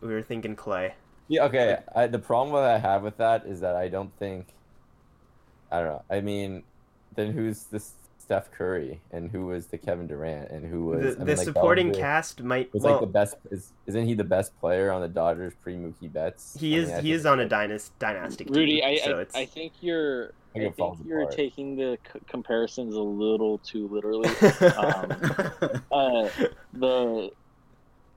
we 0.00 0.08
were 0.08 0.22
thinking 0.22 0.54
Klay. 0.56 0.92
Yeah, 1.28 1.44
okay. 1.44 1.78
I, 1.94 2.06
the 2.06 2.18
problem 2.18 2.54
that 2.62 2.70
I 2.70 2.78
have 2.78 3.02
with 3.02 3.16
that 3.18 3.46
is 3.46 3.60
that 3.60 3.76
I 3.76 3.88
don't 3.88 4.16
think. 4.18 4.46
I 5.72 5.78
don't 5.80 5.88
know. 5.88 6.02
I 6.10 6.20
mean, 6.20 6.62
then 7.14 7.32
who's 7.32 7.64
this 7.64 7.92
Steph 8.30 8.52
Curry 8.52 9.00
and 9.10 9.28
who 9.28 9.46
was 9.46 9.66
the 9.66 9.76
Kevin 9.76 10.06
Durant 10.06 10.52
and 10.52 10.64
who 10.64 10.84
was 10.84 11.00
The, 11.00 11.06
I 11.06 11.14
mean, 11.16 11.26
the 11.26 11.34
like, 11.34 11.44
supporting 11.44 11.86
Bellinger 11.88 12.00
cast 12.06 12.42
might 12.44 12.72
Was 12.72 12.84
well, 12.84 12.92
like 12.92 13.00
the 13.00 13.06
best. 13.08 13.34
Is, 13.50 13.72
isn't 13.86 14.06
he 14.06 14.14
the 14.14 14.22
best 14.22 14.56
player 14.60 14.92
on 14.92 15.00
the 15.00 15.08
Dodgers 15.08 15.52
pre 15.60 15.74
Mookie 15.74 16.12
Betts? 16.12 16.56
he 16.60 16.76
I 16.76 16.78
is 16.78 16.88
mean, 16.90 16.96
I 16.98 17.00
he 17.00 17.12
is 17.12 17.26
on 17.26 17.40
a 17.40 17.42
it's 17.42 17.50
dynast, 17.50 17.90
dynastic 17.98 18.46
team. 18.46 18.56
Rudy, 18.56 18.84
I, 18.84 18.98
so 18.98 19.26
I, 19.34 19.40
I 19.40 19.46
think 19.46 19.72
you're 19.80 20.26
like- 20.26 20.34
I 20.54 20.58
it 20.60 20.76
think 20.76 20.98
you're 21.04 21.22
apart. 21.22 21.34
taking 21.36 21.74
the 21.74 21.98
c- 22.12 22.20
comparisons 22.28 22.94
a 22.94 23.00
little 23.02 23.58
too 23.58 23.88
literally. 23.88 24.28
um, 24.76 25.82
uh, 25.92 26.28
the 26.72 27.30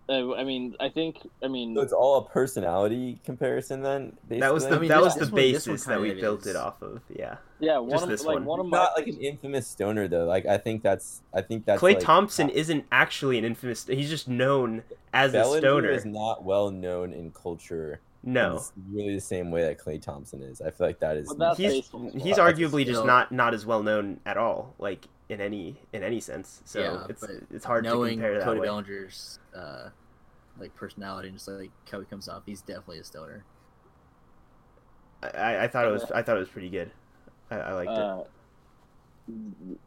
I 0.10 0.44
mean, 0.44 0.76
I 0.82 0.90
think 0.90 1.18
I 1.42 1.48
mean 1.48 1.76
So 1.76 1.82
it's 1.82 1.94
all 1.94 2.18
a 2.18 2.26
personality 2.30 3.20
comparison 3.24 3.82
then. 3.82 4.18
Basically? 4.28 4.40
that 4.42 4.54
was 4.54 4.68
the 4.68 4.76
I 4.76 4.80
mean, 4.80 4.90
that 4.90 4.96
this- 4.98 5.04
was 5.06 5.14
the 5.16 5.20
this 5.22 5.32
one- 5.32 5.42
this 5.42 5.68
one 5.68 5.74
basis 5.76 5.86
that 5.86 6.02
we 6.02 6.08
kind 6.10 6.20
of 6.20 6.22
built 6.22 6.48
it 6.48 6.56
off 6.58 6.82
of. 6.82 7.02
Yeah, 7.16 7.38
yeah, 7.60 7.78
one 7.78 7.92
just 7.92 8.04
of 8.04 8.10
this 8.10 8.26
like 8.26 8.36
one. 8.36 8.46
one 8.46 8.60
of 8.60 8.66
my 8.66 8.78
not 8.78 8.92
like 8.98 9.08
an 9.08 9.18
infamous 9.20 9.68
stoner 9.68 10.08
though. 10.10 10.26
Like 10.26 10.46
I 10.46 10.58
think 10.58 10.84
that's 10.84 11.22
I 11.34 11.42
think 11.42 11.66
that's 11.66 11.82
Klay 11.82 11.94
like, 11.96 12.00
Thompson 12.00 12.50
isn't 12.50 12.86
actually 12.92 13.38
an 13.38 13.46
infamous. 13.46 13.86
He's 13.88 14.10
just 14.10 14.28
known 14.28 14.84
as 15.14 15.34
a 15.34 15.44
stoner. 15.46 15.90
is 15.92 16.06
not 16.06 16.44
well 16.44 16.70
known 16.70 17.14
in 17.14 17.32
culture. 17.32 18.02
In 18.26 18.34
No, 18.34 18.56
s- 18.56 18.72
really 18.90 19.16
the 19.16 19.22
same 19.22 19.52
way 19.52 19.64
that 19.64 19.78
Klay 19.80 20.02
Thompson 20.02 20.42
is. 20.42 20.62
I 20.62 20.72
feel 20.72 20.88
like 20.88 21.00
that 21.00 21.18
is. 21.18 21.34
Well, 21.38 21.56
he's 21.56 21.72
baseball. 21.74 22.12
he's 22.16 22.38
arguably 22.38 22.86
just 22.86 22.98
still- 23.00 23.06
not 23.06 23.32
not 23.32 23.54
as 23.54 23.66
well 23.66 23.84
known 23.84 24.20
at 24.26 24.38
all, 24.38 24.74
like 24.80 25.08
in 25.30 25.42
any 25.42 25.78
in 25.92 26.04
any 26.04 26.20
sense. 26.20 26.62
So 26.66 26.80
Yeah, 26.80 27.06
it's 27.10 27.24
it's 27.52 27.66
hard 27.66 27.84
to 27.84 27.90
Knowing 27.90 28.14
compare 28.20 28.38
that 28.40 28.44
Cody 28.46 28.60
way. 28.62 28.68
Bellinger's 28.68 29.40
uh, 29.56 29.90
like 30.60 30.74
personality 30.76 31.28
and 31.30 31.38
just 31.38 31.48
like 31.50 31.72
how 31.92 32.00
he 32.00 32.06
comes 32.06 32.30
off, 32.30 32.44
he's 32.46 32.62
definitely 32.62 33.00
a 33.00 33.04
stoner. 33.04 33.44
I, 35.22 35.64
I 35.64 35.68
thought 35.68 35.86
it 35.86 35.92
was 35.92 36.04
I 36.12 36.22
thought 36.22 36.36
it 36.38 36.42
was 36.42 36.50
pretty 36.50 36.70
good. 36.70 36.92
I, 37.50 37.56
I 37.58 37.74
liked 37.74 37.92
it. 37.92 37.98
Uh, 37.98 38.24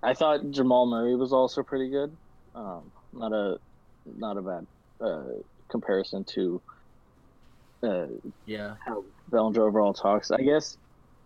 I 0.03 0.15
thought 0.15 0.51
Jamal 0.51 0.87
Murray 0.87 1.15
was 1.15 1.33
also 1.33 1.63
pretty 1.63 1.89
good. 1.91 2.17
Um, 2.55 2.91
not 3.13 3.33
a 3.33 3.59
not 4.17 4.37
a 4.39 4.43
bad 4.43 4.67
uh, 5.01 5.23
comparison 5.69 6.25
to 6.25 6.61
uh, 7.83 8.07
Yeah, 8.47 8.75
how 8.85 9.05
Bellinger 9.31 9.63
overall 9.63 9.95
talks. 9.95 10.31
I 10.31 10.41
guess, 10.43 10.79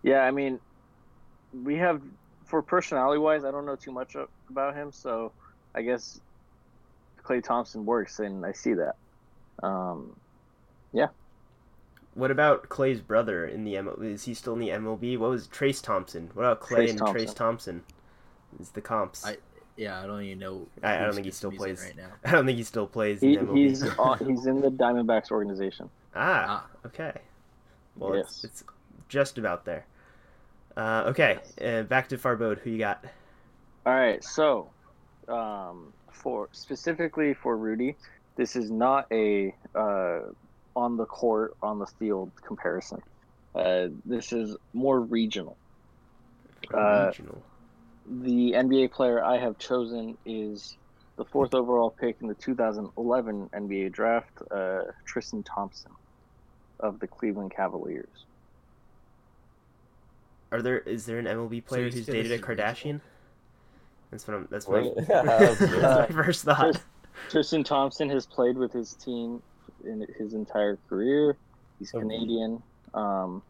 yeah. 0.03 0.21
I 0.21 0.31
mean, 0.31 0.59
we 1.63 1.75
have 1.77 2.01
for 2.45 2.61
personality 2.61 3.19
wise, 3.19 3.45
I 3.45 3.51
don't 3.51 3.65
know 3.65 3.75
too 3.75 3.91
much 3.91 4.15
about 4.49 4.75
him, 4.75 4.91
so 4.91 5.31
I 5.73 5.81
guess 5.81 6.19
Klay 7.23 7.43
Thompson 7.43 7.85
works, 7.85 8.19
and 8.19 8.45
I 8.45 8.51
see 8.51 8.73
that. 8.73 8.95
Um, 9.63 10.15
yeah. 10.93 11.07
What 12.13 12.29
about 12.29 12.67
Klay's 12.67 12.99
brother 12.99 13.45
in 13.45 13.63
the 13.63 13.75
MLB? 13.75 14.03
Is 14.03 14.25
he 14.25 14.33
still 14.33 14.53
in 14.53 14.59
the 14.59 14.69
MLB? 14.69 15.17
What 15.17 15.29
was 15.29 15.47
Trayce 15.47 15.81
Thompson? 15.81 16.29
What 16.33 16.43
about 16.43 16.59
Klay 16.61 16.79
Trayce 16.79 16.89
and 16.89 16.99
Thompson. 16.99 17.27
Trayce 17.27 17.35
Thompson? 17.35 17.83
Is 18.59 18.69
the 18.71 18.81
comps? 18.81 19.25
I- 19.25 19.37
yeah. 19.77 20.01
I 20.01 20.05
don't 20.05 20.21
even 20.21 20.39
know. 20.39 20.67
I- 20.83 20.97
I 20.97 21.03
don't 21.05 21.13
think 21.13 21.25
he 21.25 21.31
still 21.31 21.51
plays. 21.51 21.81
right 21.81 21.95
now. 21.95 22.09
I 22.25 22.31
don't 22.31 22.45
think 22.45 22.57
he 22.57 22.63
still 22.65 22.85
plays 22.87 23.21
he, 23.21 23.37
in 23.37 23.45
the 23.45 23.51
MLB. 23.53 23.57
he's 23.57 23.83
on, 23.97 24.17
he's 24.27 24.45
in 24.45 24.59
the 24.59 24.69
Diamondbacks 24.69 25.31
organization. 25.31 25.89
Ah, 26.15 26.45
Ah, 26.47 26.69
okay. 26.85 27.13
Well, 27.97 28.13
it's, 28.13 28.43
Yes. 28.43 28.43
it's 28.43 28.63
just 29.09 29.37
about 29.37 29.65
there. 29.65 29.85
Uh, 30.77 31.03
okay, 31.07 31.39
uh, 31.61 31.83
back 31.83 32.07
to 32.09 32.17
Farbod. 32.17 32.59
Who 32.59 32.69
you 32.69 32.77
got? 32.77 33.03
All 33.85 33.93
right, 33.93 34.23
so 34.23 34.73
um, 35.27 35.93
for 36.11 36.49
specifically 36.53 37.33
for 37.33 37.57
Rudy, 37.57 37.97
this 38.37 38.55
is 38.55 38.71
not 38.71 39.05
a 39.11 39.53
uh, 39.75 40.19
on 40.75 40.97
the 40.97 41.05
court 41.05 41.53
on 41.61 41.79
the 41.79 41.87
field 41.99 42.31
comparison. 42.45 42.99
Uh, 43.55 43.87
this 44.05 44.31
is 44.31 44.55
more 44.73 45.01
regional. 45.01 45.57
Uh, 46.73 47.07
Regional. 47.07 47.43
The 48.05 48.53
NBA 48.55 48.87
player 48.89 49.23
I 49.23 49.37
have 49.37 49.57
chosen 49.57 50.17
is 50.25 50.77
the 51.17 51.25
fourth 51.25 51.53
overall 51.53 51.91
pick 51.99 52.17
in 52.21 52.27
the 52.27 52.35
2011 52.35 53.49
NBA 53.53 53.89
draft, 53.89 54.31
uh, 54.51 54.81
Tristan 55.05 55.43
Thompson 55.43 55.91
of 56.81 56.99
the 56.99 57.07
Cleveland 57.07 57.51
Cavaliers. 57.55 58.25
Are 60.51 60.61
there 60.61 60.79
is 60.79 61.05
there 61.05 61.19
an 61.19 61.25
MLB 61.25 61.65
player 61.65 61.85
you 61.85 61.91
who's 61.91 62.05
dated 62.05 62.25
a 62.25 62.29
this 62.29 62.39
is? 62.41 62.45
Kardashian? 62.45 63.01
That's 64.09 64.27
what 64.27 64.35
I'm. 64.37 64.47
That's 64.51 64.67
my. 64.67 64.81
What? 64.81 64.95
that's 65.07 65.61
Yeah, 65.61 66.05
my 66.09 66.23
first 66.23 66.43
thought. 66.43 66.81
Tristan 67.29 67.63
Thompson 67.63 68.09
has 68.09 68.25
played 68.25 68.57
with 68.57 68.73
his 68.73 68.93
team 68.95 69.41
in 69.85 70.05
his 70.17 70.33
entire 70.33 70.77
career. 70.89 71.37
He's 71.79 71.93
Oh. 71.95 71.99
Canadian. 71.99 72.61
Um, 72.93 73.41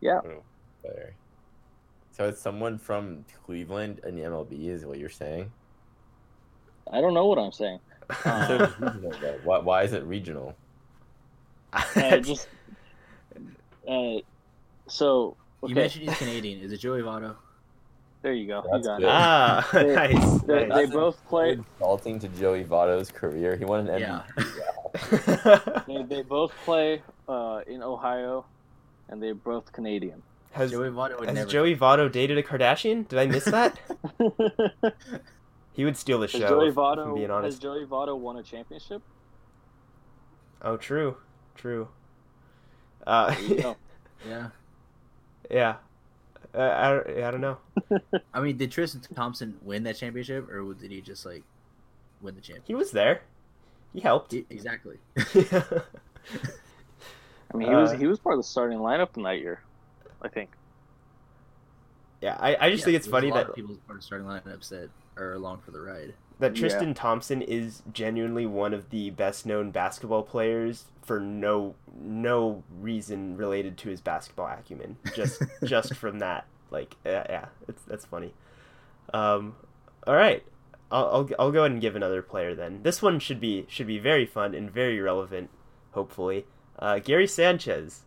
yeah, 0.00 0.20
So 2.12 2.28
it's 2.28 2.40
someone 2.40 2.78
from 2.78 3.24
Cleveland 3.44 4.00
in 4.06 4.16
the 4.16 4.22
MLB, 4.22 4.68
is 4.68 4.86
what 4.86 4.98
you're 4.98 5.10
saying? 5.10 5.52
I 6.90 7.02
don't 7.02 7.12
know 7.12 7.26
what 7.26 7.38
I'm 7.38 7.52
saying. 7.52 7.78
So 8.24 8.64
it's 8.64 8.80
regional, 8.80 9.12
though. 9.20 9.38
why, 9.44 9.58
why 9.58 9.82
is 9.82 9.92
it 9.92 10.02
regional? 10.04 10.56
Uh, 11.72 12.16
just 12.18 12.48
uh, 13.90 14.20
so 14.86 15.36
You 15.66 15.74
mentioned 15.74 16.08
he's 16.08 16.18
Canadian. 16.18 16.60
Is 16.60 16.72
it 16.72 16.78
Joey 16.78 17.02
Votto? 17.02 17.36
There 18.22 18.32
you 18.34 18.46
go. 18.48 18.62
You 18.70 18.82
got 18.82 18.98
good. 18.98 19.04
it. 19.04 19.08
ah, 19.10 19.68
They- 19.72 19.94
nice. 19.94 20.40
They, 20.42 20.66
nice. 20.66 20.88
they 20.88 20.94
both 20.94 21.26
play. 21.26 21.52
Insulting 21.52 22.18
to 22.20 22.28
Joey 22.28 22.64
Votto's 22.64 23.10
career. 23.10 23.56
He 23.56 23.64
won 23.64 23.88
an 23.88 24.00
Yeah. 24.00 24.22
MVP. 24.36 25.84
They, 25.86 26.02
they 26.16 26.22
both 26.22 26.52
play 26.64 27.02
uh, 27.28 27.60
in 27.66 27.82
Ohio, 27.82 28.44
and 29.08 29.22
they're 29.22 29.34
both 29.34 29.72
Canadian. 29.72 30.22
has 30.52 30.70
Joey 30.72 30.88
Votto 30.90 31.18
would 31.20 31.28
has 31.28 31.34
never. 31.34 31.48
Joey 31.50 31.76
Votto 31.76 32.10
dated 32.12 32.36
a 32.38 32.42
Kardashian? 32.42 33.06
Did 33.08 33.18
I 33.20 33.26
miss 33.26 33.44
that? 33.44 33.78
he 35.72 35.84
would 35.84 35.96
steal 35.96 36.18
the 36.18 36.26
has 36.26 36.32
show. 36.32 36.48
Joey 36.48 36.66
if, 36.66 36.72
if 36.72 36.78
I'm 36.78 36.84
Votto 36.98 37.14
being 37.14 37.30
has. 37.30 37.58
Joey 37.58 37.86
Votto 37.86 38.18
won 38.18 38.36
a 38.36 38.42
championship? 38.42 39.00
Oh, 40.62 40.76
true, 40.76 41.16
true. 41.54 41.88
Uh, 43.06 43.34
There 43.34 43.42
you 43.42 43.62
go. 43.62 43.76
Yeah. 44.28 44.48
yeah. 45.50 45.76
Uh, 46.54 46.60
I, 46.60 46.90
don't- 46.90 47.24
I 47.24 47.30
don't 47.30 47.40
know. 47.40 47.58
I 48.34 48.40
mean, 48.40 48.56
did 48.58 48.70
Tristan 48.72 49.00
Thompson 49.14 49.56
win 49.62 49.84
that 49.84 49.96
championship, 49.96 50.48
or 50.50 50.74
did 50.74 50.90
he 50.90 51.00
just 51.00 51.24
like 51.24 51.44
win 52.20 52.34
the 52.34 52.40
championship? 52.40 52.66
He 52.66 52.74
was 52.74 52.90
there. 52.92 53.22
He 53.92 54.00
helped. 54.00 54.32
He- 54.32 54.46
exactly. 54.50 54.98
I 55.16 55.82
mean, 57.56 57.68
he 57.68 57.74
was 57.76 57.92
Uh, 57.92 57.94
he 57.94 58.06
was 58.06 58.18
part 58.20 58.34
of 58.34 58.38
the 58.40 58.44
starting 58.44 58.78
lineup 58.78 59.16
in 59.16 59.22
that 59.24 59.38
year, 59.38 59.64
I 60.22 60.28
think. 60.28 60.56
yeah, 62.20 62.36
I, 62.38 62.56
I 62.66 62.70
just 62.70 62.80
Yeah, 62.80 62.84
think 62.84 62.96
it's 62.96 63.06
funny 63.06 63.28
a 63.28 63.30
lot 63.30 63.34
that 63.34 63.46
of 63.46 63.54
people 63.54 63.80
part 63.86 63.98
of 63.98 64.04
starting 64.04 64.26
lineups 64.26 64.68
that 64.68 64.90
are 65.16 65.32
along 65.34 65.62
for 65.62 65.70
the 65.70 65.80
ride. 65.80 66.14
That 66.40 66.56
Yeah. 66.56 66.60
Tristan 66.60 66.94
Thompson 66.94 67.42
is 67.42 67.82
genuinely 67.92 68.46
one 68.46 68.74
of 68.74 68.90
the 68.90 69.10
best 69.10 69.46
known 69.46 69.70
basketball 69.70 70.22
players 70.22 70.86
for 71.02 71.20
no 71.20 71.74
no 71.94 72.62
reason 72.80 73.36
related 73.36 73.76
to 73.78 73.88
his 73.88 74.00
basketball 74.00 74.48
acumen. 74.48 74.96
Just 75.14 75.42
just 75.64 75.94
from 75.94 76.18
that, 76.18 76.46
like 76.70 76.96
yeah, 77.04 77.26
yeah 77.28 77.46
it's 77.68 77.82
that's 77.84 78.04
funny. 78.04 78.34
Um, 79.12 79.54
all 80.06 80.14
right, 80.16 80.42
I'll, 80.90 81.06
I'll 81.06 81.30
I'll 81.38 81.52
go 81.52 81.60
ahead 81.60 81.72
and 81.72 81.80
give 81.80 81.94
another 81.96 82.22
player 82.22 82.54
then. 82.54 82.82
This 82.82 83.02
one 83.02 83.18
should 83.20 83.40
be 83.40 83.66
should 83.68 83.86
be 83.86 83.98
very 83.98 84.26
fun 84.26 84.54
and 84.54 84.70
very 84.70 85.00
relevant, 85.00 85.50
hopefully. 85.92 86.46
Uh, 86.78 86.98
Gary 86.98 87.26
Sanchez, 87.26 88.04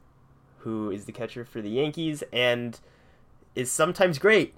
who 0.60 0.90
is 0.90 1.06
the 1.06 1.12
catcher 1.12 1.46
for 1.46 1.62
the 1.62 1.70
Yankees 1.70 2.24
and 2.34 2.80
is 3.56 3.72
sometimes 3.72 4.18
great 4.18 4.56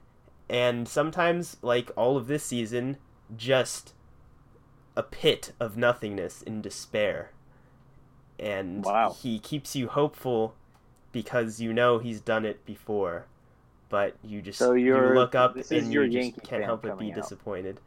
and 0.49 0.87
sometimes 0.87 1.57
like 1.61 1.91
all 1.97 2.15
of 2.15 2.27
this 2.27 2.43
season 2.43 2.97
just 3.35 3.93
a 4.95 5.03
pit 5.03 5.51
of 5.59 5.77
nothingness 5.77 6.41
in 6.41 6.61
despair. 6.61 7.31
And 8.39 8.83
Wow. 8.83 9.15
he 9.21 9.39
keeps 9.39 9.75
you 9.75 9.87
hopeful 9.87 10.55
because 11.11 11.61
you 11.61 11.73
know 11.73 11.99
he's 11.99 12.19
done 12.21 12.45
it 12.45 12.65
before, 12.65 13.25
but 13.89 14.15
you 14.23 14.41
just 14.41 14.59
So 14.59 14.73
you 14.73 14.95
look 14.97 15.35
up 15.35 15.55
and 15.55 15.91
your 15.93 16.03
you 16.03 16.31
just 16.31 16.43
can't 16.43 16.63
help 16.63 16.81
but 16.81 16.97
be 16.99 17.11
out. 17.11 17.15
disappointed. 17.15 17.79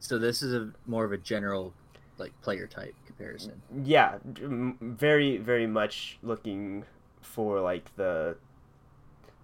So 0.00 0.18
this 0.18 0.42
is 0.42 0.52
a 0.54 0.72
more 0.86 1.04
of 1.04 1.12
a 1.12 1.18
general, 1.18 1.72
like 2.18 2.32
player 2.42 2.66
type 2.66 2.94
comparison. 3.06 3.62
Yeah, 3.84 4.18
very 4.24 5.36
very 5.36 5.66
much 5.68 6.18
looking 6.22 6.84
for 7.20 7.60
like 7.60 7.94
the 7.96 8.36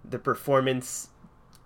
the 0.05 0.18
performance 0.18 1.11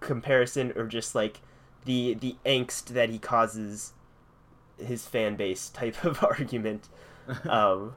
comparison 0.01 0.73
or 0.77 0.87
just 0.87 1.15
like 1.15 1.41
the 1.85 2.15
the 2.15 2.37
angst 2.47 2.87
that 2.87 3.11
he 3.11 3.19
causes 3.19 3.93
his 4.79 5.07
fan 5.07 5.37
base 5.37 5.69
type 5.69 6.05
of 6.05 6.23
argument. 6.25 6.89
um, 7.49 7.95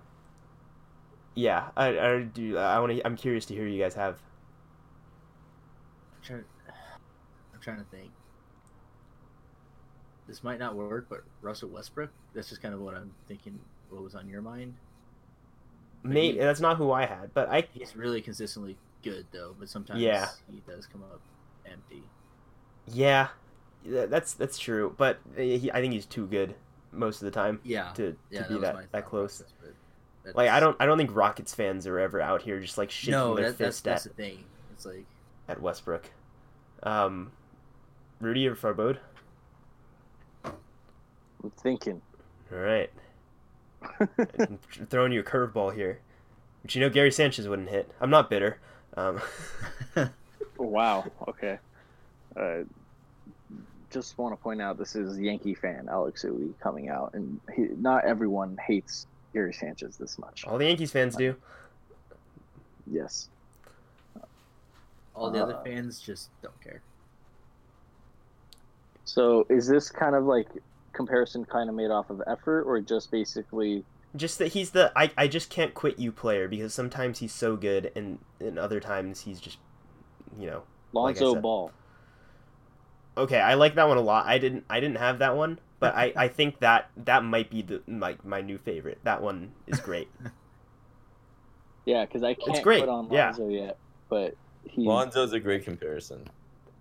yeah, 1.34 1.70
I, 1.76 2.00
I 2.00 2.22
do. 2.22 2.58
I 2.58 2.80
want 2.80 2.94
to. 2.94 3.06
I'm 3.06 3.16
curious 3.16 3.46
to 3.48 3.54
hear 3.54 3.68
you 3.68 3.82
guys 3.82 3.96
have. 3.96 4.20
I'm 6.16 6.22
trying, 6.24 6.44
I'm 7.54 7.60
trying 7.62 7.78
to 7.78 7.86
think. 7.92 8.12
This 10.28 10.44
might 10.44 10.58
not 10.60 10.76
work, 10.76 11.08
but 11.10 11.24
Russell 11.42 11.70
Westbrook. 11.70 12.10
That's 12.34 12.50
just 12.50 12.62
kind 12.62 12.74
of 12.74 12.82
what 12.82 12.96
I'm 12.96 13.14
thinking. 13.28 13.60
What 13.90 14.02
was 14.04 14.16
on 14.16 14.28
your 14.28 14.42
mind? 14.42 14.74
Maybe 16.04 16.34
he- 16.34 16.40
that's 16.40 16.60
not 16.60 16.78
who 16.78 16.92
I 16.92 17.06
had, 17.06 17.34
but 17.34 17.50
I 17.50 17.68
He's 17.74 17.96
really 17.96 18.22
consistently 18.22 18.78
good 19.04 19.26
though, 19.32 19.56
but 19.60 19.70
sometimes 19.70 20.00
Yeah. 20.02 20.28
he 20.52 20.62
does 20.68 20.86
come 20.88 21.04
up 21.04 21.20
empty. 21.66 22.04
yeah, 22.88 23.28
that's 23.86 24.34
that's 24.34 24.58
true. 24.58 24.94
But 24.98 25.20
uh, 25.38 25.42
he, 25.42 25.72
I 25.72 25.82
think 25.82 25.94
he's 25.94 26.06
too 26.06 26.28
good 26.28 26.56
most 26.92 27.22
of 27.22 27.26
the 27.26 27.32
time 27.32 27.62
Yeah, 27.64 27.92
to, 27.94 28.12
to 28.12 28.18
yeah, 28.30 28.44
be 28.44 28.56
was 28.56 28.62
that 28.62 28.92
that 28.92 29.06
close. 29.06 29.44
process, 29.44 29.54
Like 30.34 30.50
I 30.50 30.60
don't 30.60 30.76
I 30.80 30.86
don't 30.86 30.98
think 30.98 31.16
Rockets 31.16 31.54
fans 31.54 31.88
are 31.88 32.00
ever 32.00 32.22
out 32.22 32.42
here 32.42 32.60
just 32.60 32.78
like 32.78 32.92
shaking 32.92 33.12
No, 33.12 33.36
their 33.36 33.52
that, 33.52 33.58
that's 33.58 33.80
fist 33.80 33.84
that's 33.84 34.06
at, 34.06 34.16
the 34.16 34.24
thing. 34.24 34.44
It's 34.74 34.86
like 34.86 35.06
at 35.48 35.62
Westbrook. 35.62 36.12
Um, 36.84 37.32
Rudy 38.20 38.48
or 38.48 38.56
Farbod? 38.56 39.00
I'm 41.44 41.52
thinking. 41.52 42.02
All 42.52 42.58
right, 42.60 42.92
I'm 44.00 44.60
throwing 44.90 45.12
you 45.12 45.20
a 45.20 45.24
curveball 45.24 45.76
here, 45.76 46.00
which 46.64 46.76
you 46.76 46.82
know 46.82 46.90
Gary 46.90 47.12
Sanchez 47.12 47.48
wouldn't 47.48 47.70
hit. 47.70 47.92
I'm 48.00 48.10
not 48.10 48.30
bitter. 48.30 48.60
Um, 48.98 49.22
Wow. 50.58 51.12
Okay. 51.28 51.60
Uh, 52.36 52.64
just 53.96 54.18
want 54.18 54.34
to 54.38 54.42
point 54.44 54.62
out 54.62 54.78
this 54.78 54.96
is 54.96 55.18
Yankee 55.20 55.54
fan 55.56 55.88
Alex 55.90 56.24
Uwe 56.24 56.54
coming 56.60 56.90
out, 56.90 57.12
and 57.14 57.40
he, 57.56 57.68
not 57.78 58.04
everyone 58.06 58.58
hates 58.68 59.08
Gary 59.34 59.54
Sanchez 59.54 59.96
this 59.98 60.20
much. 60.20 60.46
all 60.46 60.58
the 60.58 60.66
Yankees 60.66 60.92
fans 60.92 61.16
do. 61.16 61.36
Yes. 62.86 63.30
all 65.16 65.32
the 65.32 65.42
other 65.42 65.56
Uh, 65.56 65.64
fans 65.64 66.00
just 66.00 66.30
don't 66.42 66.60
care. 66.62 66.82
So 69.06 69.46
is 69.50 69.68
this 69.68 69.90
kind 69.90 70.16
of 70.16 70.26
like 70.26 70.48
comparison 70.94 71.46
kind 71.46 71.70
of 71.70 71.76
made 71.76 71.92
off 71.92 72.10
of 72.10 72.22
effort, 72.28 72.64
or 72.64 72.80
just 72.82 73.12
basically? 73.12 73.84
Just 74.16 74.40
that 74.40 74.50
he's 74.50 74.72
the 74.72 74.92
I, 74.96 75.12
I 75.18 75.28
just 75.28 75.50
can't 75.50 75.74
quit 75.74 76.00
you 76.00 76.12
player 76.12 76.48
because 76.48 76.74
sometimes 76.74 77.20
he's 77.20 77.34
so 77.34 77.56
good 77.56 77.92
and 77.96 78.20
and 78.40 78.58
other 78.60 78.80
times 78.80 79.22
he's 79.22 79.40
just 79.42 79.58
you 80.40 80.48
know 80.48 80.64
Like 80.94 81.18
I 81.18 81.20
Lonzo 81.22 81.34
said. 81.34 81.42
Ball. 81.42 81.72
Okay 83.18 83.40
I 83.40 83.54
like 83.56 83.76
that 83.76 83.88
one 83.88 83.98
a 83.98 84.02
lot 84.02 84.26
I 84.28 84.38
didn't 84.38 84.66
I 84.70 84.80
didn't 84.80 84.98
have 84.98 85.20
that 85.20 85.36
one 85.36 85.60
but 85.80 85.96
I, 85.96 86.14
I 86.16 86.28
think 86.30 86.60
that 86.60 86.90
that 86.98 87.24
might 87.24 87.50
be 87.50 87.62
the 87.62 87.82
my, 87.88 88.18
my 88.24 88.42
new 88.42 88.58
favorite 88.58 89.00
that 89.04 89.22
one 89.22 89.54
is 89.68 89.80
great 89.80 90.10
Yeah, 91.86 92.06
because 92.06 92.24
I 92.24 92.34
can't 92.34 92.64
great, 92.64 92.80
put 92.80 92.90
on 92.90 93.10
yeah. 93.12 93.28
Lonzo 93.28 93.48
yet, 93.48 93.78
but 94.10 94.36
he. 94.64 94.86
Lonzo's 94.88 95.34
a 95.34 95.40
great 95.40 95.64
comparison. 95.64 96.28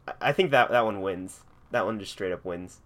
I- 0.09 0.15
I 0.21 0.33
think 0.33 0.51
that 0.53 0.71
that 0.71 0.85
one 0.85 1.03
wins 1.03 1.43
that 1.71 1.85
one 1.85 1.99
just 1.99 2.13
straight 2.13 2.33
up 2.33 2.45
wins 2.45 2.81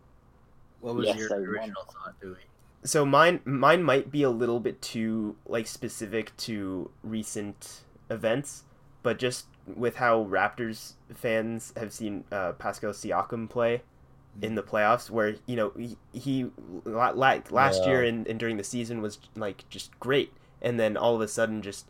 What 0.81 0.95
was 0.97 1.07
Yes, 1.07 1.17
your 1.17 1.35
I 1.35 1.47
won. 1.47 1.49
original 1.49 1.83
thought 1.85 2.21
doing? 2.21 2.45
so 2.85 3.05
mine 3.05 3.41
mine 3.45 3.83
might 3.83 4.11
be 4.11 4.23
a 4.23 4.31
little 4.31 4.61
bit 4.61 4.81
too 4.81 5.37
like 5.47 5.67
specific 5.67 6.37
to 6.37 6.91
recent 7.03 7.83
events 8.11 8.65
but 9.03 9.19
just 9.19 9.47
with 9.77 9.97
how 9.97 10.25
Raptors 10.25 10.95
fans 11.15 11.73
have 11.77 11.93
seen 11.93 12.25
uh, 12.33 12.53
Pascal 12.53 12.91
Siakam 12.93 13.49
play 13.49 13.83
in 14.41 14.55
the 14.55 14.63
playoffs 14.63 15.11
where 15.11 15.35
you 15.47 15.57
know 15.57 15.73
he, 15.77 15.97
he 16.13 16.47
like 16.85 17.51
last 17.51 17.83
Yeah. 17.83 17.89
year 17.91 18.05
and, 18.05 18.27
and 18.29 18.39
during 18.39 18.57
the 18.57 18.65
season 18.65 19.03
was 19.03 19.19
like 19.35 19.69
just 19.69 19.99
great. 20.01 20.33
And 20.63 20.79
then 20.79 20.97
all 20.97 21.15
of 21.15 21.21
a 21.21 21.29
sudden 21.29 21.63
just 21.63 21.87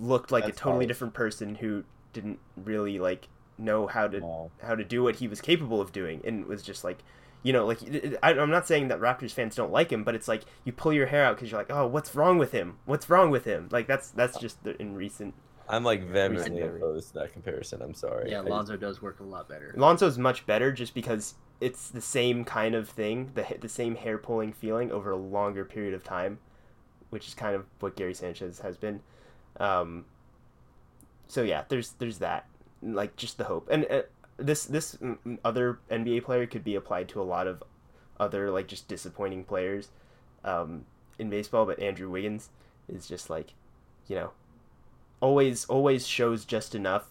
looked 0.00 0.30
like 0.30 0.44
That's 0.44 0.56
a 0.58 0.60
totally 0.60 0.84
harsh. 0.84 0.88
different 0.88 1.14
person 1.14 1.56
who 1.56 1.84
didn't 2.12 2.38
really 2.56 2.98
like 2.98 3.28
know 3.58 3.86
how 3.86 4.06
to 4.08 4.20
how 4.62 4.74
to 4.74 4.84
do 4.84 5.02
what 5.02 5.16
he 5.16 5.28
was 5.28 5.40
capable 5.40 5.80
of 5.80 5.92
doing. 5.92 6.20
And 6.24 6.46
was 6.46 6.62
just 6.62 6.84
like 6.84 6.98
you 7.42 7.52
know 7.52 7.64
like 7.66 7.78
I, 8.22 8.32
i'm 8.32 8.50
not 8.50 8.66
saying 8.66 8.88
that 8.88 8.98
raptors 9.00 9.30
fans 9.30 9.54
don't 9.54 9.70
like 9.70 9.92
him 9.92 10.02
but 10.02 10.16
it's 10.16 10.26
like 10.26 10.42
you 10.64 10.72
pull 10.72 10.92
your 10.92 11.06
hair 11.06 11.24
out 11.24 11.36
because 11.36 11.52
you're 11.52 11.60
like 11.60 11.70
oh 11.70 11.86
what's 11.86 12.14
wrong 12.14 12.36
with 12.38 12.52
him? 12.52 12.78
What's 12.84 13.08
wrong 13.08 13.30
with 13.30 13.44
him? 13.44 13.68
Like 13.70 13.86
that's 13.86 14.10
that's 14.10 14.38
just 14.38 14.64
the, 14.64 14.80
in 14.80 14.94
recent 14.94 15.34
I'm 15.68 15.84
like 15.84 16.02
vehemently 16.02 16.62
Recently. 16.62 16.78
opposed 16.78 17.08
to 17.08 17.14
that 17.20 17.32
comparison. 17.32 17.82
I'm 17.82 17.94
sorry. 17.94 18.30
Yeah, 18.30 18.38
I- 18.40 18.44
Lonzo 18.44 18.76
does 18.76 19.02
work 19.02 19.20
a 19.20 19.24
lot 19.24 19.48
better. 19.48 19.72
lonzo's 19.76 20.16
much 20.18 20.46
better 20.46 20.72
just 20.72 20.94
because 20.94 21.34
it's 21.60 21.90
the 21.90 22.00
same 22.00 22.44
kind 22.44 22.74
of 22.74 22.88
thing 22.88 23.32
the, 23.34 23.44
the 23.60 23.68
same 23.68 23.96
hair 23.96 24.16
pulling 24.16 24.52
feeling 24.52 24.90
over 24.92 25.10
a 25.10 25.16
longer 25.16 25.64
period 25.64 25.92
of 25.92 26.04
time 26.04 26.38
which 27.10 27.26
is 27.26 27.34
kind 27.34 27.56
of 27.56 27.64
what 27.80 27.96
gary 27.96 28.14
sanchez 28.14 28.60
has 28.60 28.76
been 28.76 29.00
um, 29.58 30.04
so 31.26 31.42
yeah 31.42 31.64
there's 31.68 31.90
there's 31.98 32.18
that 32.18 32.46
like 32.82 33.16
just 33.16 33.38
the 33.38 33.44
hope 33.44 33.66
and 33.70 33.86
uh, 33.90 34.02
this 34.36 34.66
this 34.66 34.94
mm, 34.96 35.18
mm, 35.26 35.36
other 35.44 35.80
nba 35.90 36.22
player 36.22 36.46
could 36.46 36.62
be 36.62 36.76
applied 36.76 37.08
to 37.08 37.20
a 37.20 37.24
lot 37.24 37.46
of 37.48 37.62
other 38.20 38.50
like 38.52 38.68
just 38.68 38.86
disappointing 38.88 39.42
players 39.44 39.88
um, 40.44 40.84
in 41.18 41.28
baseball 41.28 41.66
but 41.66 41.78
andrew 41.80 42.08
wiggins 42.08 42.50
is 42.88 43.08
just 43.08 43.28
like 43.28 43.54
you 44.06 44.14
know 44.14 44.30
always 45.20 45.64
always 45.66 46.06
shows 46.06 46.44
just 46.44 46.74
enough 46.74 47.08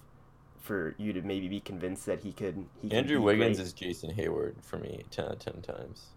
for 0.59 0.95
you 0.97 1.13
to 1.13 1.21
maybe 1.21 1.47
be 1.47 1.59
convinced 1.59 2.05
that 2.05 2.19
he 2.21 2.31
could 2.33 2.65
he 2.81 2.89
can 2.89 2.97
Andrew 2.99 3.19
be 3.19 3.23
Wiggins 3.25 3.57
great. 3.57 3.65
is 3.67 3.73
Jason 3.73 4.11
Heyward 4.11 4.55
for 4.63 4.77
me, 4.77 5.03
ten 5.11 5.25
out 5.25 5.31
of 5.33 5.39
ten 5.39 5.61
times. 5.61 6.07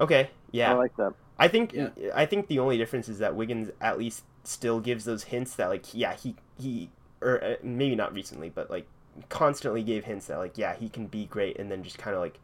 okay 0.00 0.30
yeah 0.52 0.70
I 0.72 0.74
like 0.74 0.96
that. 0.96 1.12
I 1.38 1.48
think 1.48 1.72
Yeah. 1.74 1.88
I 2.14 2.26
think 2.26 2.48
the 2.48 2.58
only 2.58 2.76
difference 2.78 3.08
is 3.08 3.18
that 3.18 3.34
Wiggins 3.34 3.70
at 3.80 3.98
least 3.98 4.24
still 4.44 4.80
gives 4.80 5.04
those 5.04 5.24
hints 5.24 5.56
that 5.56 5.68
like 5.68 5.86
yeah 5.94 6.14
he 6.14 6.34
he 6.58 6.90
or 7.20 7.42
uh, 7.42 7.54
maybe 7.62 7.94
not 7.96 8.12
recently 8.12 8.48
but 8.50 8.70
like 8.70 8.86
constantly 9.28 9.82
gave 9.82 10.04
hints 10.04 10.26
that 10.26 10.38
like 10.38 10.56
yeah 10.58 10.74
he 10.76 10.88
can 10.88 11.06
be 11.06 11.26
great 11.26 11.58
and 11.58 11.70
then 11.70 11.82
just 11.82 11.98
kind 11.98 12.14
of 12.14 12.20
like 12.22 12.38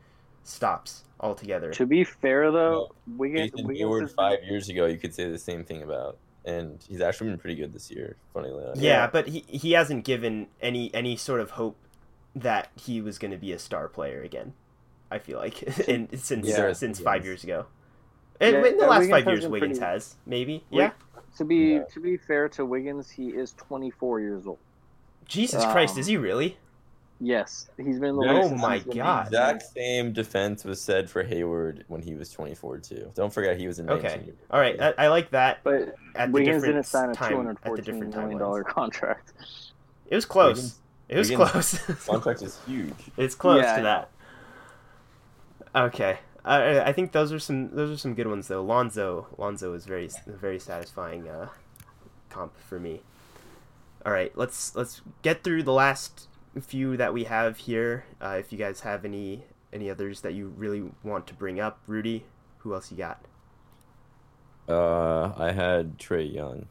stops 0.45 1.05
altogether. 1.21 1.71
To 1.71 1.87
be 1.87 2.03
fair, 2.03 2.51
though, 2.51 2.91
Wiggins, 3.17 3.53
Jason 3.53 3.67
Wiggins 3.69 3.89
Heyward 3.89 4.01
has 4.01 4.11
been- 4.11 4.17
five 4.17 4.39
years 4.43 4.69
ago, 4.69 4.87
you 4.87 4.99
could 4.99 5.15
say 5.15 5.31
the 5.31 5.39
same 5.39 5.63
thing 5.65 5.83
about, 5.85 6.19
and 6.45 6.79
he's 6.89 7.01
actually 7.01 7.31
been 7.31 7.39
pretty 7.39 7.57
good 7.57 7.73
this 7.73 7.91
year. 7.91 8.17
Funnily 8.35 8.63
enough. 8.65 8.77
Yeah, 8.77 9.07
but 9.07 9.29
he 9.29 9.45
he 9.49 9.73
hasn't 9.73 10.05
given 10.05 10.49
any 10.61 10.93
any 10.95 11.17
sort 11.17 11.41
of 11.41 11.53
hope 11.53 11.77
that 12.35 12.71
he 12.75 13.01
was 13.01 13.19
going 13.19 13.31
to 13.31 13.37
be 13.37 13.53
a 13.53 13.59
star 13.59 13.89
player 13.89 14.23
again. 14.23 14.55
I 15.11 15.19
feel 15.19 15.39
like 15.39 15.63
in 15.89 16.09
since 16.19 16.49
Yeah. 16.49 16.73
since 16.73 16.99
Yes. 16.99 17.05
five 17.05 17.25
years 17.25 17.45
ago. 17.45 17.67
And 18.41 18.57
Yeah, 18.57 18.67
in 18.67 18.77
the 18.79 18.87
uh, 18.87 18.89
last 18.89 19.01
Wiggins 19.01 19.11
five 19.25 19.27
years, 19.33 19.47
Wiggins 19.47 19.79
pretty- 19.79 19.93
has 19.93 20.17
maybe. 20.27 20.65
Wig- 20.71 20.81
Yeah. 20.81 20.91
To 21.39 21.45
be 21.45 21.57
Yeah. 21.75 21.85
to 21.85 22.01
be 22.01 22.17
fair 22.17 22.49
to 22.51 22.65
Wiggins, 22.65 23.11
he 23.11 23.29
is 23.29 23.53
24 23.53 24.21
years 24.21 24.47
old. 24.47 24.59
Jesus 25.27 25.65
Christ, 25.67 25.95
Um, 25.95 26.01
is 26.01 26.07
he 26.07 26.17
really? 26.17 26.59
Yes, 27.25 27.69
he's 27.77 28.01
been 28.01 28.11
in 28.11 28.17
the 28.17 28.23
Oh 28.29 28.49
my 28.57 28.75
he's 28.75 28.85
been 28.85 28.97
God. 28.97 29.27
Exact 29.29 29.63
same 29.63 30.13
defense 30.13 30.65
was 30.65 30.81
said 30.81 31.09
for 31.09 31.23
Heyward 31.23 31.85
when 31.87 32.03
he 32.03 32.15
was 32.15 32.31
24 32.33 32.79
too. 32.79 33.13
Don't 33.15 33.33
forget 33.33 33.57
he 33.59 33.69
was 33.69 33.79
in 33.79 33.87
19 33.87 34.07
Okay. 34.07 34.33
All 34.51 34.59
right, 34.61 34.81
I, 34.81 34.95
I 34.99 35.09
like 35.09 35.31
that. 35.31 35.61
But 35.63 35.95
At 36.15 36.33
Wiggins 36.33 36.47
different 36.47 36.65
didn't 36.65 36.85
sign 36.85 37.11
a 37.11 37.17
time, 37.17 37.31
two 37.31 37.37
at 37.37 37.37
hundred 37.37 37.59
the 37.63 37.63
fourteen 37.67 37.85
different 37.85 38.15
million 38.15 38.39
timelines. 38.39 38.65
contract. 38.65 39.33
It 40.09 40.15
was 40.15 40.25
close. 40.25 40.57
Wiggins- 40.57 40.79
it 41.09 41.17
was 41.19 41.31
Wiggins' 41.31 41.51
close. 41.51 41.79
contract 42.07 42.43
is 42.43 42.59
huge. 42.67 43.11
it's 43.17 43.35
close 43.35 43.63
Yeah, 43.63 43.77
to 43.77 43.83
that. 43.83 44.11
Okay, 45.75 46.19
I, 46.45 46.81
I 46.81 46.93
think 46.93 47.13
those 47.13 47.33
are 47.33 47.39
some 47.39 47.75
those 47.75 47.91
are 47.91 47.97
some 47.97 48.15
good 48.15 48.27
ones 48.27 48.49
though. 48.49 48.63
Lonzo 48.63 49.29
Lonzo 49.39 49.73
is 49.75 49.87
very 49.87 50.11
very 50.27 50.59
satisfying 50.59 51.29
uh, 51.29 51.49
comp 52.31 52.57
for 52.59 52.79
me. 52.79 53.03
All 54.05 54.13
right, 54.13 54.37
let's 54.37 54.75
let's 54.77 55.01
get 55.23 55.45
through 55.45 55.63
the 55.63 55.73
last 55.73 56.29
few 56.61 56.97
that 56.97 57.13
we 57.15 57.25
have 57.25 57.57
here. 57.59 58.05
Uh, 58.21 58.37
if 58.39 58.53
you 58.53 58.59
guys 58.59 58.81
have 58.81 59.05
any 59.05 59.45
any 59.73 59.89
others 59.89 60.21
that 60.21 60.35
you 60.35 60.49
really 60.57 60.83
want 61.03 61.27
to 61.29 61.35
bring 61.35 61.59
up, 61.59 61.81
Rudy, 61.87 62.25
who 62.59 62.75
else 62.75 62.91
you 62.91 62.97
got? 62.99 63.25
Uh, 64.69 65.33
I 65.37 65.53
had 65.53 65.99
Trae 65.99 66.33
Young, 66.33 66.67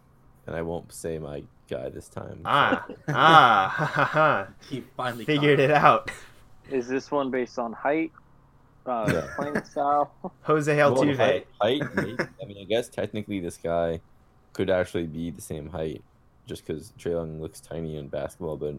and 0.48 0.56
I 0.56 0.62
won't 0.62 0.94
say 0.94 1.18
my 1.20 1.44
guy 1.70 1.90
this 1.90 2.08
time. 2.10 2.42
Ah 2.46 2.86
ah 3.10 3.74
ha 3.76 3.86
ha 3.86 4.06
ha! 4.06 4.48
He 4.70 4.82
finally 4.96 5.26
Figured 5.26 5.60
it 5.60 5.72
out. 5.72 6.12
Is 6.70 6.88
this 6.88 7.12
one 7.12 7.32
based 7.32 7.60
on 7.60 7.74
height, 7.74 8.12
uh, 8.86 9.10
Yeah. 9.14 9.28
playing 9.36 9.64
style? 9.66 10.14
Jose 10.44 10.74
Well, 10.78 10.96
Altuve. 10.96 11.18
height, 11.18 11.48
height. 11.62 11.82
I 11.98 12.46
mean, 12.46 12.58
I 12.62 12.66
guess 12.66 12.88
technically 12.88 13.40
this 13.40 13.58
guy 13.58 14.00
could 14.54 14.70
actually 14.70 15.08
be 15.08 15.32
the 15.32 15.42
same 15.42 15.70
height, 15.70 16.04
just 16.48 16.66
because 16.66 16.94
Trae 16.98 17.12
Young 17.12 17.42
looks 17.42 17.60
tiny 17.60 17.98
in 17.98 18.08
basketball, 18.08 18.58
but 18.58 18.76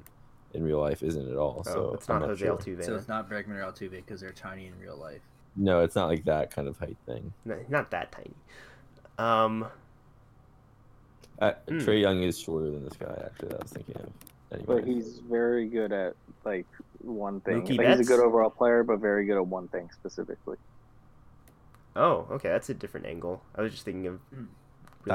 in 0.55 0.63
real 0.65 0.81
life 0.81 1.03
isn't 1.03 1.31
at 1.31 1.37
all. 1.37 1.63
Oh, 1.67 1.73
so 1.73 1.91
it's 1.95 2.09
I'm 2.11 2.21
not 2.21 2.29
Jose 2.29 2.45
sure. 2.45 2.57
Altuve. 2.57 2.85
So 2.85 2.95
it's 2.97 3.09
not 3.09 3.29
Bregman 3.29 3.57
or 3.57 3.65
Altuve 3.73 3.91
because 3.93 4.21
they're 4.21 4.33
tiny 4.33 4.67
in 4.67 4.79
real 4.79 4.97
life. 4.97 5.21
No, 5.57 5.81
it's 5.81 5.95
not 5.97 6.09
like 6.09 6.25
that 6.25 6.51
kind 6.51 6.69
of 6.69 6.79
height 6.79 6.97
thing. 7.07 7.33
No, 7.45 7.59
not 7.69 7.91
that 7.91 8.13
tiny. 8.13 8.35
Um, 9.19 9.67
Uh, 11.39 11.53
Hmm. 11.69 11.79
Trae 11.79 12.01
Young 12.01 12.23
is 12.23 12.39
shorter 12.39 12.71
than 12.71 12.85
this 12.85 12.97
guy. 12.97 13.21
Actually, 13.25 13.49
that 13.49 13.61
I 13.61 13.63
was 13.63 13.73
thinking 13.73 13.97
of. 13.97 14.67
But 14.67 14.85
he's 14.85 15.19
very 15.19 15.67
good 15.67 15.93
at 15.93 16.15
like 16.45 16.67
one 17.01 17.41
thing. 17.41 17.65
Like, 17.65 17.89
he's 17.99 18.01
a 18.01 18.05
good 18.05 18.21
overall 18.21 18.51
player, 18.51 18.83
but 18.85 18.99
very 19.01 19.25
good 19.27 19.37
at 19.37 19.47
one 19.47 19.67
thing 19.69 19.89
specifically. 19.93 20.57
oh, 21.97 22.27
okay, 22.31 22.49
that's 22.49 22.71
a 22.71 22.75
different 22.75 23.07
angle. 23.07 23.43
I 23.55 23.63
was 23.63 23.73
just 23.73 23.85
thinking 23.85 24.07
of 24.07 24.21
Hmm. 24.31 24.37
really 24.37 24.49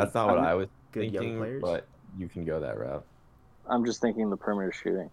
that's 0.04 0.14
not 0.14 0.28
what 0.28 0.40
I'm- 0.40 0.58
was. 0.58 0.68
good 0.92 1.06
good 1.06 1.14
young 1.14 1.22
thinking, 1.24 1.40
players. 1.40 1.62
but 1.62 1.88
you 2.18 2.28
can 2.28 2.46
go 2.46 2.60
that 2.60 2.78
route. 2.80 3.06
I'm 3.68 3.84
just 3.86 4.02
thinking 4.02 4.30
the 4.30 4.38
perimeter 4.38 4.72
shooting. 4.72 5.10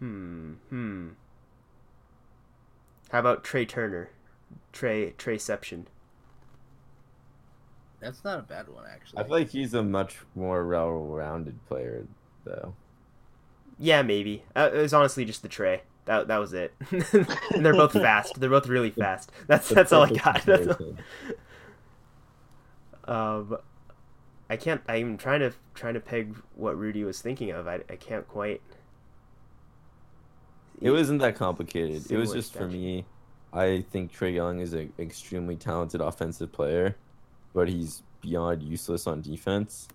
Hmm. 0.00 0.54
Hmm. 0.68 1.08
How 3.10 3.20
about 3.20 3.44
Trea 3.44 3.64
Turner? 3.66 4.10
Trey 4.72 5.12
Treyception. 5.18 5.84
That's 8.00 8.24
not 8.24 8.38
a 8.38 8.42
bad 8.42 8.68
one 8.68 8.84
actually. 8.90 9.18
I 9.20 9.22
feel 9.24 9.32
like 9.32 9.50
he's 9.50 9.74
a 9.74 9.82
much 9.82 10.18
more 10.34 10.66
well-rounded 10.66 11.64
player, 11.66 12.06
though. 12.44 12.74
Yeah, 13.78 14.02
maybe. 14.02 14.42
Uh, 14.56 14.70
it 14.72 14.78
was 14.78 14.94
honestly 14.94 15.24
just 15.24 15.42
the 15.42 15.48
Trey. 15.48 15.82
That 16.06 16.28
that 16.28 16.38
was 16.38 16.52
it. 16.54 16.72
and 16.90 17.04
they're 17.64 17.74
both 17.74 17.92
fast. 17.94 18.40
They're 18.40 18.48
both 18.50 18.68
really 18.68 18.90
fast. 18.90 19.30
That's 19.46 19.68
The 19.68 19.74
that's 19.74 19.92
all 19.92 20.04
I 20.04 20.10
got. 20.10 20.48
All- 20.48 20.96
Um, 23.04 23.56
I 24.48 24.56
can't. 24.56 24.80
I'm 24.88 25.16
trying 25.18 25.40
to 25.40 25.52
trying 25.74 25.94
to 25.94 26.00
peg 26.00 26.36
what 26.54 26.76
Rudy 26.78 27.02
was 27.04 27.20
thinking 27.20 27.50
of. 27.50 27.66
I, 27.66 27.80
I 27.90 27.96
can't 27.96 28.26
quite. 28.28 28.60
It 30.80 30.90
wasn't 30.90 31.20
that 31.20 31.36
complicated. 31.36 32.10
It 32.10 32.16
was 32.16 32.32
just 32.32 32.52
for 32.54 32.66
me. 32.66 33.04
I 33.52 33.84
think 33.90 34.12
Trae 34.12 34.32
Young 34.34 34.60
is 34.60 34.72
an 34.74 34.92
extremely 34.98 35.56
talented 35.56 36.00
offensive 36.00 36.52
player, 36.52 36.96
but 37.52 37.68
he's 37.68 38.02
beyond 38.20 38.62
useless 38.62 39.06
on 39.06 39.20
defense. 39.22 39.88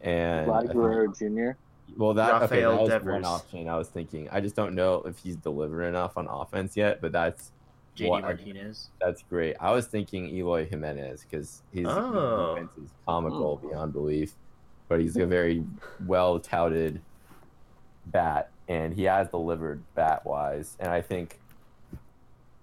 And 0.00 0.50
I 0.50 0.64
Vlad 0.64 0.72
Guerrero 0.72 1.12
Jr. 1.12 1.56
well, 1.96 2.12
that 2.14 2.42
okay, 2.42 2.62
that 2.62 2.76
was 2.76 2.88
Devers. 2.88 3.12
one 3.12 3.24
option 3.24 3.68
I 3.68 3.76
was 3.76 3.88
thinking. 3.88 4.28
I 4.32 4.40
just 4.40 4.56
don't 4.56 4.74
know 4.74 4.96
if 5.06 5.16
he's 5.18 5.36
delivering 5.36 5.90
enough 5.90 6.16
on 6.16 6.26
offense 6.26 6.76
yet, 6.76 7.00
but 7.00 7.12
that's 7.12 7.52
JD 7.96 8.08
what- 8.08 8.22
Martinez. 8.22 8.90
that's 9.00 9.22
great. 9.22 9.54
I 9.60 9.70
was 9.70 9.86
thinking 9.86 10.28
Eloy 10.28 10.66
Jimenez 10.66 11.22
because 11.24 11.62
his 11.72 11.86
Oh. 11.86 12.54
defense 12.56 12.76
is 12.78 12.90
comical 13.06 13.60
Oh. 13.62 13.68
beyond 13.68 13.92
belief, 13.92 14.34
but 14.88 15.00
he's 15.00 15.16
a 15.16 15.26
very 15.26 15.64
well 16.04 16.40
touted 16.40 17.00
bat, 18.06 18.50
and 18.68 18.94
he 18.94 19.04
has 19.04 19.28
delivered 19.28 19.82
bat 19.94 20.24
wise. 20.24 20.76
And 20.80 20.90
I 20.90 21.00
think 21.00 21.38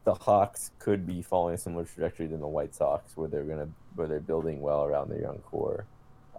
the 0.05 0.13
Hawks 0.13 0.71
could 0.79 1.05
be 1.05 1.21
following 1.21 1.55
a 1.55 1.57
similar 1.57 1.85
trajectory 1.85 2.27
than 2.27 2.39
the 2.39 2.47
White 2.47 2.73
Sox, 2.73 3.15
where 3.17 3.27
they're 3.27 3.43
gonna 3.43 3.69
where 3.95 4.07
they're 4.07 4.19
building 4.19 4.61
well 4.61 4.83
around 4.85 5.09
their 5.09 5.21
young 5.21 5.39
core. 5.39 5.85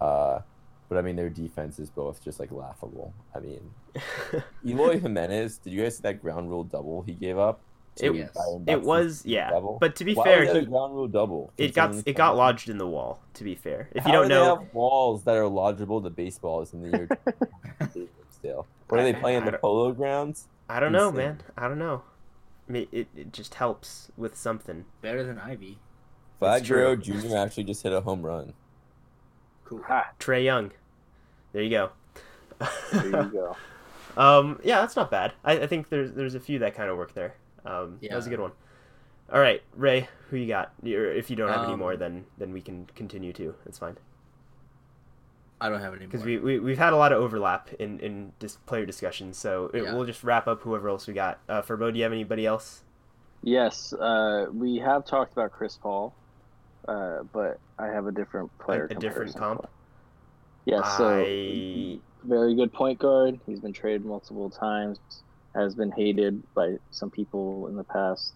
Uh, 0.01 0.41
but 0.89 0.99
I 0.99 1.03
mean, 1.03 1.15
their 1.17 1.29
defense 1.31 1.79
is 1.79 1.89
both 1.91 2.23
just 2.25 2.41
like 2.41 2.51
laughable. 2.51 3.13
I 3.35 3.39
mean, 3.41 3.71
Eloy 4.67 4.99
Jimenez, 4.99 5.59
did 5.59 5.73
you 5.73 5.83
guys 5.83 5.97
see 5.97 6.03
that 6.03 6.21
ground 6.21 6.51
rule 6.51 6.65
double 6.65 7.03
he 7.03 7.13
gave 7.13 7.39
up? 7.39 7.61
It- 8.01 8.15
Yes. 8.15 8.31
It 8.67 8.81
was 8.83 9.27
yeah. 9.27 9.51
double? 9.51 9.77
But 9.79 9.95
to 9.97 10.05
be 10.05 10.15
Why 10.15 10.25
fair, 10.25 10.41
was 10.41 10.49
that 10.51 10.57
a 10.57 10.61
he, 10.61 10.67
ground 10.67 10.95
rule 10.95 11.09
double. 11.09 11.53
it 11.59 11.75
got 11.75 11.95
it 12.07 12.15
got 12.17 12.35
lodged 12.37 12.71
in 12.71 12.79
the 12.79 12.87
wall. 12.87 13.21
To 13.35 13.45
be 13.45 13.55
fair, 13.55 13.91
if 13.93 14.07
you 14.07 14.13
don't 14.13 14.29
do 14.29 14.35
know, 14.35 14.57
they 14.57 14.65
have 14.65 14.75
walls 14.75 15.25
that 15.25 15.37
are 15.37 15.43
lodgeable 15.43 16.03
to 16.03 16.09
baseballs 16.09 16.73
in 16.73 16.83
the 16.83 16.97
year 16.97 17.09
still. 18.41 18.67
What 18.89 19.01
are 19.01 19.05
they 19.05 19.13
playing 19.13 19.45
the 19.45 19.53
polo 19.53 19.93
grounds? 19.93 20.49
I 20.69 20.81
don't 20.81 20.93
know, 20.93 21.09
Insane. 21.09 21.25
man. 21.25 21.41
I 21.57 21.69
don't 21.69 21.79
know. 21.79 22.03
I 22.69 22.73
mean, 22.73 22.89
It 22.93 23.09
it 23.17 23.33
just 23.33 23.55
helps 23.55 24.11
with 24.17 24.37
something. 24.37 24.85
Better 25.03 25.23
than 25.25 25.39
Ivy. 25.39 25.79
That's 26.41 26.65
Vlad 26.65 26.69
Guerrero. 26.69 26.97
Jr. 26.97 27.37
actually 27.37 27.65
just 27.65 27.83
hit 27.83 27.93
a 27.93 28.01
home 28.01 28.23
run. 28.25 28.55
Cool. 29.65 29.83
Ha! 29.87 30.13
Trae 30.19 30.43
Young. 30.45 30.73
There 31.53 31.63
you 31.63 31.71
go. 31.71 31.91
There 32.93 33.07
you 33.07 33.31
go. 33.33 33.57
Um, 34.17 34.59
yeah, 34.65 34.81
that's 34.81 34.97
not 34.97 35.09
bad. 35.09 35.33
I, 35.45 35.53
I 35.61 35.67
think 35.69 35.89
there's 35.89 36.11
there's 36.13 36.35
a 36.35 36.41
few 36.41 36.59
that 36.59 36.75
kind 36.75 36.91
of 36.91 36.97
work 36.99 37.15
there. 37.15 37.37
Um, 37.65 37.99
yeah. 38.01 38.11
that 38.11 38.17
was 38.17 38.27
a 38.27 38.31
good 38.31 38.41
one. 38.41 38.51
All 39.33 39.39
right, 39.41 39.63
Ray, 39.77 40.09
who 40.29 40.37
you 40.37 40.49
got? 40.49 40.73
You're, 40.83 41.13
if 41.13 41.31
you 41.31 41.37
don't 41.37 41.49
have 41.49 41.63
any 41.63 41.75
Um, 41.75 41.79
more, 41.79 41.97
then 41.97 42.25
then 42.37 42.53
we 42.53 42.61
can 42.61 42.87
continue 42.97 43.33
too. 43.33 43.55
It's 43.67 43.79
fine 43.79 43.97
I 45.61 45.69
don't 45.69 45.81
have 45.81 45.95
any 45.95 46.07
because 46.07 46.25
we, 46.25 46.39
we 46.39 46.59
we've 46.59 46.79
had 46.79 46.93
a 46.93 46.97
lot 46.97 47.13
of 47.13 47.21
overlap 47.21 47.71
in 47.79 48.01
in 48.01 48.33
this 48.39 48.57
player 48.67 48.87
discussions. 48.87 49.37
So 49.37 49.71
it, 49.75 49.83
Yeah. 49.83 49.95
we'll 49.95 50.07
just 50.07 50.25
wrap 50.25 50.47
up 50.47 50.63
whoever 50.63 50.89
else 50.89 51.07
we 51.07 51.15
got. 51.15 51.39
Uh, 51.49 51.63
Farbod, 51.63 51.93
do 51.93 51.99
you 51.99 52.05
have 52.05 52.13
anybody 52.13 52.47
else? 52.47 52.83
Yes, 53.43 53.93
uh, 53.93 54.47
we 54.53 54.77
have 54.79 55.05
talked 55.05 55.33
about 55.33 55.53
Chris 55.53 55.77
Paul, 55.77 56.15
uh, 56.89 57.23
but 57.33 57.59
I 57.79 57.87
have 57.87 58.07
a 58.07 58.13
different 58.13 58.57
player. 58.59 58.85
a 58.85 58.89
different 58.89 59.33
comparison 59.35 59.41
comp? 59.41 59.63
for- 59.63 59.69
Yeah, 60.67 60.83
so 60.97 61.09
I 61.25 61.99
very 62.25 62.55
good 62.55 62.73
point 62.73 62.99
guard. 62.99 63.41
He's 63.47 63.61
been 63.61 63.73
traded 63.73 64.05
multiple 64.05 64.51
times. 64.51 64.99
Has 65.55 65.75
been 65.75 65.91
hated 65.91 66.43
by 66.55 66.77
some 66.91 67.11
people 67.11 67.67
in 67.69 67.77
the 67.77 67.85
past 67.85 68.33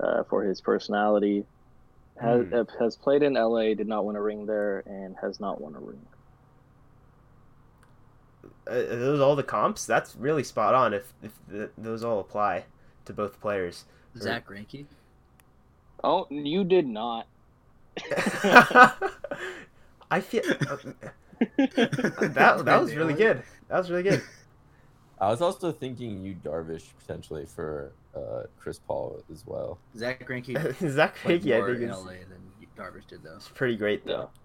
uh, 0.00 0.22
for 0.24 0.42
his 0.44 0.60
personality. 0.60 1.44
Has, 2.20 2.46
uh, 2.52 2.64
has 2.78 2.96
played 2.96 3.22
in 3.24 3.34
LA, 3.34 3.74
did 3.74 3.88
not 3.88 4.04
win 4.06 4.14
a 4.14 4.22
ring 4.22 4.46
there, 4.46 4.84
and 4.86 5.16
has 5.20 5.40
not 5.40 5.60
won 5.60 5.74
a 5.74 5.80
ring. 5.80 6.00
Uh, 8.66 8.74
those 8.74 9.20
all 9.20 9.36
the 9.36 9.42
comps? 9.42 9.86
That's 9.86 10.16
really 10.16 10.44
spot 10.44 10.74
on. 10.74 10.94
If 10.94 11.12
if 11.22 11.32
the, 11.48 11.70
those 11.76 12.02
all 12.04 12.20
apply 12.20 12.64
to 13.04 13.12
both 13.12 13.40
players. 13.40 13.84
Zack 14.16 14.46
Greinke. 14.48 14.86
Oh, 16.02 16.26
you 16.30 16.64
did 16.64 16.86
not. 16.86 17.26
I 20.10 20.20
feel 20.20 20.42
uh, 20.68 20.76
that 21.56 22.62
that 22.64 22.80
was 22.80 22.94
really 22.94 23.14
good. 23.14 23.42
That 23.68 23.78
was 23.78 23.90
really 23.90 24.02
good. 24.02 24.22
I 25.20 25.28
was 25.30 25.40
also 25.40 25.72
thinking 25.72 26.22
you 26.22 26.34
Darvish 26.34 26.84
potentially 26.98 27.46
for 27.46 27.92
uh, 28.14 28.42
Chris 28.58 28.78
Paul 28.78 29.22
as 29.32 29.44
well. 29.46 29.78
Zack 29.96 30.26
Greinke 30.26 30.90
Zack 30.90 31.16
Greinke, 31.18 31.62
I 31.62 31.66
think 31.66 31.82
in 31.82 31.90
is 31.90 31.96
LA 31.96 32.12
than 32.28 32.42
Darvish 32.76 33.06
did 33.06 33.22
though. 33.22 33.36
it's 33.36 33.48
pretty 33.48 33.76
great 33.76 34.04
though. 34.04 34.28
Yeah. 34.34 34.43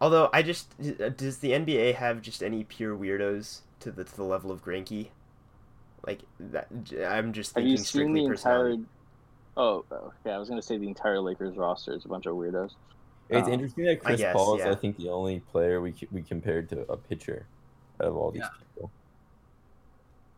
Although 0.00 0.30
I 0.32 0.42
just 0.42 0.74
uh, 0.80 1.08
does 1.10 1.38
the 1.38 1.50
NBA 1.52 1.94
have 1.96 2.22
just 2.22 2.42
any 2.42 2.64
pure 2.64 2.96
weirdos 2.96 3.62
to 3.80 3.90
the 3.92 4.04
to 4.04 4.16
the 4.16 4.24
level 4.24 4.50
of 4.50 4.62
Greinke? 4.62 5.10
Like 6.06 6.22
that, 6.38 6.68
I'm 7.08 7.32
just 7.32 7.54
Have 7.54 7.64
thinking 7.64 7.72
you 7.72 7.76
seen 7.84 7.84
strictly 7.84 8.20
the 8.20 8.26
entire? 8.26 8.76
Oh, 9.56 9.84
okay. 9.90 10.32
I 10.32 10.38
was 10.38 10.48
gonna 10.48 10.62
say 10.62 10.78
the 10.78 10.88
entire 10.88 11.20
Lakers 11.20 11.56
roster 11.56 11.94
is 11.94 12.04
a 12.04 12.08
bunch 12.08 12.26
of 12.26 12.34
weirdos. 12.36 12.76
It's 13.28 13.48
Oh. 13.48 13.52
interesting 13.52 13.84
that 13.86 14.00
Chris 14.00 14.20
guess, 14.20 14.32
Paul 14.32 14.56
is, 14.56 14.64
yeah. 14.64 14.70
I 14.70 14.74
think, 14.74 14.96
the 14.96 15.10
only 15.10 15.40
player 15.40 15.80
we 15.80 15.94
we 16.10 16.22
compared 16.22 16.68
to 16.70 16.90
a 16.90 16.96
pitcher 16.96 17.48
out 18.00 18.08
of 18.08 18.16
all 18.16 18.30
these 18.30 18.42
Yeah. 18.42 18.50
people. 18.58 18.92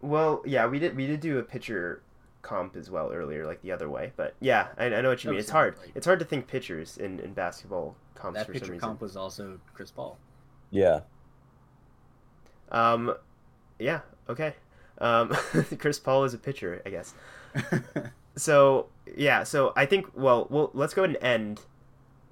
Well, 0.01 0.43
yeah, 0.47 0.67
we 0.67 0.79
did 0.79 0.97
we 0.97 1.07
did 1.07 1.21
do 1.21 1.39
a 1.39 1.43
pitcher 1.43 2.05
comp 2.43 2.77
as 2.77 2.91
well 2.91 3.11
earlier, 3.13 3.47
like 3.47 3.61
the 3.63 3.73
other 3.73 3.89
way. 3.91 4.13
But 4.17 4.35
yeah, 4.41 4.69
I, 4.79 4.87
I 4.87 5.01
know 5.01 5.11
what 5.11 5.23
you 5.25 5.31
mean. 5.31 5.39
It's 5.41 5.51
hard. 5.51 5.77
it's 5.95 6.07
hard 6.07 6.19
to 6.21 6.25
think 6.25 6.47
pitchers 6.47 6.97
in, 6.99 7.21
in 7.21 7.33
basketball 7.35 7.97
comps 8.15 8.39
That 8.39 8.47
for 8.47 8.53
some 8.55 8.61
pitcher 8.61 8.73
reason. 8.73 8.89
comp 8.89 9.01
was 9.01 9.17
also 9.17 9.59
Chris 9.75 9.91
Paul. 9.91 10.19
Yeah, 10.71 11.01
Um, 12.71 13.15
yeah, 13.79 14.01
okay. 14.29 14.55
Um, 14.99 15.29
Chris 15.79 15.99
Paul 15.99 16.25
is 16.25 16.35
a 16.35 16.39
pitcher, 16.39 16.83
I 16.87 16.91
guess. 16.91 17.15
So 18.37 18.87
yeah, 19.17 19.43
so 19.43 19.73
I 19.77 19.85
think 19.87 20.07
well, 20.17 20.47
well, 20.51 20.71
let's 20.73 20.95
go 20.95 21.03
ahead 21.05 21.17
and 21.17 21.25
end 21.25 21.61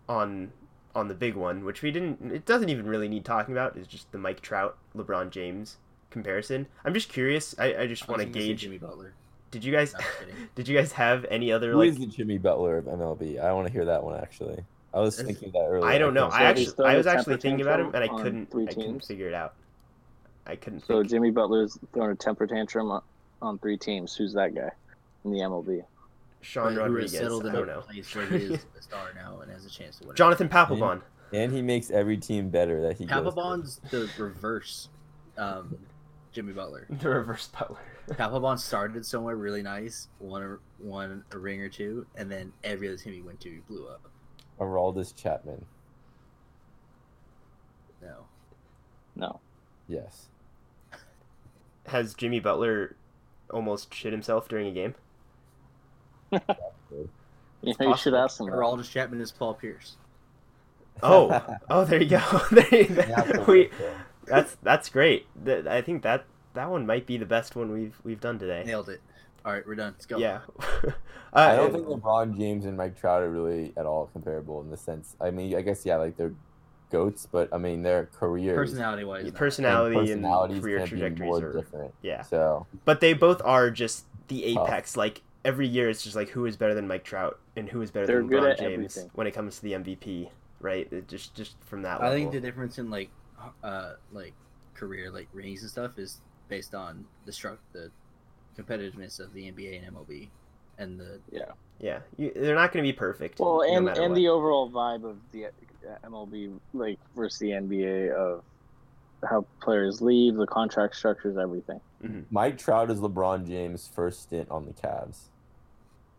on 0.09 0.52
on 0.94 1.09
the 1.09 1.14
big 1.14 1.34
one, 1.34 1.64
which 1.64 1.82
we 1.82 1.90
didn't. 1.90 2.32
It 2.32 2.46
doesn't 2.46 2.68
even 2.68 2.86
really 2.86 3.09
need 3.09 3.24
talking 3.24 3.52
about. 3.52 3.76
Is 3.76 3.86
just 3.86 4.11
the 4.12 4.16
Mike 4.18 4.40
Trout, 4.40 4.78
LeBron 4.96 5.30
James 5.30 5.76
comparison. 6.11 6.66
I'm 6.84 6.94
just 6.94 7.09
curious. 7.09 7.54
I, 7.59 7.74
I 7.82 7.86
just 7.86 8.09
want 8.09 8.20
to 8.22 8.26
gauge. 8.26 8.61
Jimmy 8.61 8.78
Butler. 8.78 9.12
Did 9.51 9.64
you 9.64 9.72
guys 9.72 9.92
No, 9.94 9.99
I'm 10.01 10.26
kidding. 10.26 10.49
did 10.55 10.68
you 10.68 10.76
guys 10.76 10.92
have 10.92 11.24
any 11.30 11.51
other 11.53 11.72
who 11.72 11.78
like? 11.78 11.90
is 11.90 11.99
the 11.99 12.07
Jimmy 12.07 12.38
Butler 12.38 12.78
of 12.78 12.84
MLB? 12.86 13.40
I 13.40 13.53
want 13.53 13.66
to 13.66 13.72
hear 13.72 13.84
that 13.86 14.03
one 14.03 14.20
actually. 14.20 14.62
I 14.92 15.01
was 15.01 15.20
thinking 15.20 15.51
that 15.53 15.66
earlier. 15.66 15.88
I 15.88 15.99
don't 15.99 16.14
know. 16.14 16.28
can't 16.28 16.40
I 16.42 16.44
actually 16.44 16.64
he's 16.64 16.72
throwing 16.72 16.90
I 16.90 16.94
a 16.94 16.99
was 16.99 17.07
actually 17.07 17.36
thinking 17.36 17.61
about 17.61 17.80
him 17.80 17.94
and 17.94 18.05
I 18.05 18.09
couldn't 18.09 18.51
three 18.51 18.64
I 18.64 18.72
couldn't 18.72 19.05
figure 19.05 19.28
it 19.28 19.34
out. 19.34 19.55
I 20.46 20.57
couldn't. 20.57 20.80
So 20.86 20.99
think. 21.01 21.11
Jimmy 21.11 21.30
Butler's 21.30 21.78
throwing 21.92 22.11
a 22.12 22.14
temper 22.14 22.46
tantrum 22.46 22.90
on, 22.90 23.03
on 23.42 23.59
three 23.59 23.76
teams. 23.76 24.14
Who's 24.16 24.32
that 24.34 24.55
guy 24.55 24.70
in 25.24 25.30
the 25.30 25.38
MLB? 25.38 25.84
Sean 26.40 26.64
But 26.66 26.74
who 26.74 26.80
Rodriguez. 26.80 27.12
settled 27.12 27.44
I 27.44 27.49
in 27.49 27.55
don't 27.55 27.68
a 27.68 27.74
know. 27.74 27.80
place 27.82 28.14
where 28.14 28.26
he 28.26 28.36
is 28.36 28.64
a 28.78 28.82
star 28.82 29.09
now 29.14 29.40
and 29.40 29.51
has 29.53 29.66
a 29.66 29.70
chance 29.70 29.99
to 29.99 30.07
win. 30.07 30.16
Jonathan 30.16 30.49
Papelbon. 30.49 31.03
And 31.32 31.53
he 31.53 31.61
makes 31.61 31.90
every 31.90 32.16
team 32.16 32.49
better 32.49 32.80
that 32.82 32.96
he 32.96 33.05
goes. 33.05 33.34
Papelbon's 33.34 33.80
the 33.90 34.09
reverse 34.18 34.88
um, 35.36 35.76
Jimmy 36.32 36.53
Butler. 36.55 36.86
The 37.01 37.09
reverse 37.11 37.49
Butler. 37.49 37.76
Papelbon 38.14 38.59
started 38.59 39.04
somewhere 39.04 39.36
really 39.36 39.62
nice, 39.62 40.09
won 40.20 40.42
a, 40.42 40.59
won 40.84 41.24
a 41.32 41.38
ring 41.38 41.61
or 41.61 41.68
two, 41.68 42.06
and 42.16 42.30
then 42.30 42.52
every 42.64 42.88
other 42.88 42.96
team 42.96 43.12
he 43.12 43.22
went 43.22 43.40
to, 43.40 43.50
he 43.50 43.59
blew 43.68 43.86
up. 43.88 44.00
Aroldis 44.61 45.14
Chapman. 45.14 45.64
No. 48.02 48.26
No. 49.16 49.40
Yes. 49.88 50.28
Has 51.86 52.14
Jimmy 52.14 52.40
Butler 52.40 52.94
almost 53.50 53.92
shit 53.94 54.12
himself 54.12 54.48
during 54.48 54.66
a 54.68 54.72
game? 54.72 54.94
Yeah, 57.61 57.70
you 57.70 57.74
possible. 57.74 57.96
should 57.96 58.14
ask 58.14 58.38
him. 58.38 58.46
that. 58.46 58.52
Aroldis 58.52 58.88
Chapman 58.88 59.20
is 59.20 59.32
Paul 59.32 59.54
Pierce. 59.54 59.96
Oh, 61.02 61.56
oh, 61.70 61.84
there 61.84 62.00
you 62.00 62.09
go. 62.11 62.40
There 62.52 62.68
you- 62.72 62.94
You 62.94 63.02
have 63.02 63.48
we, 63.48 63.70
that's 64.26 64.56
that's 64.62 64.88
great. 64.90 65.26
I 65.44 65.80
think 65.80 66.04
that 66.04 66.24
that 66.59 66.70
one 66.70 66.84
might 66.86 67.06
be 67.06 67.16
the 67.16 67.26
best 67.26 67.54
one 67.54 67.72
we've 67.72 67.96
we've 68.02 68.20
done 68.20 68.38
today. 68.38 68.64
Nailed 68.66 68.88
it. 68.88 69.00
All 69.44 69.52
right, 69.52 69.64
we're 69.64 69.76
done. 69.76 69.92
Let's 69.92 70.06
go. 70.06 70.18
Yeah. 70.18 70.40
I 71.32 71.52
uh, 71.52 71.56
don't 71.56 71.72
think 71.72 71.86
LeBron 71.86 72.36
James 72.36 72.64
and 72.64 72.76
Mike 72.76 72.98
Trout 72.98 73.22
are 73.22 73.30
really 73.30 73.72
at 73.76 73.86
all 73.86 74.06
comparable 74.12 74.61
in 74.61 74.68
the 74.70 74.76
sense. 74.76 75.14
I 75.20 75.30
mean, 75.30 75.54
I 75.54 75.62
guess 75.62 75.86
yeah, 75.86 75.96
like 75.96 76.16
they're 76.16 76.34
goats, 76.90 77.28
but 77.30 77.48
I 77.52 77.59
mean 77.59 77.82
their 77.82 78.06
careers, 78.06 78.56
Personality 78.56 79.04
wise, 79.04 79.24
and 79.24 79.34
personality 79.34 79.96
and, 79.96 80.09
personalities 80.09 80.61
career 80.61 80.78
can 80.80 80.88
trajectories 80.88 81.42
are 81.42 81.52
different. 81.52 81.94
yeah. 82.02 82.22
So 82.22 82.66
But 82.84 83.00
they 83.00 83.12
both 83.12 83.40
are 83.44 83.70
just 83.70 84.06
the 84.26 84.54
Tough. 84.54 84.68
apex. 84.68 84.96
Like 84.96 85.22
every 85.44 85.68
year, 85.68 85.88
it's 85.88 86.02
just 86.02 86.16
like 86.16 86.30
who 86.30 86.44
is 86.46 86.56
better 86.56 86.74
than 86.74 86.88
Mike 86.88 87.04
Trout 87.04 87.38
and 87.54 87.68
who 87.68 87.80
is 87.82 87.92
better 87.92 88.06
They're 88.06 88.18
than 88.18 88.26
good 88.26 88.42
LeBron 88.42 88.59
James 88.59 88.72
everything. 88.72 89.11
when 89.14 89.26
it 89.28 89.32
comes 89.32 89.56
to 89.56 89.62
the 89.62 89.72
MVP. 89.74 90.30
Right? 90.61 90.92
It 90.92 91.06
just 91.06 91.36
just 91.36 91.54
from 91.62 91.82
that 91.82 92.00
I 92.00 92.09
level. 92.09 92.18
think 92.18 92.32
the 92.32 92.40
difference 92.40 92.78
in 92.78 92.90
like, 92.90 93.11
uh, 93.62 93.92
like 94.11 94.32
career 94.74 95.11
like 95.11 95.28
rings 95.32 95.62
and 95.62 95.70
stuff 95.70 95.98
is 95.98 96.20
based 96.49 96.74
on 96.74 97.05
the 97.24 97.32
struct 97.32 97.59
the 97.72 97.90
competitiveness 98.59 99.20
of 99.20 99.32
the 99.32 99.51
NBA 99.51 99.86
and 99.86 99.96
MLB, 99.96 100.28
and 100.78 100.99
the 100.99 101.20
Yeah. 101.30 101.53
yeah, 101.78 102.01
you, 102.16 102.32
they're 102.34 102.55
not 102.55 102.72
going 102.72 102.84
to 102.84 102.88
be 102.88 102.96
perfect. 102.96 103.38
Well, 103.38 103.59
no 103.59 103.62
and 103.62 103.84
matter 103.86 104.03
and 104.03 104.11
what. 104.11 104.16
the 104.16 104.28
overall 104.28 104.70
vibe 104.70 105.05
of 105.05 105.16
the 105.32 105.46
uh, 105.46 105.51
MLB 106.05 106.59
like 106.74 106.99
versus 107.14 107.38
the 107.38 107.51
NBA 107.51 108.12
of 108.12 108.42
how 109.28 109.46
players 109.61 110.01
leave, 110.01 110.34
the 110.36 110.46
contract 110.46 110.94
structures, 110.96 111.36
everything. 111.36 111.80
Mike 112.30 112.59
Trout 112.59 112.90
is 112.90 113.01
LeBron 113.01 113.46
James' 113.46 113.90
first 113.92 114.22
stint 114.22 114.49
on 114.51 114.66
the 114.66 114.72
Cavs. 114.72 115.28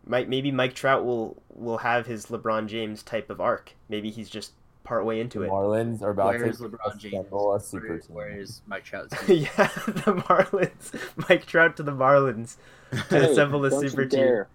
Mike, 0.06 0.28
maybe 0.28 0.50
Mike 0.50 0.74
Trout 0.74 1.04
will 1.04 1.42
will 1.54 1.78
have 1.78 2.06
his 2.06 2.26
LeBron 2.26 2.66
James 2.66 3.02
type 3.02 3.30
of 3.30 3.40
arc. 3.40 3.72
Maybe 3.88 4.10
he's 4.10 4.28
just 4.28 4.52
part 4.90 5.04
way 5.06 5.20
into 5.20 5.42
it. 5.44 5.50
Marlins 5.50 6.02
are 6.02 6.10
about 6.10 6.34
where 6.34 6.46
is 6.46 6.58
to 6.58 6.64
LeBron 6.68 6.96
James? 6.98 7.14
assemble 7.14 7.54
a 7.54 7.60
super 7.60 7.86
Where, 7.88 7.98
team. 7.98 8.14
where 8.16 8.28
is 8.40 8.62
Mike 8.66 8.84
Trout's? 8.84 9.14
yeah, 9.28 9.48
the 9.86 10.14
Marlins. 10.28 11.00
Mike 11.28 11.46
Trout 11.46 11.76
to 11.76 11.82
the 11.84 11.92
Marlins 11.92 12.56
to 12.90 12.96
Hey, 13.08 13.30
assemble 13.30 13.64
a 13.64 13.70
don't 13.70 13.82
you 13.82 13.88
super 13.88 14.04
team. 14.06 14.20
dare. 14.20 14.48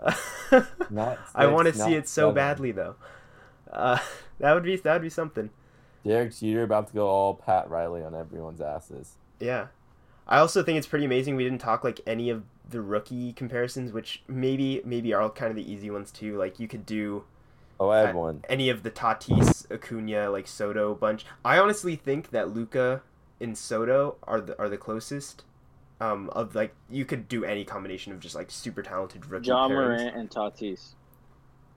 Not 0.90 1.18
I 1.34 1.46
want 1.46 1.68
to 1.68 1.74
see 1.74 1.94
it 1.94 2.08
so 2.08 2.22
seven. 2.22 2.34
badly 2.34 2.72
though. 2.72 2.96
Uh, 3.72 3.98
that 4.40 4.52
would 4.54 4.64
be 4.64 4.76
that 4.76 4.92
would 4.94 5.02
be 5.02 5.10
something. 5.10 5.50
Derek 6.04 6.34
Jeter 6.34 6.62
about 6.62 6.88
to 6.88 6.94
go 6.94 7.06
all 7.06 7.34
Pat 7.34 7.68
Riley 7.70 8.02
on 8.02 8.14
everyone's 8.14 8.60
asses. 8.60 9.16
Yeah. 9.40 9.66
I 10.26 10.38
also 10.38 10.62
think 10.62 10.78
it's 10.78 10.86
pretty 10.86 11.04
amazing 11.04 11.36
we 11.36 11.44
didn't 11.44 11.60
talk 11.60 11.84
like 11.84 12.00
any 12.06 12.30
of 12.30 12.42
the 12.68 12.80
rookie 12.82 13.32
comparisons, 13.32 13.92
which 13.92 14.22
maybe 14.28 14.82
maybe 14.84 15.12
are 15.14 15.22
all 15.22 15.30
kind 15.30 15.50
of 15.50 15.56
the 15.56 15.70
easy 15.70 15.90
ones 15.90 16.10
too. 16.10 16.36
Like 16.36 16.58
you 16.60 16.68
could 16.68 16.84
do 16.84 17.24
Oh, 17.80 17.90
I 17.90 17.98
have 18.00 18.10
I- 18.10 18.18
one. 18.18 18.44
any 18.48 18.70
of 18.70 18.82
the 18.82 18.90
Tatis, 18.90 19.70
Acuna, 19.70 20.30
like 20.30 20.46
Soto 20.48 20.94
bunch. 20.94 21.24
I 21.44 21.58
honestly 21.58 21.96
think 21.96 22.30
that 22.30 22.50
Luka 22.54 23.02
and 23.40 23.56
Soto 23.56 24.16
are 24.24 24.40
the 24.40 24.58
are 24.58 24.68
the 24.68 24.78
closest. 24.78 25.44
Um, 26.00 26.30
of 26.30 26.54
like 26.54 26.74
you 26.88 27.04
could 27.04 27.26
do 27.28 27.44
any 27.44 27.64
combination 27.64 28.12
of 28.12 28.20
just 28.20 28.34
like 28.36 28.50
super 28.52 28.82
talented 28.82 29.26
rookie 29.26 29.46
John 29.46 29.70
pairings. 29.70 29.98
Morant 29.98 30.16
and 30.16 30.30
Tatis. 30.30 30.94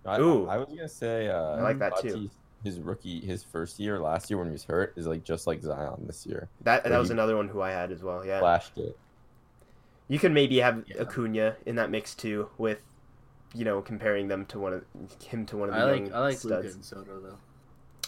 I, 0.05 0.19
Ooh. 0.19 0.47
I 0.47 0.57
was 0.57 0.67
gonna 0.69 0.87
say 0.87 1.27
uh, 1.27 1.55
I 1.57 1.61
like 1.61 1.79
that 1.79 1.97
too. 1.99 2.07
Tatis, 2.15 2.29
His 2.63 2.79
rookie, 2.79 3.19
his 3.21 3.43
first 3.43 3.79
year 3.79 3.99
last 3.99 4.29
year 4.29 4.37
when 4.37 4.47
he 4.47 4.51
was 4.51 4.63
hurt 4.63 4.93
is 4.95 5.07
like 5.07 5.23
just 5.23 5.47
like 5.47 5.61
Zion 5.63 6.03
this 6.05 6.25
year. 6.27 6.49
That 6.61 6.83
that 6.83 6.97
was 6.99 7.09
another 7.09 7.35
one 7.35 7.47
who 7.47 7.61
I 7.61 7.71
had 7.71 7.91
as 7.91 8.03
well. 8.03 8.23
Yeah, 8.25 8.39
Flashed 8.39 8.77
it. 8.77 8.95
you 10.07 10.19
can 10.19 10.33
maybe 10.35 10.59
have 10.59 10.83
Yeah. 10.87 11.01
Acuna 11.01 11.55
in 11.65 11.75
that 11.77 11.89
mix 11.89 12.13
too, 12.13 12.49
with 12.59 12.79
you 13.53 13.65
know 13.65 13.81
comparing 13.81 14.27
them 14.27 14.45
to 14.47 14.59
one 14.59 14.73
of 14.73 14.83
him 15.23 15.45
to 15.47 15.57
one 15.57 15.69
of 15.69 15.75
the 15.75 15.81
I 15.81 15.93
young 15.93 16.03
like 16.05 16.13
I 16.13 16.19
like 16.19 16.43
Luka 16.43 16.67
and 16.69 16.83
Soto 16.85 17.19
though. 17.19 17.37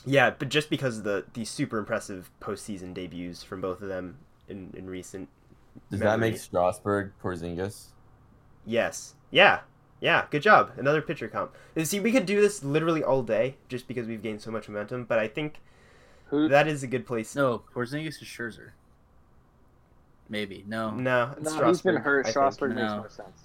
Yeah, 0.06 0.32
but 0.32 0.50
just 0.50 0.70
because 0.70 0.98
of 1.00 1.04
the 1.04 1.26
the 1.34 1.46
super 1.46 1.78
impressive 1.78 2.30
postseason 2.42 2.94
debuts 2.94 3.44
from 3.44 3.62
both 3.62 3.82
of 3.82 3.88
them 3.88 4.18
in 4.48 4.74
in 4.78 4.90
recent. 4.90 5.30
Does 5.90 6.02
that 6.02 6.20
make 6.20 6.34
memory. 6.34 6.38
Strasburg 6.38 7.12
Porzingis? 7.22 7.88
Yes. 8.66 9.16
Yeah. 9.32 9.62
Yeah. 10.00 10.26
Good 10.30 10.44
job. 10.44 10.72
Another 10.78 11.02
pitcher 11.02 11.28
comp. 11.28 11.56
And 11.76 11.88
see, 11.88 12.00
we 12.00 12.12
could 12.12 12.26
do 12.28 12.40
this 12.42 12.64
literally 12.64 13.04
all 13.04 13.24
day 13.24 13.56
just 13.70 13.88
because 13.88 14.06
we've 14.08 14.22
gained 14.22 14.42
so 14.42 14.52
much 14.52 14.70
momentum. 14.70 15.06
But 15.06 15.18
I 15.20 15.28
think 15.28 15.62
Who? 16.28 16.48
that 16.50 16.68
is 16.68 16.84
a 16.84 16.88
good 16.88 17.08
place. 17.08 17.36
No, 17.36 17.64
Porzingis 17.74 18.22
is 18.22 18.28
Scherzer. 18.28 18.72
Maybe 20.30 20.64
no. 20.68 20.92
No, 20.92 21.34
it's 21.38 21.54
no, 21.56 21.68
he's 21.68 21.82
been 21.82 21.98
hurt. 21.98 22.22
I 22.22 22.24
think. 22.24 22.34
Strasburg 22.34 22.76
makes 22.76 22.92
No. 22.92 22.98
more 22.98 23.10
sense. 23.10 23.44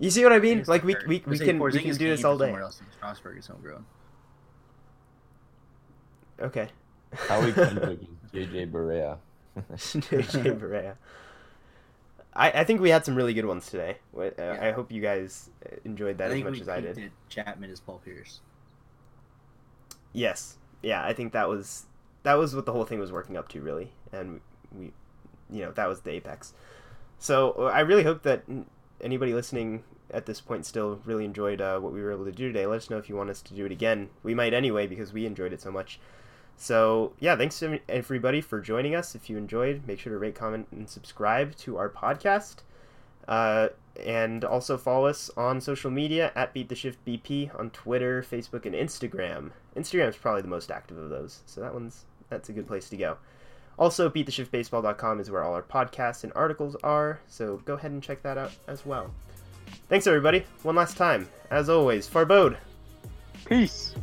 You 0.00 0.10
see 0.10 0.24
what 0.24 0.32
I 0.32 0.36
I 0.36 0.38
mean? 0.40 0.58
it's 0.60 0.68
Like 0.68 0.82
we 0.82 0.94
hurt. 0.94 1.06
we, 1.06 1.22
we 1.26 1.38
can 1.38 1.58
we 1.60 1.70
can 1.78 1.96
do 1.96 2.08
this 2.08 2.24
all 2.24 2.36
day. 2.36 2.46
Somewhere 2.46 2.62
else. 2.62 2.80
and 2.80 2.88
Strasburg 2.92 3.38
is 3.38 3.46
homegrown. 3.46 3.84
Okay. 6.40 6.68
Howie 7.12 7.52
Kendrick 7.52 8.00
and 8.00 8.16
JJ 8.32 8.70
Barea. 8.72 9.18
JJ 9.76 10.58
Barea. 10.58 10.94
I, 12.32 12.50
I 12.60 12.64
think 12.64 12.80
we 12.80 12.90
had 12.90 13.04
some 13.04 13.14
really 13.14 13.34
good 13.34 13.44
ones 13.44 13.66
today. 13.66 13.98
Uh, 14.16 14.30
Yeah. 14.38 14.58
I 14.60 14.70
hope 14.72 14.90
you 14.90 15.02
guys 15.02 15.50
uh, 15.66 15.76
enjoyed 15.84 16.18
that 16.18 16.30
I 16.30 16.36
as 16.38 16.44
much 16.44 16.60
as 16.60 16.68
I 16.68 16.80
did. 16.80 16.96
peaked 16.96 17.06
at 17.08 17.28
Chapman 17.28 17.70
as 17.70 17.80
Paul 17.80 18.00
Pierce. 18.04 18.40
Yes. 20.12 20.56
Yeah, 20.82 21.04
I 21.04 21.12
think 21.12 21.32
that 21.32 21.48
was 21.48 21.84
that 22.22 22.34
was 22.34 22.54
what 22.54 22.64
the 22.66 22.72
whole 22.72 22.84
thing 22.84 23.00
was 23.00 23.12
working 23.12 23.36
up 23.36 23.48
to 23.48 23.60
really, 23.60 23.92
and 24.12 24.40
we, 24.74 24.92
you 25.50 25.62
know, 25.64 25.72
that 25.72 25.88
was 25.88 26.00
the 26.02 26.10
apex. 26.12 26.54
So 27.18 27.52
uh, 27.58 27.64
I 27.64 27.80
really 27.80 28.02
hope 28.04 28.22
that 28.22 28.44
n- 28.48 28.66
anybody 29.00 29.34
listening 29.34 29.84
at 30.10 30.26
this 30.26 30.40
point 30.40 30.66
still 30.66 31.00
really 31.04 31.24
enjoyed 31.24 31.60
uh, 31.60 31.78
what 31.78 31.92
we 31.92 32.02
were 32.02 32.12
able 32.12 32.24
to 32.24 32.32
do 32.32 32.48
today. 32.48 32.66
Let 32.66 32.78
us 32.78 32.90
know 32.90 32.98
if 32.98 33.08
you 33.08 33.16
want 33.16 33.30
us 33.30 33.42
to 33.42 33.54
do 33.54 33.64
it 33.64 33.72
again. 33.72 34.10
We 34.22 34.34
might 34.34 34.54
anyway 34.54 34.86
because 34.86 35.12
we 35.12 35.26
enjoyed 35.26 35.52
it 35.52 35.60
so 35.60 35.70
much. 35.70 36.00
So 36.56 37.12
yeah, 37.20 37.36
thanks 37.36 37.58
to 37.60 37.80
everybody 37.88 38.40
for 38.40 38.60
joining 38.60 38.94
us. 38.94 39.14
If 39.14 39.30
you 39.30 39.38
enjoyed, 39.38 39.86
make 39.86 40.00
sure 40.00 40.12
to 40.12 40.18
rate, 40.18 40.34
comment, 40.34 40.68
and 40.72 40.88
subscribe 40.88 41.56
to 41.56 41.76
our 41.76 41.88
podcast. 41.88 42.56
Uh, 43.26 43.68
and 44.04 44.44
also 44.44 44.76
follow 44.76 45.06
us 45.06 45.30
on 45.36 45.60
social 45.60 45.90
media 45.90 46.32
at 46.34 46.52
Beat 46.52 46.68
the 46.68 46.74
Shift 46.74 47.04
BP 47.04 47.58
on 47.58 47.70
Twitter, 47.70 48.22
Facebook, 48.22 48.66
and 48.66 48.74
Instagram. 48.74 49.50
Instagram 49.76 50.08
is 50.08 50.16
probably 50.16 50.42
the 50.42 50.48
most 50.48 50.70
active 50.70 50.96
of 50.96 51.10
those, 51.10 51.42
so 51.46 51.60
that 51.60 51.74
one's 51.74 52.04
that's 52.28 52.48
a 52.48 52.52
good 52.52 52.66
place 52.66 52.88
to 52.88 52.96
go. 52.96 53.18
Also, 53.78 54.10
beattheshiftbaseball.com 54.10 55.20
is 55.20 55.30
where 55.30 55.42
all 55.42 55.54
our 55.54 55.62
podcasts 55.62 56.24
and 56.24 56.32
articles 56.34 56.76
are, 56.82 57.20
so 57.26 57.56
go 57.64 57.74
ahead 57.74 57.90
and 57.90 58.02
check 58.02 58.22
that 58.22 58.36
out 58.36 58.52
as 58.68 58.84
well. 58.84 59.10
Thanks, 59.88 60.06
everybody. 60.06 60.44
One 60.62 60.76
last 60.76 60.96
time. 60.96 61.28
As 61.50 61.68
always, 61.68 62.08
Farbod. 62.08 62.56
Peace. 63.46 63.94